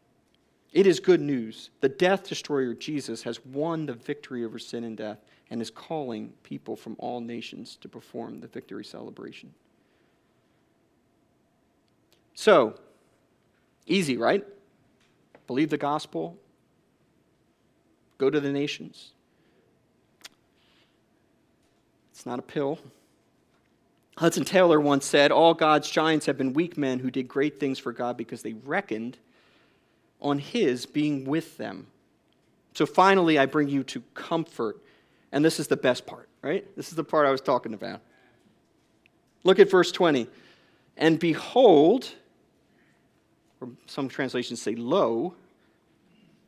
It 0.71 0.87
is 0.87 0.99
good 0.99 1.21
news. 1.21 1.69
The 1.81 1.89
death 1.89 2.27
destroyer 2.27 2.73
Jesus 2.73 3.23
has 3.23 3.43
won 3.45 3.85
the 3.85 3.93
victory 3.93 4.45
over 4.45 4.59
sin 4.59 4.83
and 4.83 4.95
death 4.95 5.19
and 5.49 5.61
is 5.61 5.69
calling 5.69 6.33
people 6.43 6.75
from 6.75 6.95
all 6.99 7.21
nations 7.21 7.77
to 7.81 7.89
perform 7.89 8.39
the 8.39 8.47
victory 8.47 8.83
celebration. 8.83 9.53
So, 12.33 12.77
easy, 13.87 14.17
right? 14.17 14.45
Believe 15.47 15.69
the 15.69 15.77
gospel, 15.77 16.37
go 18.17 18.29
to 18.29 18.39
the 18.39 18.51
nations. 18.51 19.11
It's 22.11 22.25
not 22.25 22.39
a 22.39 22.43
pill. 22.43 22.79
Hudson 24.17 24.45
Taylor 24.45 24.79
once 24.79 25.05
said, 25.05 25.31
All 25.31 25.53
God's 25.53 25.89
giants 25.89 26.25
have 26.25 26.37
been 26.37 26.53
weak 26.53 26.77
men 26.77 26.99
who 26.99 27.11
did 27.11 27.27
great 27.27 27.59
things 27.59 27.77
for 27.77 27.91
God 27.91 28.15
because 28.15 28.41
they 28.41 28.53
reckoned 28.53 29.17
on 30.21 30.39
His 30.39 30.85
being 30.85 31.25
with 31.25 31.57
them. 31.57 31.87
So 32.73 32.85
finally, 32.85 33.37
I 33.37 33.45
bring 33.45 33.69
you 33.69 33.83
to 33.83 34.01
comfort. 34.13 34.81
And 35.31 35.43
this 35.43 35.59
is 35.59 35.67
the 35.67 35.77
best 35.77 36.05
part, 36.05 36.29
right? 36.41 36.65
This 36.77 36.89
is 36.89 36.95
the 36.95 37.03
part 37.03 37.27
I 37.27 37.31
was 37.31 37.41
talking 37.41 37.73
about. 37.73 37.99
Look 39.43 39.59
at 39.59 39.69
verse 39.69 39.91
20. 39.91 40.27
And 40.97 41.19
behold, 41.19 42.09
or 43.61 43.69
some 43.85 44.07
translations 44.07 44.61
say, 44.61 44.75
Lo, 44.75 45.35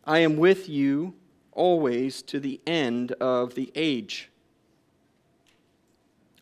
I 0.06 0.20
am 0.20 0.38
with 0.38 0.70
you 0.70 1.14
always 1.52 2.22
to 2.24 2.40
the 2.40 2.62
end 2.66 3.12
of 3.14 3.56
the 3.56 3.72
age. 3.76 4.30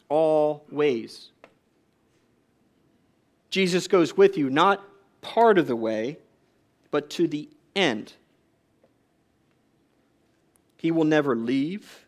Always. 0.09 1.30
Jesus 3.49 3.88
goes 3.88 4.16
with 4.18 4.38
you, 4.38 4.49
not 4.49 4.84
part 5.22 5.57
of 5.57 5.68
the 5.68 5.76
way, 5.76 6.18
but 6.91 7.09
to 7.11 7.28
the 7.28 7.49
end. 7.76 8.13
He 10.78 10.91
will 10.91 11.05
never 11.05 11.36
leave 11.36 12.05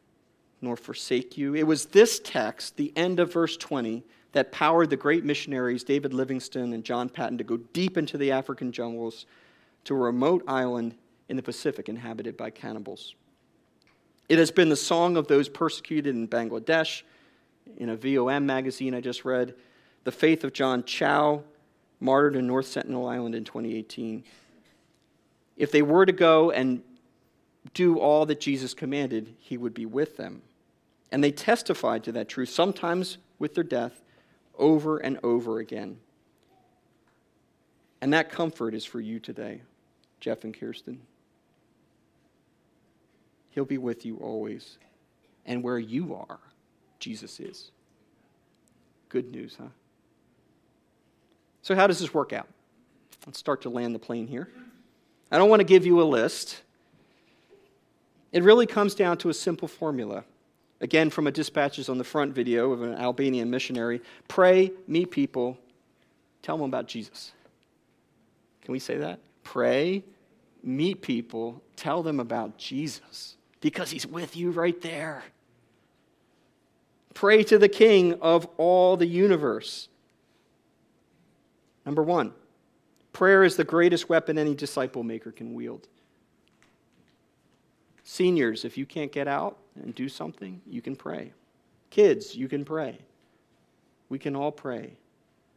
nor 0.62 0.76
forsake 0.76 1.38
you. 1.38 1.55
It 1.55 1.64
was 1.64 1.88
this 1.88 2.20
text, 2.20 2.78
the 2.78 2.91
end 2.95 3.20
of 3.20 3.32
verse 3.32 3.58
20, 3.58 4.03
that 4.34 4.51
powered 4.51 4.89
the 4.89 4.97
great 4.97 5.23
missionaries 5.23 5.84
David 5.84 6.13
Livingstone 6.13 6.73
and 6.73 6.84
John 6.84 7.09
Paton 7.09 7.38
to 7.38 7.43
go 7.43 7.57
deep 7.57 7.97
into 7.97 8.17
the 8.17 8.32
African 8.32 8.71
jungles 8.71 9.25
to 9.86 9.93
a 9.93 9.97
remote 9.97 10.43
island 10.47 10.95
in 11.30 11.38
the 11.38 11.43
Pacific 11.43 11.89
inhabited 11.89 12.38
by 12.38 12.49
cannibals. 12.49 13.15
It 14.30 14.38
has 14.38 14.51
been 14.51 14.69
the 14.69 14.75
song 14.75 15.17
of 15.17 15.28
those 15.28 15.47
persecuted 15.47 16.15
in 16.15 16.28
Bangladesh. 16.28 17.03
In 17.78 17.89
a 17.89 17.95
VOM 17.95 18.45
magazine 18.45 18.93
I 18.93 19.01
just 19.01 19.25
read, 19.25 19.55
the 20.03 20.11
faith 20.11 20.43
of 20.43 20.53
John 20.53 20.84
Chau, 20.84 21.43
martyred 21.99 22.36
in 22.36 22.47
North 22.47 22.67
Sentinel 22.67 23.07
Island 23.07 23.36
in 23.36 23.43
2018 23.43 24.23
if 25.57 25.71
they 25.71 25.82
were 25.82 26.05
to 26.05 26.13
go 26.13 26.51
and 26.51 26.84
do 27.73 27.99
all 27.99 28.25
that 28.28 28.39
Jesus 28.39 28.73
commanded, 28.73 29.36
he 29.39 29.57
would 29.57 29.73
be 29.73 29.86
with 29.86 30.15
them. 30.15 30.41
And 31.11 31.23
they 31.23 31.32
testified 31.32 32.03
to 32.05 32.11
that 32.13 32.30
truth, 32.30 32.49
sometimes 32.49 33.17
with 33.39 33.55
their 33.55 33.63
death, 33.63 34.03
over 34.58 34.97
and 34.97 35.20
over 35.24 35.60
again. 35.60 35.97
And 38.01 38.14
that 38.14 38.32
comfort 38.32 38.74
is 38.74 38.86
for 38.86 38.99
you 38.99 39.20
today, 39.20 39.62
Jeff 40.20 40.43
and 40.43 40.58
Kirsten. 40.58 41.01
He'll 43.51 43.66
be 43.66 43.78
with 43.78 44.05
you 44.05 44.18
always. 44.18 44.78
And 45.45 45.64
where 45.64 45.80
you 45.80 46.14
are, 46.14 46.39
Jesus 46.99 47.39
is. 47.39 47.72
Good 49.10 49.32
news, 49.32 49.55
huh? 49.58 49.70
So, 51.62 51.74
how 51.74 51.88
does 51.88 51.99
this 51.99 52.14
work 52.14 52.34
out? 52.34 52.47
Let's 53.26 53.39
start 53.39 53.62
to 53.64 53.70
land 53.70 53.95
the 53.95 53.99
plane 53.99 54.28
here. 54.28 54.49
I 55.32 55.38
don't 55.38 55.49
want 55.49 55.60
to 55.62 55.66
give 55.66 55.86
you 55.86 56.01
a 56.01 56.03
list. 56.03 56.62
It 58.32 58.43
really 58.43 58.66
comes 58.66 58.93
down 58.93 59.18
to 59.20 59.30
a 59.30 59.34
simple 59.34 59.68
formula. 59.68 60.24
Again, 60.80 61.09
from 61.09 61.28
a 61.28 61.32
dispatches 61.32 61.89
on 61.89 61.97
the 61.97 62.03
front 62.03 62.36
video 62.36 62.71
of 62.71 62.82
an 62.82 62.93
Albanian 62.95 63.49
missionary 63.49 64.01
pray, 64.28 64.71
meet 64.88 65.11
people, 65.11 65.57
tell 66.41 66.57
them 66.57 66.65
about 66.65 66.88
Jesus. 66.88 67.32
Can 68.61 68.71
we 68.71 68.80
say 68.80 68.97
that? 68.97 69.19
Pray, 69.43 70.03
meet 70.63 71.01
people, 71.01 71.61
tell 71.75 72.03
them 72.03 72.19
about 72.19 72.57
Jesus 72.57 73.38
because 73.61 73.89
he's 73.91 74.05
with 74.05 74.36
you 74.36 74.51
right 74.51 74.80
there. 74.82 75.23
Pray 77.13 77.43
to 77.43 77.57
the 77.57 77.69
King 77.69 78.13
of 78.21 78.47
all 78.57 78.97
the 78.97 79.07
universe. 79.07 79.88
Number 81.86 82.03
one, 82.03 82.34
Prayer 83.17 83.43
is 83.43 83.55
the 83.55 83.63
greatest 83.63 84.09
weapon 84.09 84.38
any 84.38 84.53
disciple 84.53 85.01
maker 85.01 85.32
can 85.32 85.55
wield. 85.55 85.88
Seniors, 88.03 88.63
if 88.63 88.78
you 88.78 88.86
can't 88.86 89.11
get 89.11 89.28
out 89.28 89.57
and 89.82 89.93
do 89.95 90.09
something, 90.09 90.61
you 90.67 90.82
can 90.82 90.95
pray. 90.95 91.34
Kids, 91.89 92.36
you 92.36 92.47
can 92.47 92.65
pray. 92.65 92.97
We 94.09 94.19
can 94.19 94.36
all 94.36 94.51
pray. 94.51 94.93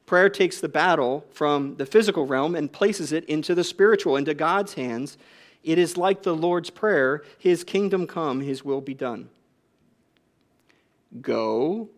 Prayer 0.07 0.29
takes 0.29 0.61
the 0.61 0.69
battle 0.69 1.25
from 1.31 1.77
the 1.77 1.87
physical 1.87 2.27
realm 2.27 2.55
and 2.55 2.73
places 2.73 3.13
it 3.13 3.25
into 3.27 3.55
the 3.55 3.63
spiritual, 3.63 4.17
into 4.17 4.35
God's 4.35 4.75
hands. 4.75 5.17
It 5.63 5.79
is 5.79 5.97
like 5.97 6.23
the 6.23 6.35
Lord's 6.35 6.71
Prayer 6.71 7.23
His 7.39 7.63
kingdom 7.63 8.07
come, 8.07 8.41
His 8.41 8.65
will 8.65 8.81
be 8.81 8.95
done. 8.95 9.29
Go, 11.21 11.89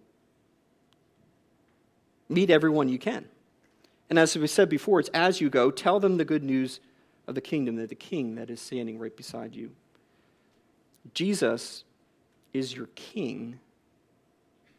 meet 2.29 2.51
everyone 2.51 2.89
you 2.89 2.99
can. 2.99 3.27
And 4.11 4.18
as 4.18 4.37
we 4.37 4.47
said 4.47 4.68
before, 4.68 5.01
it's 5.01 5.09
as 5.11 5.41
you 5.41 5.49
go, 5.49 5.70
tell 5.70 6.01
them 6.01 6.18
the 6.18 6.25
good 6.25 6.43
news 6.43 6.81
of 7.27 7.35
the 7.35 7.41
kingdom, 7.41 7.77
that 7.77 7.89
the 7.89 7.95
king 7.95 8.35
that 8.35 8.51
is 8.51 8.61
standing 8.61 8.99
right 8.99 9.16
beside 9.16 9.55
you. 9.55 9.70
Jesus 11.14 11.85
is 12.53 12.75
your 12.75 12.89
king. 12.95 13.59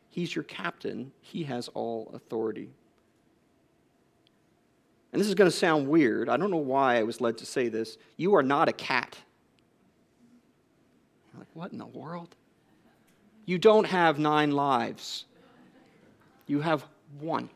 He's 0.10 0.36
your 0.36 0.44
captain. 0.44 1.12
He 1.22 1.44
has 1.44 1.70
all 1.70 2.12
authority. 2.14 2.70
And 5.12 5.20
this 5.20 5.28
is 5.28 5.36
going 5.36 5.50
to 5.50 5.56
sound 5.56 5.88
weird. 5.88 6.28
I 6.28 6.38
don't 6.38 6.52
know 6.52 6.58
why 6.58 6.98
I 6.98 7.04
was 7.04 7.22
led 7.22 7.38
to 7.40 7.46
say 7.46 7.70
this. 7.70 7.98
You 8.18 8.36
are 8.36 8.44
not 8.44 8.68
a 8.68 8.74
cat. 8.74 9.16
You're 11.32 11.40
like, 11.40 11.50
what 11.54 11.72
in 11.72 11.78
the 11.78 11.86
world? 11.86 12.36
You 13.46 13.58
don't 13.58 13.86
have 13.86 14.20
nine 14.20 14.52
lives, 14.52 15.26
you 16.48 16.62
have 16.62 16.86
one 17.20 17.50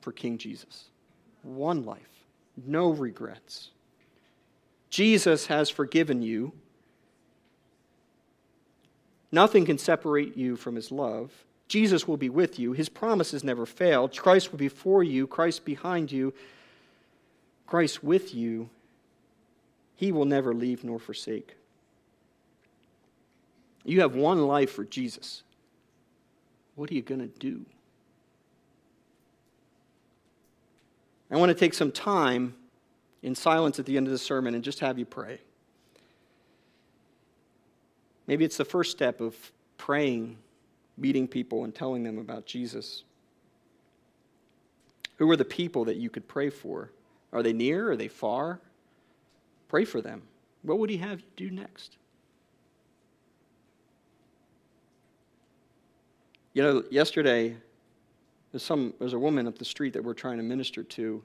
for 0.00 0.12
King 0.12 0.38
Jesus. 0.38 0.84
One 1.42 1.84
life, 1.84 2.00
no 2.66 2.90
regrets. 2.90 3.70
Jesus 4.90 5.46
has 5.46 5.68
forgiven 5.68 6.22
you. 6.22 6.52
Nothing 9.36 9.66
can 9.66 9.76
separate 9.76 10.34
you 10.34 10.56
from 10.56 10.76
his 10.76 10.90
love. 10.90 11.30
Jesus 11.68 12.08
will 12.08 12.16
be 12.16 12.30
with 12.30 12.58
you. 12.58 12.72
His 12.72 12.88
promises 12.88 13.44
never 13.44 13.66
fail. 13.66 14.08
Christ 14.08 14.50
will 14.50 14.58
be 14.58 14.70
for 14.70 15.02
you, 15.02 15.26
Christ 15.26 15.66
behind 15.66 16.10
you, 16.10 16.32
Christ 17.66 18.02
with 18.02 18.34
you. 18.34 18.70
He 19.94 20.10
will 20.10 20.24
never 20.24 20.54
leave 20.54 20.84
nor 20.84 20.98
forsake. 20.98 21.54
You 23.84 24.00
have 24.00 24.14
one 24.14 24.46
life 24.46 24.70
for 24.70 24.84
Jesus. 24.84 25.42
What 26.74 26.90
are 26.90 26.94
you 26.94 27.02
going 27.02 27.20
to 27.20 27.38
do? 27.38 27.66
I 31.30 31.36
want 31.36 31.50
to 31.50 31.54
take 31.54 31.74
some 31.74 31.92
time 31.92 32.54
in 33.22 33.34
silence 33.34 33.78
at 33.78 33.84
the 33.84 33.98
end 33.98 34.06
of 34.06 34.12
the 34.12 34.18
sermon 34.18 34.54
and 34.54 34.64
just 34.64 34.80
have 34.80 34.98
you 34.98 35.04
pray. 35.04 35.40
Maybe 38.26 38.44
it's 38.44 38.56
the 38.56 38.64
first 38.64 38.90
step 38.90 39.20
of 39.20 39.36
praying, 39.78 40.36
meeting 40.96 41.28
people, 41.28 41.64
and 41.64 41.74
telling 41.74 42.02
them 42.02 42.18
about 42.18 42.46
Jesus. 42.46 43.04
Who 45.18 45.30
are 45.30 45.36
the 45.36 45.44
people 45.44 45.84
that 45.84 45.96
you 45.96 46.10
could 46.10 46.26
pray 46.26 46.50
for? 46.50 46.90
Are 47.32 47.42
they 47.42 47.52
near? 47.52 47.90
Are 47.90 47.96
they 47.96 48.08
far? 48.08 48.60
Pray 49.68 49.84
for 49.84 50.00
them. 50.00 50.22
What 50.62 50.78
would 50.78 50.90
he 50.90 50.96
have 50.98 51.20
you 51.20 51.26
do 51.36 51.50
next? 51.50 51.96
You 56.52 56.62
know, 56.62 56.82
yesterday, 56.90 57.56
there's, 58.50 58.62
some, 58.62 58.94
there's 58.98 59.12
a 59.12 59.18
woman 59.18 59.46
up 59.46 59.58
the 59.58 59.64
street 59.64 59.92
that 59.92 60.02
we're 60.02 60.14
trying 60.14 60.38
to 60.38 60.42
minister 60.42 60.82
to, 60.82 61.22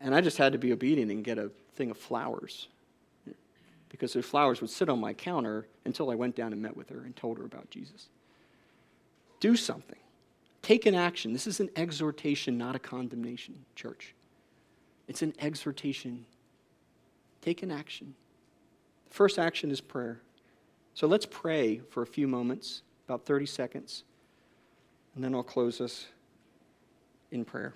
and 0.00 0.14
I 0.14 0.20
just 0.20 0.36
had 0.36 0.52
to 0.52 0.58
be 0.58 0.72
obedient 0.72 1.10
and 1.10 1.22
get 1.22 1.38
a 1.38 1.50
thing 1.76 1.90
of 1.90 1.96
flowers 1.96 2.68
because 3.90 4.14
those 4.14 4.24
flowers 4.24 4.62
would 4.62 4.70
sit 4.70 4.88
on 4.88 4.98
my 4.98 5.12
counter 5.12 5.66
until 5.84 6.10
I 6.10 6.14
went 6.14 6.34
down 6.34 6.52
and 6.52 6.62
met 6.62 6.76
with 6.76 6.88
her 6.88 7.00
and 7.00 7.14
told 7.14 7.36
her 7.38 7.44
about 7.44 7.68
Jesus. 7.70 8.08
Do 9.40 9.56
something. 9.56 9.98
Take 10.62 10.86
an 10.86 10.94
action. 10.94 11.32
This 11.32 11.46
is 11.46 11.60
an 11.60 11.70
exhortation, 11.76 12.56
not 12.56 12.76
a 12.76 12.78
condemnation, 12.78 13.64
church. 13.74 14.14
It's 15.08 15.22
an 15.22 15.34
exhortation. 15.40 16.24
Take 17.42 17.62
an 17.62 17.70
action. 17.70 18.14
The 19.08 19.14
first 19.14 19.38
action 19.38 19.70
is 19.70 19.80
prayer. 19.80 20.20
So 20.94 21.06
let's 21.06 21.26
pray 21.26 21.80
for 21.90 22.02
a 22.02 22.06
few 22.06 22.28
moments, 22.28 22.82
about 23.08 23.24
30 23.26 23.46
seconds, 23.46 24.04
and 25.14 25.24
then 25.24 25.34
I'll 25.34 25.42
close 25.42 25.80
us 25.80 26.06
in 27.30 27.44
prayer. 27.44 27.74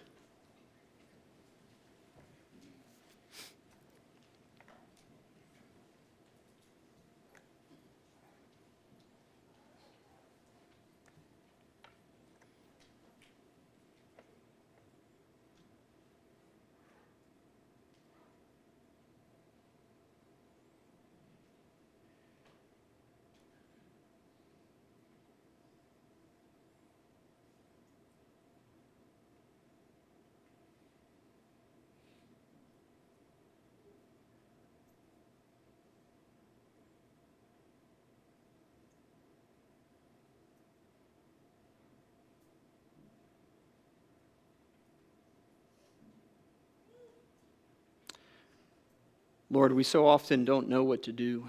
Lord, 49.55 49.73
we 49.73 49.85
so 49.85 50.05
often 50.05 50.45
don't 50.45 50.69
know 50.69 50.83
what 50.83 51.05
to 51.05 51.13
do, 51.13 51.49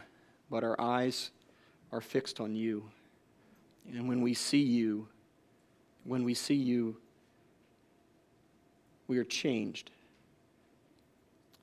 but 0.52 0.64
our 0.64 0.80
eyes 0.80 1.32
are 1.92 2.02
fixed 2.02 2.40
on 2.40 2.56
you. 2.56 2.84
And 3.92 4.08
when 4.08 4.22
we 4.22 4.36
see 4.36 4.62
you, 4.62 5.08
when 6.04 6.24
we 6.24 6.36
see 6.36 6.54
you, 6.54 6.98
we 9.08 9.18
are 9.18 9.24
changed. 9.24 9.90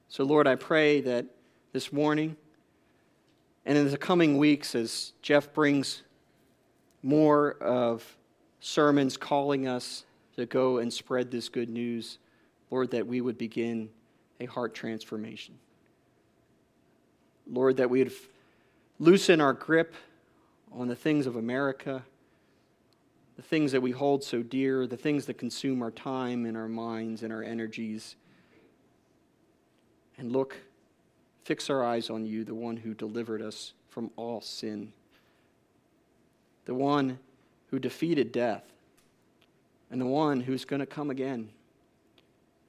So, 0.09 0.25
Lord, 0.25 0.49
I 0.49 0.57
pray 0.57 1.01
that 1.03 1.27
this 1.73 1.93
morning 1.93 2.37
and 3.65 3.79
in 3.79 3.89
the 3.89 3.97
coming 3.97 4.37
weeks, 4.37 4.75
as 4.75 5.13
Jeff 5.23 5.53
brings 5.53 6.03
more 7.05 7.53
of 7.61 8.17
sermons 8.59 9.17
calling 9.17 9.69
us 9.69 10.07
to 10.35 10.47
go 10.47 10.79
and 10.79 10.93
spread 10.93 11.31
this 11.31 11.49
good 11.49 11.71
news, 11.71 12.19
Lord, 12.69 12.91
that 12.91 13.07
we 13.07 13.21
would 13.21 13.39
begin 13.39 13.91
a 14.41 14.47
heart 14.47 14.75
transformation. 14.75 15.55
Lord, 17.51 17.77
that 17.79 17.91
we 17.91 18.03
would 18.03 18.13
loosen 18.99 19.41
our 19.41 19.53
grip 19.53 19.95
on 20.73 20.89
the 20.89 20.97
things 20.97 21.27
of 21.27 21.37
America, 21.37 22.03
the 23.37 23.43
things 23.43 23.73
that 23.73 23.81
we 23.81 23.91
hold 23.91 24.23
so 24.23 24.43
dear, 24.43 24.87
the 24.87 24.97
things 24.97 25.27
that 25.27 25.39
consume 25.39 25.83
our 25.83 25.91
time 25.91 26.47
and 26.47 26.57
our 26.57 26.69
minds 26.69 27.23
and 27.23 27.33
our 27.33 27.43
energies, 27.43 28.17
and 30.19 30.33
look, 30.33 30.57
fix 31.45 31.69
our 31.69 31.83
eyes 31.85 32.11
on 32.11 32.25
you, 32.25 32.45
the 32.45 32.55
one 32.55 32.77
who 32.77 32.95
delivered 32.95 33.43
us 33.43 33.73
from 33.89 34.11
all 34.17 34.41
sin, 34.41 34.93
the 36.65 36.75
one 36.75 37.19
who 37.71 37.79
defeated 37.79 38.31
death, 38.33 38.65
and 39.91 40.01
the 40.01 40.07
one 40.07 40.41
who's 40.41 40.65
going 40.65 40.81
to 40.81 40.87
come 40.87 41.11
again. 41.11 41.49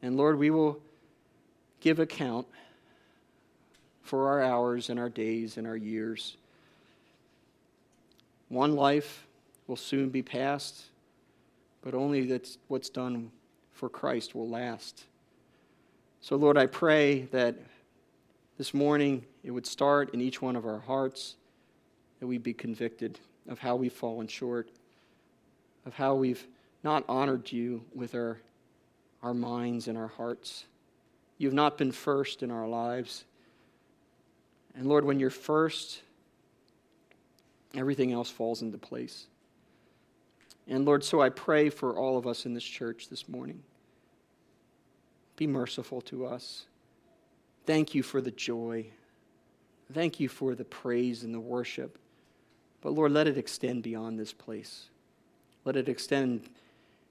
And 0.01 0.17
Lord, 0.17 0.37
we 0.37 0.49
will 0.49 0.79
give 1.79 1.99
account 1.99 2.47
for 4.03 4.27
our 4.27 4.41
hours 4.41 4.89
and 4.89 4.99
our 4.99 5.09
days 5.09 5.57
and 5.57 5.65
our 5.65 5.77
years. 5.77 6.37
One 8.49 8.75
life 8.75 9.25
will 9.65 9.77
soon 9.77 10.09
be 10.09 10.21
past, 10.21 10.83
but 11.81 11.95
only 11.95 12.25
that's 12.25 12.57
what's 12.67 12.89
done 12.89 13.31
for 13.71 13.89
Christ 13.89 14.35
will 14.35 14.47
last. 14.47 15.05
So, 16.21 16.35
Lord, 16.35 16.57
I 16.57 16.67
pray 16.67 17.23
that 17.31 17.55
this 18.57 18.73
morning 18.73 19.25
it 19.43 19.51
would 19.51 19.65
start 19.65 20.13
in 20.13 20.21
each 20.21 20.41
one 20.41 20.55
of 20.55 20.65
our 20.65 20.79
hearts, 20.79 21.35
that 22.19 22.27
we 22.27 22.37
be 22.37 22.53
convicted 22.53 23.19
of 23.49 23.59
how 23.59 23.75
we've 23.75 23.91
fallen 23.91 24.27
short, 24.27 24.69
of 25.85 25.93
how 25.93 26.15
we've 26.15 26.45
not 26.83 27.03
honored 27.09 27.51
you 27.51 27.83
with 27.95 28.13
our, 28.15 28.39
our 29.21 29.33
minds 29.33 29.87
and 29.87 29.97
our 29.97 30.07
hearts. 30.07 30.65
You've 31.37 31.53
not 31.53 31.77
been 31.77 31.91
first 31.91 32.43
in 32.43 32.51
our 32.51 32.67
lives. 32.67 33.25
And 34.75 34.87
Lord, 34.87 35.05
when 35.05 35.19
you're 35.19 35.29
first, 35.29 36.01
everything 37.75 38.11
else 38.11 38.29
falls 38.29 38.61
into 38.61 38.77
place. 38.77 39.27
And 40.67 40.85
Lord, 40.85 41.03
so 41.03 41.21
I 41.21 41.29
pray 41.29 41.69
for 41.69 41.97
all 41.97 42.17
of 42.17 42.25
us 42.25 42.45
in 42.45 42.53
this 42.53 42.63
church 42.63 43.09
this 43.09 43.27
morning. 43.27 43.61
Be 45.35 45.47
merciful 45.47 46.01
to 46.01 46.25
us. 46.25 46.65
Thank 47.65 47.93
you 47.93 48.03
for 48.03 48.21
the 48.21 48.31
joy. 48.31 48.87
Thank 49.93 50.19
you 50.19 50.29
for 50.29 50.55
the 50.55 50.65
praise 50.65 51.23
and 51.23 51.33
the 51.33 51.39
worship. 51.39 51.97
But 52.81 52.93
Lord, 52.93 53.11
let 53.11 53.27
it 53.27 53.37
extend 53.37 53.83
beyond 53.83 54.19
this 54.19 54.33
place. 54.33 54.85
Let 55.65 55.75
it 55.75 55.87
extend 55.87 56.49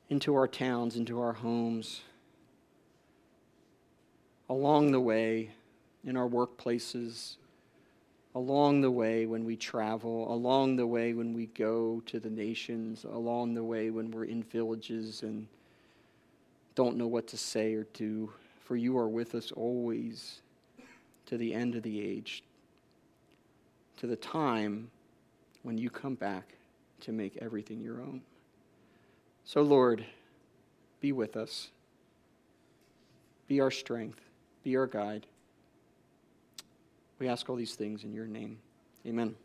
into 0.08 0.34
our 0.34 0.48
towns, 0.48 0.96
into 0.96 1.20
our 1.20 1.32
homes, 1.32 2.02
along 4.48 4.92
the 4.92 5.00
way, 5.00 5.50
in 6.04 6.16
our 6.16 6.28
workplaces, 6.28 7.36
along 8.34 8.80
the 8.80 8.90
way 8.90 9.26
when 9.26 9.44
we 9.44 9.56
travel, 9.56 10.32
along 10.32 10.76
the 10.76 10.86
way 10.86 11.12
when 11.12 11.34
we 11.34 11.46
go 11.46 12.02
to 12.06 12.18
the 12.18 12.30
nations, 12.30 13.04
along 13.04 13.54
the 13.54 13.64
way 13.64 13.90
when 13.90 14.10
we're 14.10 14.24
in 14.24 14.42
villages 14.42 15.22
and 15.22 15.46
don't 16.74 16.96
know 16.96 17.06
what 17.06 17.26
to 17.26 17.36
say 17.36 17.74
or 17.74 17.84
do, 17.92 18.32
for 18.64 18.76
you 18.76 18.96
are 18.96 19.08
with 19.08 19.34
us 19.34 19.52
always 19.52 20.40
to 21.26 21.36
the 21.36 21.52
end 21.52 21.74
of 21.74 21.82
the 21.82 22.00
age, 22.00 22.42
to 23.98 24.06
the 24.06 24.16
time 24.16 24.90
when 25.62 25.76
you 25.76 25.90
come 25.90 26.14
back 26.14 26.54
to 27.00 27.12
make 27.12 27.36
everything 27.40 27.80
your 27.80 28.00
own. 28.00 28.22
So, 29.44 29.60
Lord, 29.60 30.04
be 31.00 31.12
with 31.12 31.36
us. 31.36 31.68
Be 33.48 33.60
our 33.60 33.70
strength. 33.70 34.20
Be 34.62 34.76
our 34.76 34.86
guide. 34.86 35.26
We 37.22 37.28
ask 37.28 37.48
all 37.48 37.54
these 37.54 37.76
things 37.76 38.02
in 38.02 38.12
your 38.12 38.26
name. 38.26 38.58
Amen. 39.06 39.36